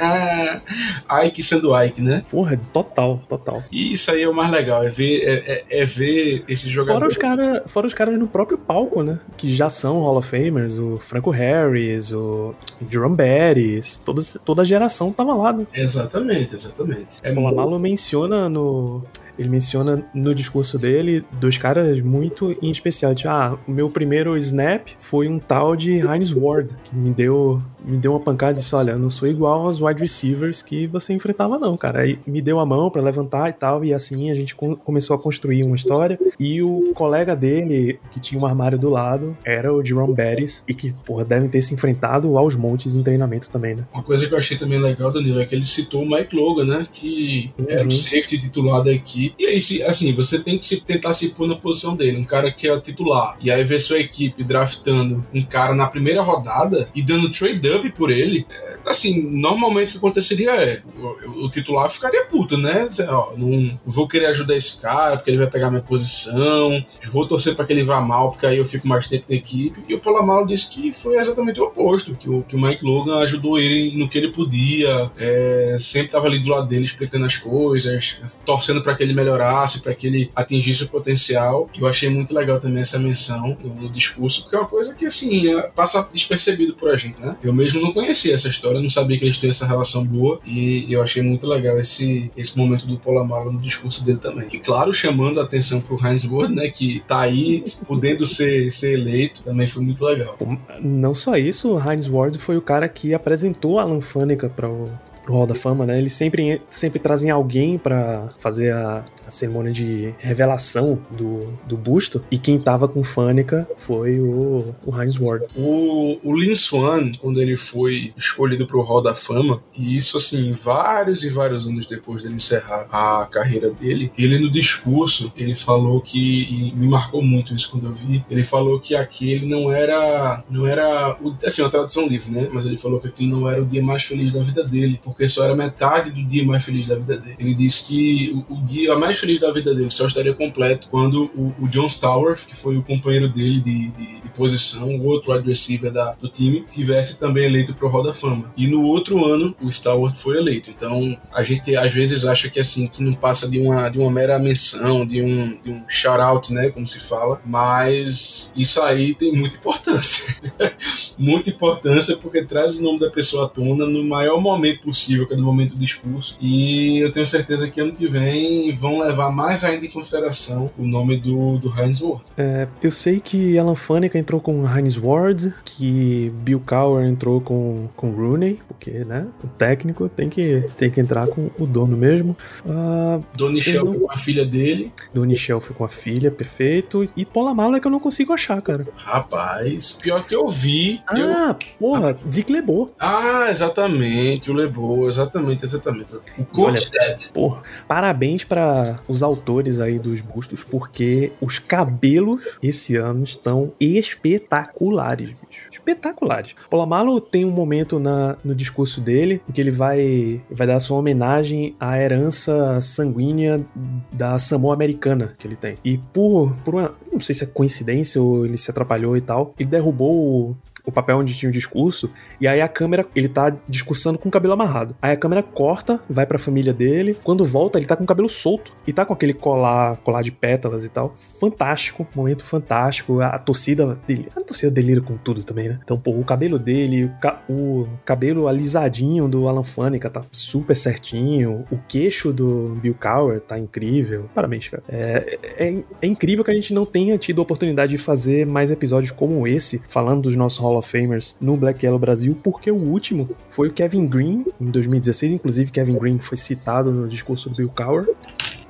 Ike 1.26 1.42
sendo 1.42 1.80
Ike, 1.80 2.00
né? 2.00 2.24
Porra, 2.30 2.60
total, 2.72 3.22
total. 3.28 3.62
E 3.70 3.92
isso 3.92 4.10
aí 4.10 4.22
é 4.22 4.28
o 4.28 4.34
mais 4.34 4.50
legal, 4.50 4.82
é 4.82 4.88
ver, 4.88 5.22
é, 5.22 5.64
é, 5.70 5.82
é 5.82 5.84
ver 5.84 6.44
esses 6.48 6.70
jogadores. 6.70 7.14
Fora 7.16 7.36
os, 7.36 7.38
cara, 7.38 7.61
fora 7.66 7.86
os 7.86 7.94
caras 7.94 8.18
no 8.18 8.26
próprio 8.26 8.58
palco, 8.58 9.02
né? 9.02 9.20
Que 9.36 9.52
já 9.52 9.68
são 9.68 10.00
Hall 10.00 10.16
of 10.16 10.28
Famers, 10.28 10.78
o 10.78 10.98
Franco 10.98 11.30
Harris, 11.30 12.12
o 12.12 12.54
Jerome 12.90 13.16
Bettis, 13.16 13.98
toda, 13.98 14.22
toda 14.44 14.62
a 14.62 14.64
geração 14.64 15.12
tava 15.12 15.34
lá, 15.34 15.52
né? 15.52 15.66
Exatamente, 15.72 16.54
exatamente. 16.54 17.18
É 17.22 17.32
o 17.32 17.40
Lamalo 17.40 17.78
menciona 17.78 18.48
no 18.48 19.02
ele 19.38 19.48
menciona 19.48 20.04
no 20.14 20.34
discurso 20.34 20.78
dele 20.78 21.24
dois 21.40 21.58
caras 21.58 22.00
muito 22.00 22.56
em 22.62 22.70
especial. 22.70 23.14
Tipo, 23.14 23.30
ah, 23.30 23.58
o 23.66 23.70
meu 23.70 23.88
primeiro 23.88 24.36
snap 24.36 24.88
foi 24.98 25.28
um 25.28 25.38
tal 25.38 25.74
de 25.76 25.98
Heinz 25.98 26.32
Ward, 26.32 26.74
que 26.84 26.94
me 26.94 27.10
deu, 27.10 27.62
me 27.84 27.96
deu 27.96 28.12
uma 28.12 28.20
pancada 28.20 28.52
e 28.52 28.54
disse: 28.56 28.74
Olha, 28.74 28.92
eu 28.92 28.98
não 28.98 29.10
sou 29.10 29.28
igual 29.28 29.66
aos 29.66 29.80
wide 29.80 30.00
receivers 30.00 30.62
que 30.62 30.86
você 30.86 31.12
enfrentava, 31.12 31.58
não, 31.58 31.76
cara. 31.76 32.02
Aí 32.02 32.18
me 32.26 32.40
deu 32.40 32.58
a 32.58 32.66
mão 32.66 32.90
para 32.90 33.02
levantar 33.02 33.48
e 33.48 33.52
tal, 33.52 33.84
e 33.84 33.92
assim 33.92 34.30
a 34.30 34.34
gente 34.34 34.54
começou 34.54 35.16
a 35.16 35.18
construir 35.18 35.64
uma 35.64 35.76
história. 35.76 36.18
E 36.38 36.62
o 36.62 36.92
colega 36.94 37.34
dele, 37.34 37.98
que 38.10 38.20
tinha 38.20 38.40
um 38.40 38.46
armário 38.46 38.78
do 38.78 38.90
lado, 38.90 39.36
era 39.44 39.72
o 39.72 39.84
Jerome 39.84 40.14
Bettis, 40.14 40.62
e 40.68 40.74
que, 40.74 40.92
porra, 41.04 41.24
devem 41.24 41.48
ter 41.48 41.62
se 41.62 41.74
enfrentado 41.74 42.36
aos 42.36 42.56
montes 42.56 42.94
em 42.94 43.02
treinamento 43.02 43.50
também, 43.50 43.74
né? 43.74 43.84
Uma 43.92 44.02
coisa 44.02 44.26
que 44.26 44.34
eu 44.34 44.38
achei 44.38 44.56
também 44.56 44.78
legal, 44.78 45.10
Danilo, 45.10 45.40
é 45.40 45.46
que 45.46 45.54
ele 45.54 45.64
citou 45.64 46.02
o 46.02 46.08
Mike 46.08 46.34
Logan, 46.34 46.64
né? 46.64 46.86
Que 46.90 47.50
uhum. 47.58 47.66
era 47.68 47.86
o 47.86 47.90
safety 47.90 48.38
titular 48.38 48.82
da 48.82 48.92
equipe 48.92 49.21
e 49.38 49.46
aí, 49.46 49.56
assim, 49.86 50.12
você 50.12 50.38
tem 50.38 50.58
que 50.58 50.64
se, 50.64 50.80
tentar 50.80 51.12
se 51.12 51.28
pôr 51.28 51.46
na 51.46 51.56
posição 51.56 51.94
dele, 51.94 52.18
um 52.18 52.24
cara 52.24 52.50
que 52.50 52.68
é 52.68 52.80
titular. 52.80 53.36
E 53.40 53.50
aí 53.50 53.62
ver 53.64 53.80
sua 53.80 53.98
equipe 53.98 54.42
draftando 54.44 55.24
um 55.34 55.42
cara 55.42 55.74
na 55.74 55.86
primeira 55.86 56.22
rodada 56.22 56.88
e 56.94 57.02
dando 57.02 57.30
trade-up 57.30 57.88
por 57.92 58.10
ele. 58.10 58.46
É, 58.50 58.78
assim, 58.86 59.22
normalmente 59.22 59.88
o 59.88 59.92
que 59.92 59.98
aconteceria 59.98 60.50
é 60.52 60.82
o, 60.96 61.44
o 61.44 61.50
titular 61.50 61.88
ficaria 61.90 62.24
puto, 62.24 62.56
né? 62.56 62.88
Ó, 63.08 63.32
não 63.36 63.78
vou 63.84 64.08
querer 64.08 64.26
ajudar 64.26 64.56
esse 64.56 64.80
cara 64.80 65.16
porque 65.16 65.30
ele 65.30 65.38
vai 65.38 65.46
pegar 65.46 65.70
minha 65.70 65.82
posição, 65.82 66.84
vou 67.10 67.26
torcer 67.26 67.54
para 67.54 67.64
que 67.64 67.72
ele 67.72 67.84
vá 67.84 68.00
mal 68.00 68.30
porque 68.30 68.46
aí 68.46 68.58
eu 68.58 68.64
fico 68.64 68.86
mais 68.86 69.06
tempo 69.06 69.24
na 69.28 69.36
equipe. 69.36 69.82
E 69.88 69.94
o 69.94 70.00
Polamalo 70.00 70.46
disse 70.46 70.70
que 70.70 70.92
foi 70.92 71.16
exatamente 71.16 71.60
o 71.60 71.64
oposto, 71.64 72.14
que 72.14 72.28
o, 72.28 72.42
que 72.42 72.56
o 72.56 72.60
Mike 72.60 72.84
Logan 72.84 73.18
ajudou 73.20 73.58
ele 73.58 73.96
no 73.96 74.08
que 74.08 74.18
ele 74.18 74.32
podia, 74.32 75.10
é, 75.16 75.76
sempre 75.78 76.06
estava 76.06 76.26
ali 76.26 76.38
do 76.38 76.50
lado 76.50 76.66
dele 76.66 76.84
explicando 76.84 77.26
as 77.26 77.36
coisas, 77.36 78.18
torcendo 78.44 78.82
para 78.82 78.94
que 78.94 79.02
ele 79.02 79.11
melhorasse, 79.14 79.80
para 79.80 79.94
que 79.94 80.06
ele 80.06 80.30
atingisse 80.34 80.84
o 80.84 80.88
potencial. 80.88 81.68
Eu 81.78 81.86
achei 81.86 82.08
muito 82.08 82.34
legal 82.34 82.60
também 82.60 82.82
essa 82.82 82.98
menção 82.98 83.56
no, 83.62 83.92
discurso, 83.92 84.42
porque 84.42 84.56
é 84.56 84.58
uma 84.58 84.68
coisa 84.68 84.94
que, 84.94 85.06
assim, 85.06 85.54
é, 85.54 85.68
passa 85.68 86.08
despercebido 86.12 86.74
por 86.74 86.90
a 86.90 86.96
gente, 86.96 87.20
né? 87.20 87.36
Eu 87.42 87.52
mesmo 87.52 87.80
não 87.80 87.92
conhecia 87.92 88.34
essa 88.34 88.48
história, 88.48 88.80
não 88.80 88.90
sabia 88.90 89.18
que 89.18 89.24
eles 89.24 89.36
têm 89.36 89.50
essa 89.50 89.66
relação 89.66 90.04
boa, 90.04 90.40
e 90.46 90.92
eu 90.92 91.02
achei 91.02 91.22
muito 91.22 91.46
legal 91.46 91.78
esse, 91.78 92.30
esse 92.36 92.56
momento 92.56 92.86
do 92.86 92.98
Polamalo 92.98 93.52
no 93.52 93.60
discurso 93.60 94.04
dele 94.04 94.18
também. 94.18 94.48
E, 94.52 94.58
claro, 94.58 94.92
chamando 94.92 95.40
a 95.40 95.44
atenção 95.44 95.80
pro 95.80 95.98
Heinz 96.02 96.24
Ward, 96.24 96.54
né, 96.54 96.68
que 96.68 97.02
tá 97.06 97.20
aí 97.20 97.62
podendo 97.86 98.26
ser, 98.26 98.70
ser 98.70 98.94
eleito, 98.94 99.42
também 99.42 99.66
foi 99.66 99.82
muito 99.82 100.04
legal. 100.04 100.36
Não 100.80 101.14
só 101.14 101.36
isso, 101.36 101.74
o 101.74 101.90
Heinz 101.90 102.08
Ward 102.08 102.38
foi 102.38 102.56
o 102.56 102.62
cara 102.62 102.88
que 102.88 103.14
apresentou 103.14 103.78
a 103.78 103.82
Alan 103.82 104.00
Faneca 104.00 104.48
para 104.48 104.68
o 104.68 104.90
pro 105.22 105.34
Hall 105.34 105.46
da 105.46 105.54
Fama, 105.54 105.86
né? 105.86 105.98
Eles 105.98 106.12
sempre, 106.12 106.60
sempre 106.70 106.98
trazem 106.98 107.30
alguém 107.30 107.78
para 107.78 108.28
fazer 108.38 108.72
a, 108.72 109.04
a, 109.26 109.30
cerimônia 109.30 109.72
de 109.72 110.14
revelação 110.18 110.98
do, 111.10 111.52
do 111.66 111.76
busto. 111.76 112.24
E 112.30 112.38
quem 112.38 112.58
tava 112.58 112.88
com 112.88 113.02
Fânica 113.04 113.68
foi 113.76 114.20
o, 114.20 114.74
o 114.84 115.00
Heinz 115.00 115.18
Ward. 115.18 115.46
O, 115.56 116.18
o 116.22 116.36
Lin 116.36 116.56
Swan, 116.56 117.12
quando 117.20 117.40
ele 117.40 117.56
foi 117.56 118.12
escolhido 118.16 118.66
pro 118.66 118.82
Hall 118.82 119.02
da 119.02 119.14
Fama, 119.14 119.62
e 119.76 119.96
isso 119.96 120.16
assim, 120.16 120.52
vários 120.52 121.22
e 121.22 121.30
vários 121.30 121.66
anos 121.66 121.86
depois 121.86 122.22
dele 122.22 122.34
encerrar 122.34 122.86
a 122.90 123.26
carreira 123.26 123.70
dele, 123.70 124.12
ele 124.18 124.38
no 124.38 124.50
discurso, 124.50 125.32
ele 125.36 125.54
falou 125.54 126.00
que, 126.00 126.18
e 126.18 126.74
me 126.74 126.88
marcou 126.88 127.22
muito 127.22 127.54
isso 127.54 127.70
quando 127.70 127.86
eu 127.86 127.92
vi, 127.92 128.24
ele 128.30 128.42
falou 128.42 128.80
que 128.80 128.94
aquele 128.94 129.46
não 129.46 129.72
era, 129.72 130.42
não 130.50 130.66
era, 130.66 131.16
assim, 131.44 131.62
uma 131.62 131.70
tradução 131.70 132.06
livre, 132.06 132.30
né? 132.30 132.48
Mas 132.52 132.66
ele 132.66 132.76
falou 132.76 133.00
que 133.00 133.08
aquele 133.08 133.30
não 133.30 133.48
era 133.48 133.62
o 133.62 133.66
dia 133.66 133.82
mais 133.82 134.04
feliz 134.04 134.32
da 134.32 134.42
vida 134.42 134.64
dele, 134.64 135.00
porque 135.12 135.28
só 135.28 135.44
era 135.44 135.54
metade 135.54 136.10
do 136.10 136.24
dia 136.24 136.44
mais 136.44 136.64
feliz 136.64 136.88
da 136.88 136.96
vida 136.96 137.16
dele. 137.16 137.36
Ele 137.38 137.54
disse 137.54 137.86
que 137.86 138.44
o, 138.48 138.54
o 138.54 138.64
dia 138.64 138.96
mais 138.96 139.18
feliz 139.18 139.38
da 139.38 139.50
vida 139.52 139.74
dele 139.74 139.90
só 139.90 140.06
estaria 140.06 140.34
completo 140.34 140.88
quando 140.90 141.30
o, 141.36 141.54
o 141.60 141.68
John 141.68 141.86
Stallworth, 141.86 142.46
que 142.46 142.56
foi 142.56 142.76
o 142.76 142.82
companheiro 142.82 143.28
dele 143.28 143.60
de, 143.60 143.90
de, 143.90 144.20
de 144.22 144.28
posição, 144.34 144.88
o 144.88 145.04
outro 145.04 145.32
wide 145.32 145.46
receiver 145.46 145.92
da, 145.92 146.12
do 146.12 146.28
time, 146.28 146.64
tivesse 146.70 147.18
também 147.18 147.44
eleito 147.44 147.74
para 147.74 147.86
o 147.86 147.90
Hall 147.90 148.02
da 148.02 148.14
Fama. 148.14 148.52
E 148.56 148.66
no 148.66 148.82
outro 148.82 149.24
ano, 149.24 149.54
o 149.60 149.68
Stallworth 149.68 150.16
foi 150.16 150.38
eleito. 150.38 150.70
Então, 150.70 151.16
a 151.32 151.42
gente 151.42 151.76
às 151.76 151.92
vezes 151.92 152.24
acha 152.24 152.48
que 152.48 152.58
assim, 152.58 152.86
que 152.86 153.02
não 153.02 153.14
passa 153.14 153.48
de 153.48 153.58
uma, 153.58 153.88
de 153.88 153.98
uma 153.98 154.10
mera 154.10 154.38
menção, 154.38 155.06
de 155.06 155.22
um, 155.22 155.62
de 155.62 155.70
um 155.70 155.84
shout-out, 155.88 156.52
né, 156.52 156.70
como 156.70 156.86
se 156.86 156.98
fala, 156.98 157.40
mas 157.44 158.52
isso 158.56 158.80
aí 158.80 159.14
tem 159.14 159.32
muita 159.32 159.56
importância. 159.56 160.34
muita 161.18 161.50
importância 161.50 162.16
porque 162.16 162.44
traz 162.44 162.78
o 162.78 162.82
nome 162.82 162.98
da 162.98 163.10
pessoa 163.10 163.46
à 163.46 163.48
tona 163.48 163.86
no 163.86 164.04
maior 164.04 164.40
momento 164.40 164.82
possível 164.82 165.01
possível, 165.02 165.26
que 165.26 165.34
é 165.34 165.36
do 165.36 165.42
momento 165.42 165.74
do 165.74 165.80
discurso. 165.80 166.36
E 166.40 166.98
eu 166.98 167.12
tenho 167.12 167.26
certeza 167.26 167.68
que 167.68 167.80
ano 167.80 167.92
que 167.92 168.06
vem 168.06 168.72
vão 168.74 169.00
levar 169.00 169.30
mais 169.30 169.64
ainda 169.64 169.84
em 169.84 169.90
consideração 169.90 170.70
o 170.78 170.84
nome 170.84 171.16
do, 171.16 171.58
do 171.58 171.68
Heinz 171.68 172.00
Ward. 172.00 172.22
É, 172.36 172.68
eu 172.82 172.90
sei 172.90 173.20
que 173.20 173.58
Alan 173.58 173.74
Faneca 173.74 174.18
entrou 174.18 174.40
com 174.40 174.64
Heinz 174.66 174.96
Ward, 174.96 175.52
que 175.64 176.32
Bill 176.42 176.62
Cowher 176.64 177.06
entrou 177.06 177.40
com, 177.40 177.88
com 177.96 178.10
Rooney, 178.10 178.60
porque, 178.68 178.90
né, 178.90 179.26
o 179.42 179.48
técnico 179.48 180.08
tem 180.08 180.28
que, 180.28 180.64
tem 180.76 180.90
que 180.90 181.00
entrar 181.00 181.26
com 181.26 181.50
o 181.58 181.66
dono 181.66 181.96
mesmo. 181.96 182.36
Uh, 182.64 183.22
não... 183.38 183.86
foi 183.86 183.98
com 183.98 184.12
a 184.12 184.16
filha 184.16 184.44
dele. 184.44 184.92
Donnie 185.12 185.36
Shell 185.36 185.60
foi 185.60 185.74
com 185.74 185.84
a 185.84 185.88
filha, 185.88 186.30
perfeito. 186.30 187.08
E 187.16 187.24
Polamalo 187.24 187.76
é 187.76 187.80
que 187.80 187.86
eu 187.86 187.90
não 187.90 188.00
consigo 188.00 188.32
achar, 188.32 188.60
cara. 188.62 188.86
Rapaz, 188.96 189.92
pior 189.92 190.24
que 190.24 190.34
eu 190.34 190.46
vi. 190.48 191.00
Ah, 191.08 191.18
eu... 191.18 191.56
porra, 191.78 192.10
ah. 192.10 192.28
Dick 192.28 192.52
LeBeau. 192.52 192.92
Ah, 192.98 193.48
exatamente, 193.50 194.50
o 194.50 194.54
LeBeau 194.92 195.08
exatamente, 195.08 195.64
exatamente. 195.64 196.16
O 196.38 196.44
Coach 196.44 196.90
Dead. 196.90 197.32
Porra, 197.32 197.62
parabéns 197.88 198.44
para 198.44 198.96
os 199.08 199.22
autores 199.22 199.80
aí 199.80 199.98
dos 199.98 200.20
bustos, 200.20 200.62
porque 200.62 201.32
os 201.40 201.58
cabelos 201.58 202.58
esse 202.62 202.96
ano 202.96 203.24
estão 203.24 203.72
espetaculares, 203.80 205.30
bicho. 205.32 205.68
Espetaculares. 205.70 206.54
Polamalo 206.70 207.20
tem 207.20 207.44
um 207.44 207.50
momento 207.50 207.98
na, 207.98 208.36
no 208.44 208.54
discurso 208.54 209.00
dele 209.00 209.42
em 209.48 209.52
que 209.52 209.60
ele 209.60 209.70
vai, 209.70 210.42
vai 210.50 210.66
dar 210.66 210.80
sua 210.80 210.98
homenagem 210.98 211.74
à 211.78 211.98
herança 211.98 212.80
sanguínea 212.80 213.64
da 214.12 214.38
Samoa 214.38 214.74
americana 214.74 215.32
que 215.38 215.46
ele 215.46 215.56
tem. 215.56 215.76
E 215.84 215.98
por, 215.98 216.54
por 216.64 216.74
uma, 216.74 216.94
sei 217.22 217.34
se 217.34 217.44
é 217.44 217.46
coincidência 217.46 218.20
ou 218.20 218.44
ele 218.44 218.56
se 218.56 218.70
atrapalhou 218.70 219.16
e 219.16 219.20
tal. 219.20 219.54
Ele 219.58 219.68
derrubou 219.68 220.56
o, 220.84 220.92
papel 220.92 221.18
onde 221.18 221.34
tinha 221.34 221.48
o 221.48 221.52
discurso, 221.52 222.10
e 222.40 222.46
aí 222.46 222.60
a 222.60 222.68
câmera, 222.68 223.06
ele 223.14 223.28
tá 223.28 223.54
discursando 223.68 224.18
com 224.18 224.28
o 224.28 224.32
cabelo 224.32 224.54
amarrado. 224.54 224.94
Aí 225.00 225.12
a 225.12 225.16
câmera 225.16 225.42
corta, 225.42 226.00
vai 226.08 226.26
pra 226.26 226.38
família 226.38 226.72
dele, 226.72 227.16
quando 227.22 227.44
volta 227.44 227.78
ele 227.78 227.86
tá 227.86 227.96
com 227.96 228.04
o 228.04 228.06
cabelo 228.06 228.28
solto, 228.28 228.72
e 228.86 228.92
tá 228.92 229.04
com 229.04 229.12
aquele 229.12 229.32
colar, 229.32 229.96
colar 229.98 230.22
de 230.22 230.30
pétalas 230.30 230.84
e 230.84 230.88
tal. 230.88 231.12
Fantástico, 231.40 232.06
momento 232.14 232.44
fantástico, 232.44 233.20
a, 233.20 233.28
a 233.28 233.38
torcida 233.38 233.98
dele, 234.06 234.28
a 234.36 234.40
torcida 234.40 234.70
delira 234.70 235.00
com 235.00 235.16
tudo 235.16 235.44
também, 235.44 235.68
né? 235.68 235.80
Então, 235.82 235.98
pô, 235.98 236.12
o 236.12 236.24
cabelo 236.24 236.58
dele, 236.58 237.04
o, 237.04 237.10
ca, 237.20 237.42
o 237.48 237.86
cabelo 238.04 238.48
alisadinho 238.48 239.28
do 239.28 239.48
Alan 239.48 239.64
Faneca 239.64 240.10
tá 240.10 240.22
super 240.30 240.76
certinho, 240.76 241.64
o 241.70 241.78
queixo 241.88 242.32
do 242.32 242.76
Bill 242.80 242.94
Cowher 242.94 243.40
tá 243.40 243.58
incrível. 243.58 244.28
Parabéns, 244.34 244.68
cara. 244.68 244.82
É, 244.88 245.38
é, 245.58 245.84
é 246.00 246.06
incrível 246.06 246.44
que 246.44 246.50
a 246.50 246.54
gente 246.54 246.72
não 246.72 246.84
tenha 246.84 247.16
tido 247.18 247.40
a 247.40 247.42
oportunidade 247.42 247.92
de 247.92 247.98
fazer 247.98 248.46
mais 248.46 248.70
episódios 248.70 249.10
como 249.10 249.46
esse, 249.46 249.82
falando 249.86 250.22
dos 250.22 250.36
nossos 250.36 250.58
Hall 250.72 250.78
of 250.78 250.90
Famers 250.90 251.36
no 251.40 251.56
Black 251.56 251.84
Yellow 251.84 251.98
Brasil, 251.98 252.38
porque 252.42 252.70
o 252.70 252.76
último 252.76 253.28
foi 253.48 253.68
o 253.68 253.72
Kevin 253.72 254.06
Green, 254.06 254.44
em 254.60 254.70
2016. 254.70 255.32
Inclusive, 255.32 255.70
Kevin 255.70 255.98
Green 255.98 256.18
foi 256.18 256.36
citado 256.36 256.90
no 256.90 257.06
discurso 257.06 257.50
do 257.50 257.56
Bill 257.56 257.68
Cowher. 257.68 258.08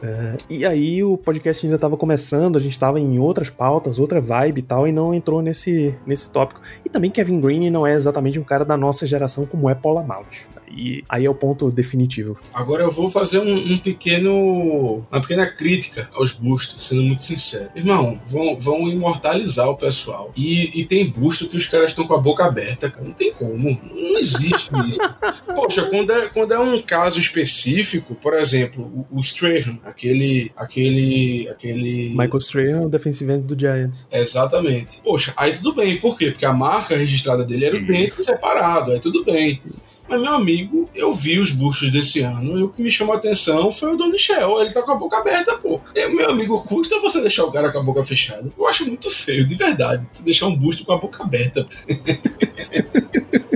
Uh, 0.03 0.37
e 0.51 0.67
aí 0.67 1.05
o 1.05 1.17
podcast 1.17 1.65
ainda 1.65 1.77
estava 1.77 1.97
começando, 1.97 2.57
a 2.57 2.61
gente 2.61 2.73
estava 2.73 2.99
em 2.99 3.19
outras 3.21 3.49
pautas, 3.49 4.01
outra 4.01 4.21
vibe 4.21 4.59
e 4.59 4.63
tal, 4.63 4.89
e 4.89 4.93
não 4.93 5.15
entrou 5.15 5.41
nesse, 5.41 5.95
nesse 6.05 6.29
tópico. 6.29 6.61
E 6.85 6.89
também 6.89 7.11
Kevin 7.11 7.41
Green 7.41 7.71
não 7.71 7.87
é 7.87 7.95
exatamente 7.95 8.39
um 8.39 8.45
cara 8.45 8.65
da 8.65 8.77
nossa 8.77 9.07
geração 9.07 9.47
como 9.47 9.71
é 9.71 9.75
Paula 9.75 10.03
Malus. 10.03 10.45
E 10.75 11.05
aí 11.09 11.27
é 11.27 11.31
o 11.31 11.35
ponto 11.35 11.71
definitivo. 11.71 12.39
Agora 12.53 12.83
eu 12.83 12.91
vou 12.91 13.09
fazer 13.09 13.39
um, 13.39 13.55
um 13.55 13.79
pequeno. 13.79 15.05
uma 15.11 15.21
pequena 15.21 15.47
crítica 15.47 16.09
aos 16.15 16.33
bustos, 16.33 16.87
sendo 16.87 17.03
muito 17.03 17.23
sincero. 17.23 17.69
Irmão, 17.77 18.21
vão, 18.25 18.59
vão 18.59 18.89
imortalizar 18.89 19.69
o 19.69 19.77
pessoal. 19.77 20.33
E, 20.35 20.81
e 20.81 20.85
tem 20.87 21.09
busto 21.09 21.47
que 21.47 21.57
os 21.57 21.67
caras 21.67 21.89
estão 21.89 22.07
com 22.07 22.15
a 22.15 22.19
boca 22.19 22.45
aberta, 22.45 22.91
cara. 22.91 23.05
Não 23.05 23.13
tem 23.13 23.33
como. 23.33 23.79
Não 23.95 24.19
existe 24.19 24.71
isso. 24.89 25.01
Poxa, 25.55 25.83
quando 25.83 26.11
é, 26.11 26.29
quando 26.29 26.55
é 26.55 26.59
um 26.59 26.81
caso 26.81 27.21
específico, 27.21 28.15
por 28.15 28.35
exemplo, 28.35 29.07
o, 29.11 29.19
o 29.19 29.21
Strahan, 29.21 29.79
aquele. 29.93 30.51
aquele. 30.57 31.49
aquele. 31.49 32.09
Michael 32.11 32.39
Strahan, 32.39 32.81
o 32.83 32.89
defensive 32.89 33.33
end 33.33 33.43
do 33.43 33.59
Giants. 33.59 34.09
Exatamente. 34.11 35.01
Poxa, 35.03 35.33
aí 35.37 35.57
tudo 35.57 35.75
bem. 35.75 35.99
Por 35.99 36.19
quê? 36.19 36.31
Porque 36.31 36.45
a 36.45 36.53
marca 36.53 36.97
registrada 36.97 37.45
dele 37.45 37.67
era 37.67 37.77
o 37.77 37.87
dente 37.87 38.23
separado. 38.23 38.93
Aí 38.93 39.01
tudo 39.01 39.25
bem. 39.25 39.63
Mas, 40.09 40.21
meu 40.21 40.35
amigo, 40.35 40.89
eu 40.95 41.13
vi 41.13 41.39
os 41.39 41.53
bustos 41.53 41.91
desse 41.93 42.21
ano 42.21 42.59
e 42.59 42.63
o 42.63 42.69
que 42.69 42.83
me 42.83 42.91
chamou 42.91 43.15
a 43.15 43.19
atenção 43.19 43.71
foi 43.71 43.95
o 43.95 43.97
Don 43.97 44.09
Michel. 44.09 44.61
Ele 44.61 44.71
tá 44.71 44.83
com 44.83 44.93
a 44.93 44.97
boca 44.97 45.19
aberta, 45.19 45.57
pô. 45.59 45.81
E, 45.95 46.09
meu 46.09 46.31
amigo, 46.31 46.61
custa 46.63 47.01
você 47.01 47.21
deixar 47.21 47.45
o 47.45 47.53
cara 47.53 47.71
com 47.71 47.79
a 47.79 47.83
boca 47.83 48.05
fechada. 48.05 48.51
Eu 48.59 48.67
acho 48.67 48.87
muito 48.87 49.11
feio, 49.11 49.47
de 49.47 49.55
verdade. 49.55 50.07
Você 50.13 50.23
deixar 50.23 50.47
um 50.47 50.57
busto 50.57 50.85
com 50.85 50.93
a 50.93 50.99
boca 50.99 51.23
aberta. 51.23 51.67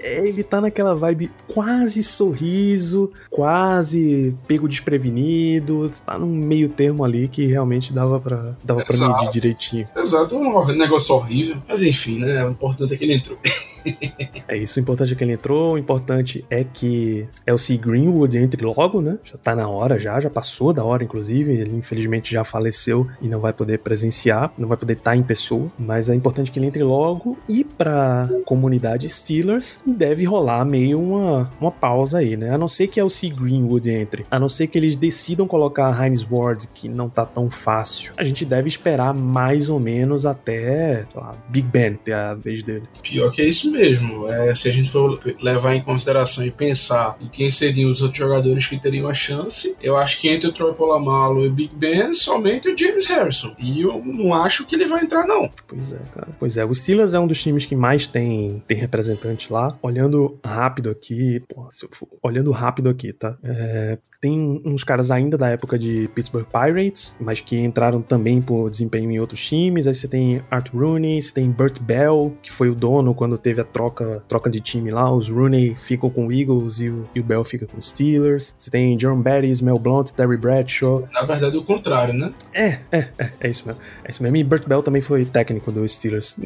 ele 0.00 0.42
tá 0.42 0.60
naquela 0.60 0.94
vibe 0.94 1.30
quase 1.52 2.02
sorriso, 2.02 3.12
quase 3.30 4.34
pego 4.46 4.68
desprevenido, 4.68 5.90
tá 6.04 6.18
num 6.18 6.34
meio 6.34 6.68
termo 6.68 7.04
ali 7.04 7.28
que 7.28 7.46
realmente 7.46 7.92
dava 7.92 8.20
pra, 8.20 8.56
dava 8.62 8.84
pra 8.84 8.96
medir 8.96 9.30
direitinho. 9.30 9.88
Exato, 9.96 10.36
um 10.36 10.66
negócio 10.72 11.14
horrível. 11.14 11.56
Mas 11.68 11.82
enfim, 11.82 12.18
né? 12.18 12.44
O 12.44 12.50
importante 12.50 12.94
é 12.94 12.96
que 12.96 13.04
ele 13.04 13.14
entrou. 13.14 13.38
é 14.48 14.56
isso, 14.56 14.78
o 14.78 14.82
importante 14.82 15.12
é 15.12 15.16
que 15.16 15.24
ele 15.24 15.32
entrou, 15.32 15.74
o 15.74 15.78
importante 15.78 16.44
é 16.48 16.64
que 16.64 17.26
Elsie 17.46 17.76
Greenwood 17.76 18.38
entre 18.38 18.64
logo, 18.64 19.00
né? 19.00 19.18
Já 19.22 19.36
tá 19.36 19.54
na 19.54 19.68
hora 19.68 19.98
já, 19.98 20.18
já 20.20 20.30
passou 20.30 20.72
da 20.72 20.84
hora, 20.84 21.04
inclusive. 21.04 21.52
Ele 21.52 21.76
infelizmente 21.76 22.32
já 22.32 22.44
faleceu 22.44 23.06
e 23.20 23.28
não 23.28 23.40
vai 23.40 23.52
poder 23.52 23.78
presenciar, 23.78 24.52
não 24.56 24.68
vai 24.68 24.76
poder 24.76 24.94
estar 24.94 25.12
tá 25.12 25.16
em 25.16 25.22
pessoa, 25.22 25.70
mas 25.78 26.08
é 26.08 26.14
importante 26.14 26.50
que 26.50 26.58
ele 26.58 26.66
entre 26.66 26.82
logo 26.82 27.38
e 27.48 27.64
pra 27.64 28.28
comunidade 28.44 29.08
Steelers 29.08 29.80
deve 29.86 30.24
rolar 30.24 30.64
meio 30.64 31.00
uma, 31.00 31.50
uma 31.60 31.70
pausa 31.70 32.18
aí, 32.18 32.36
né? 32.36 32.50
A 32.50 32.58
não 32.58 32.68
ser 32.68 32.88
que 32.88 33.00
Elsie 33.00 33.30
Greenwood 33.30 33.90
entre, 33.90 34.26
a 34.30 34.38
não 34.38 34.48
ser 34.48 34.66
que 34.66 34.78
eles 34.78 34.96
decidam 34.96 35.46
colocar 35.46 35.88
a 35.88 36.06
Heinz 36.06 36.26
Ward, 36.30 36.68
que 36.74 36.88
não 36.88 37.08
tá 37.08 37.24
tão 37.24 37.50
fácil. 37.50 38.12
A 38.16 38.24
gente 38.24 38.44
deve 38.44 38.68
esperar 38.68 39.14
mais 39.14 39.68
ou 39.68 39.78
menos 39.78 40.26
até, 40.26 41.06
lá, 41.14 41.34
Big 41.48 41.68
Ben 41.68 41.94
ter 41.94 42.14
a 42.14 42.34
vez 42.34 42.62
dele. 42.62 42.84
Pior 43.02 43.30
que 43.30 43.42
é 43.42 43.46
isso 43.46 43.70
mesmo. 43.74 44.28
É, 44.28 44.54
se 44.54 44.68
a 44.68 44.72
gente 44.72 44.90
for 44.90 45.18
levar 45.40 45.74
em 45.74 45.82
consideração 45.82 46.46
e 46.46 46.50
pensar 46.50 47.16
em 47.20 47.26
quem 47.26 47.50
seriam 47.50 47.90
os 47.90 48.00
outros 48.00 48.18
jogadores 48.18 48.66
que 48.66 48.80
teriam 48.80 49.08
a 49.08 49.14
chance, 49.14 49.76
eu 49.82 49.96
acho 49.96 50.20
que 50.20 50.28
entre 50.28 50.48
o 50.48 50.52
Troy 50.52 50.72
Polamalu 50.72 51.44
e 51.44 51.48
o 51.48 51.52
Big 51.52 51.74
Ben, 51.74 52.14
somente 52.14 52.68
o 52.68 52.78
James 52.78 53.06
Harrison. 53.06 53.54
E 53.58 53.82
eu 53.82 54.00
não 54.04 54.32
acho 54.32 54.64
que 54.66 54.76
ele 54.76 54.86
vai 54.86 55.02
entrar, 55.02 55.26
não. 55.26 55.50
Pois 55.66 55.92
é, 55.92 55.98
cara. 56.14 56.28
Pois 56.38 56.56
é, 56.56 56.64
o 56.64 56.74
Steelers 56.74 57.14
é 57.14 57.18
um 57.18 57.26
dos 57.26 57.42
times 57.42 57.66
que 57.66 57.74
mais 57.74 58.06
tem, 58.06 58.62
tem 58.66 58.76
representante 58.76 59.52
lá. 59.52 59.76
Olhando 59.82 60.38
rápido 60.44 60.90
aqui, 60.90 61.40
porra, 61.48 61.68
for, 61.90 62.08
olhando 62.22 62.50
rápido 62.52 62.88
aqui, 62.88 63.12
tá? 63.12 63.36
É, 63.42 63.98
tem 64.20 64.62
uns 64.64 64.84
caras 64.84 65.10
ainda 65.10 65.36
da 65.36 65.48
época 65.48 65.78
de 65.78 66.08
Pittsburgh 66.14 66.46
Pirates, 66.46 67.16
mas 67.20 67.40
que 67.40 67.56
entraram 67.56 68.00
também 68.00 68.40
por 68.40 68.70
desempenho 68.70 69.10
em 69.10 69.18
outros 69.18 69.46
times. 69.46 69.86
Aí 69.86 69.94
você 69.94 70.08
tem 70.08 70.42
Art 70.50 70.70
Rooney, 70.72 71.20
você 71.20 71.32
tem 71.32 71.50
Burt 71.50 71.80
Bell, 71.80 72.34
que 72.42 72.50
foi 72.50 72.68
o 72.68 72.74
dono 72.74 73.14
quando 73.14 73.36
teve 73.36 73.60
a 73.60 73.63
troca, 73.64 74.22
troca 74.28 74.50
de 74.50 74.60
time 74.60 74.90
lá. 74.90 75.10
Os 75.10 75.28
Rooney 75.28 75.74
ficam 75.74 76.10
com 76.10 76.26
o 76.26 76.32
Eagles 76.32 76.80
e 76.80 76.88
o, 76.88 77.08
e 77.14 77.20
o 77.20 77.24
Bell 77.24 77.44
fica 77.44 77.66
com 77.66 77.78
os 77.78 77.88
Steelers. 77.88 78.54
Você 78.58 78.70
tem 78.70 78.98
Jerome 78.98 79.22
Bettis, 79.22 79.60
Mel 79.60 79.78
Blount, 79.78 80.10
Terry 80.10 80.36
Bradshaw. 80.36 81.08
Na 81.12 81.22
verdade, 81.22 81.56
o 81.56 81.64
contrário, 81.64 82.14
né? 82.14 82.32
É, 82.52 82.78
é, 82.92 83.08
é, 83.18 83.30
é 83.40 83.50
isso 83.50 83.66
mesmo. 83.66 83.80
É 84.04 84.10
isso 84.10 84.22
mesmo. 84.22 84.36
E 84.36 84.44
Burt 84.44 84.66
Bell 84.66 84.82
também 84.82 85.02
foi 85.02 85.24
técnico 85.24 85.72
dos 85.72 85.94
Steelers. 85.94 86.36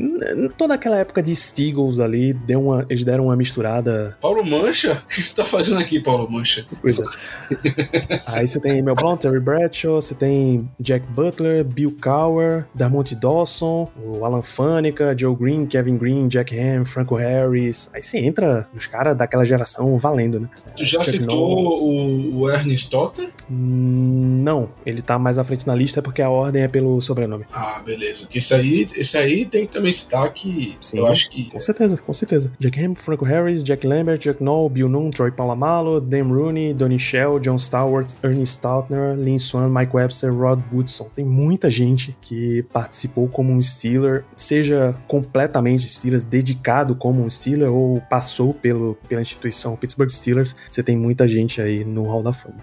Toda 0.57 0.75
aquela 0.75 0.99
época 0.99 1.23
de 1.23 1.35
Steagles 1.35 1.99
ali, 1.99 2.33
deu 2.33 2.63
uma, 2.63 2.87
eles 2.89 3.05
deram 3.05 3.25
uma 3.25 3.37
misturada. 3.37 4.17
Paulo 4.21 4.45
Mancha? 4.45 5.03
O 5.05 5.09
que 5.09 5.23
você 5.23 5.35
tá 5.35 5.45
fazendo 5.45 5.79
aqui, 5.79 6.01
Paulo 6.01 6.31
Mancha? 6.31 6.67
Pois 6.81 6.99
é. 6.99 7.05
Aí 8.27 8.47
você 8.47 8.61
tem 8.61 8.83
Mel 8.83 8.95
Blount, 8.95 9.21
Terry 9.21 9.41
Bradshaw, 9.41 10.01
você 10.01 10.15
tem 10.15 10.69
Jack 10.81 11.07
Butler, 11.07 11.65
Bill 11.65 11.97
Cowher, 12.03 12.67
Darmonte 12.75 13.15
Dawson, 13.15 13.91
o 13.97 14.25
Alan 14.25 14.43
Faneca, 14.43 15.17
Joe 15.17 15.35
Green, 15.35 15.67
Kevin 15.67 15.97
Green, 15.97 16.29
Jack 16.29 16.59
Ham, 16.59 16.85
Franco 17.09 17.15
Harris. 17.17 17.91
Aí 17.95 18.03
você 18.03 18.19
entra 18.19 18.69
nos 18.73 18.87
caras 18.87 19.17
daquela 19.17 19.45
geração 19.45 19.97
valendo, 19.97 20.41
né? 20.41 20.49
Tu 20.77 20.85
já 20.85 21.03
Chuck 21.03 21.11
citou 21.11 21.83
o, 21.83 22.41
o 22.41 22.51
Ernie 22.51 22.77
Stotter? 22.77 23.31
Hum, 23.51 24.43
não, 24.45 24.69
ele 24.85 25.01
tá 25.01 25.19
mais 25.19 25.39
à 25.39 25.45
frente 25.45 25.67
na 25.67 25.75
lista 25.75 26.03
porque 26.03 26.21
a 26.21 26.29
ordem 26.29 26.63
é 26.63 26.69
pelo 26.69 27.01
sobrenome. 27.01 27.47
Ah, 27.53 27.81
beleza. 27.85 28.23
Porque 28.23 28.39
esse 28.39 28.55
aí, 28.55 28.87
esse 28.95 29.17
aí 29.17 29.47
tem 29.47 29.67
que 29.67 29.73
também 29.73 29.93
citar 29.93 30.31
que 30.33 30.77
Sim, 30.81 30.99
eu 30.99 31.07
acho 31.07 31.31
que. 31.31 31.51
Com 31.51 31.61
certeza, 31.61 31.97
com 31.97 32.13
certeza. 32.13 32.53
Jack 32.59 32.85
Ham, 32.85 32.95
Franco 32.95 33.25
Harris, 33.25 33.63
Jack 33.65 33.87
Lambert, 33.87 34.19
Jack 34.19 34.43
Noll, 34.43 34.69
Bill 34.69 34.89
Nunn, 34.89 35.11
Troy 35.11 35.31
Polamalu, 35.31 36.01
Dan 36.01 36.29
Rooney, 36.29 36.75
Donnie 36.75 36.99
Shell, 36.99 37.39
John 37.41 37.57
Stallworth, 37.57 38.11
Ernie 38.23 38.47
Stoutner, 38.47 39.17
Lynn 39.17 39.39
Swan, 39.39 39.69
Mike 39.69 39.97
Webster, 39.97 40.33
Rod 40.33 40.61
Woodson. 40.73 41.09
Tem 41.15 41.25
muita 41.25 41.71
gente 41.71 42.17
que 42.21 42.63
participou 42.73 43.29
como 43.29 43.53
um 43.53 43.63
Steeler, 43.63 44.25
seja 44.37 44.95
completamente 45.07 45.89
Steelers, 45.89 46.23
dedicado 46.23 46.95
como 46.99 47.25
um 47.25 47.31
Steeler 47.31 47.73
ou 47.73 48.01
passou 48.01 48.53
pelo, 48.53 48.97
pela 49.09 49.23
instituição 49.23 49.77
Pittsburgh 49.77 50.11
Steelers. 50.11 50.55
Você 50.71 50.83
tem 50.83 50.97
muita 50.97 51.27
gente 51.27 51.63
aí 51.63 51.85
no 51.85 52.03
Hall 52.03 52.23
da 52.23 52.33
Fama. 52.33 52.57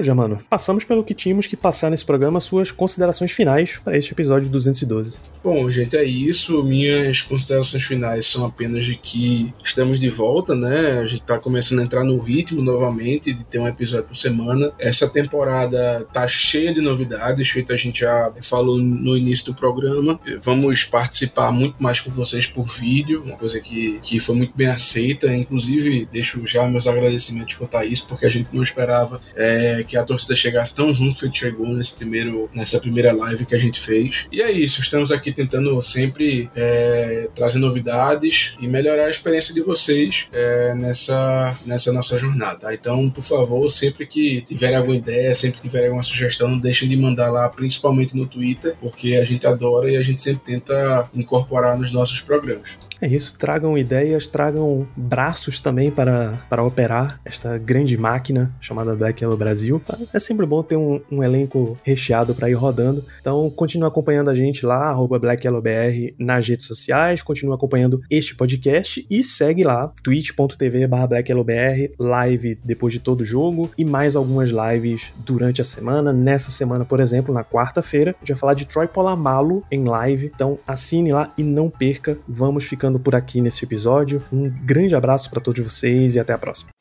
Bom, 0.00 0.04
já, 0.04 0.14
mano, 0.14 0.38
passamos 0.48 0.82
pelo 0.82 1.04
que 1.04 1.12
tínhamos 1.12 1.46
que 1.46 1.54
passar 1.54 1.90
nesse 1.90 2.06
programa, 2.06 2.40
suas 2.40 2.70
considerações 2.70 3.32
finais 3.32 3.78
para 3.84 3.98
este 3.98 4.12
episódio 4.12 4.48
212. 4.48 5.18
Bom, 5.44 5.70
gente, 5.70 5.94
é 5.94 6.02
isso. 6.02 6.64
Minhas 6.64 7.20
considerações 7.20 7.84
finais 7.84 8.24
são 8.24 8.46
apenas 8.46 8.86
de 8.86 8.96
que 8.96 9.52
estamos 9.62 10.00
de 10.00 10.08
volta, 10.08 10.54
né? 10.54 11.00
A 11.00 11.04
gente 11.04 11.22
tá 11.22 11.38
começando 11.38 11.80
a 11.80 11.82
entrar 11.82 12.02
no 12.02 12.18
ritmo 12.18 12.62
novamente 12.62 13.30
de 13.30 13.44
ter 13.44 13.58
um 13.58 13.68
episódio 13.68 14.06
por 14.06 14.16
semana. 14.16 14.72
Essa 14.78 15.06
temporada 15.06 16.06
tá 16.10 16.26
cheia 16.26 16.72
de 16.72 16.80
novidades, 16.80 17.50
feito 17.50 17.70
a 17.70 17.76
gente 17.76 18.00
já 18.00 18.32
falou 18.40 18.78
no 18.78 19.14
início 19.14 19.46
do 19.46 19.54
programa. 19.54 20.18
Vamos 20.42 20.82
participar 20.82 21.52
muito 21.52 21.74
mais 21.78 22.00
com 22.00 22.10
vocês 22.10 22.46
por 22.46 22.64
vídeo, 22.64 23.22
uma 23.22 23.36
coisa 23.36 23.60
que, 23.60 23.98
que 24.00 24.18
foi 24.18 24.34
muito 24.34 24.56
bem 24.56 24.68
aceita. 24.68 25.30
Inclusive, 25.30 26.08
deixo 26.10 26.46
já 26.46 26.66
meus 26.66 26.86
agradecimentos 26.86 27.54
quanto 27.56 27.76
a 27.76 27.84
isso, 27.84 28.06
porque 28.08 28.24
a 28.24 28.30
gente 28.30 28.48
não 28.50 28.62
esperava. 28.62 29.20
É, 29.36 29.84
que 29.90 29.96
a 29.96 30.04
torcida 30.04 30.36
chegasse 30.36 30.72
tão 30.72 30.94
junto 30.94 31.18
feito 31.18 31.36
chegou 31.36 31.66
nesse 31.66 31.92
primeiro, 31.94 32.48
nessa 32.54 32.78
primeira 32.78 33.12
live 33.12 33.44
que 33.44 33.56
a 33.56 33.58
gente 33.58 33.80
fez. 33.80 34.28
E 34.30 34.40
é 34.40 34.48
isso, 34.48 34.80
estamos 34.80 35.10
aqui 35.10 35.32
tentando 35.32 35.82
sempre 35.82 36.48
é, 36.54 37.28
trazer 37.34 37.58
novidades 37.58 38.54
e 38.60 38.68
melhorar 38.68 39.06
a 39.06 39.10
experiência 39.10 39.52
de 39.52 39.60
vocês 39.60 40.28
é, 40.32 40.76
nessa, 40.76 41.58
nessa 41.66 41.92
nossa 41.92 42.16
jornada. 42.16 42.60
Tá? 42.60 42.72
Então, 42.72 43.10
por 43.10 43.24
favor, 43.24 43.68
sempre 43.68 44.06
que 44.06 44.42
tiverem 44.42 44.76
alguma 44.76 44.94
ideia, 44.94 45.34
sempre 45.34 45.56
que 45.56 45.62
tiverem 45.62 45.88
alguma 45.88 46.04
sugestão, 46.04 46.48
não 46.48 46.58
deixem 46.58 46.88
de 46.88 46.96
mandar 46.96 47.28
lá, 47.32 47.48
principalmente 47.48 48.16
no 48.16 48.26
Twitter, 48.26 48.76
porque 48.80 49.16
a 49.16 49.24
gente 49.24 49.44
adora 49.44 49.90
e 49.90 49.96
a 49.96 50.02
gente 50.02 50.20
sempre 50.20 50.42
tenta 50.44 51.10
incorporar 51.12 51.76
nos 51.76 51.90
nossos 51.90 52.20
programas. 52.20 52.78
É 53.00 53.08
isso, 53.08 53.36
tragam 53.38 53.78
ideias, 53.78 54.28
tragam 54.28 54.86
braços 54.94 55.58
também 55.58 55.90
para, 55.90 56.38
para 56.50 56.62
operar 56.62 57.18
esta 57.24 57.56
grande 57.56 57.96
máquina 57.96 58.54
chamada 58.60 58.94
Black 58.94 59.24
Yellow 59.24 59.38
Brasil. 59.38 59.79
Tá? 59.86 59.96
É 60.12 60.18
sempre 60.18 60.46
bom 60.46 60.62
ter 60.62 60.76
um, 60.76 61.00
um 61.10 61.22
elenco 61.22 61.78
recheado 61.82 62.34
para 62.34 62.50
ir 62.50 62.54
rodando. 62.54 63.04
Então, 63.20 63.50
continue 63.50 63.88
acompanhando 63.88 64.30
a 64.30 64.34
gente 64.34 64.64
lá, 64.64 64.92
BlackYellowBR 64.94 66.14
nas 66.18 66.46
redes 66.46 66.66
sociais, 66.66 67.22
continue 67.22 67.54
acompanhando 67.54 68.00
este 68.10 68.34
podcast 68.34 69.06
e 69.10 69.22
segue 69.22 69.64
lá, 69.64 69.92
twitch.tv 70.02 70.86
BlackYellowBR, 71.06 71.94
live 71.98 72.58
depois 72.64 72.92
de 72.92 73.00
todo 73.00 73.24
jogo 73.24 73.70
e 73.76 73.84
mais 73.84 74.16
algumas 74.16 74.50
lives 74.50 75.12
durante 75.24 75.60
a 75.60 75.64
semana. 75.64 76.12
Nessa 76.12 76.50
semana, 76.50 76.84
por 76.84 77.00
exemplo, 77.00 77.34
na 77.34 77.44
quarta-feira, 77.44 78.12
a 78.12 78.18
gente 78.20 78.32
vai 78.32 78.38
falar 78.38 78.54
de 78.54 78.66
Troy 78.66 78.86
Polamalu 78.86 79.64
em 79.70 79.84
live. 79.84 80.30
Então, 80.34 80.58
assine 80.66 81.12
lá 81.12 81.32
e 81.36 81.42
não 81.42 81.70
perca. 81.70 82.18
Vamos 82.28 82.64
ficando 82.64 82.98
por 82.98 83.14
aqui 83.14 83.40
nesse 83.40 83.64
episódio. 83.64 84.22
Um 84.32 84.48
grande 84.48 84.94
abraço 84.94 85.30
para 85.30 85.40
todos 85.40 85.62
vocês 85.62 86.14
e 86.14 86.20
até 86.20 86.32
a 86.32 86.38
próxima. 86.38 86.79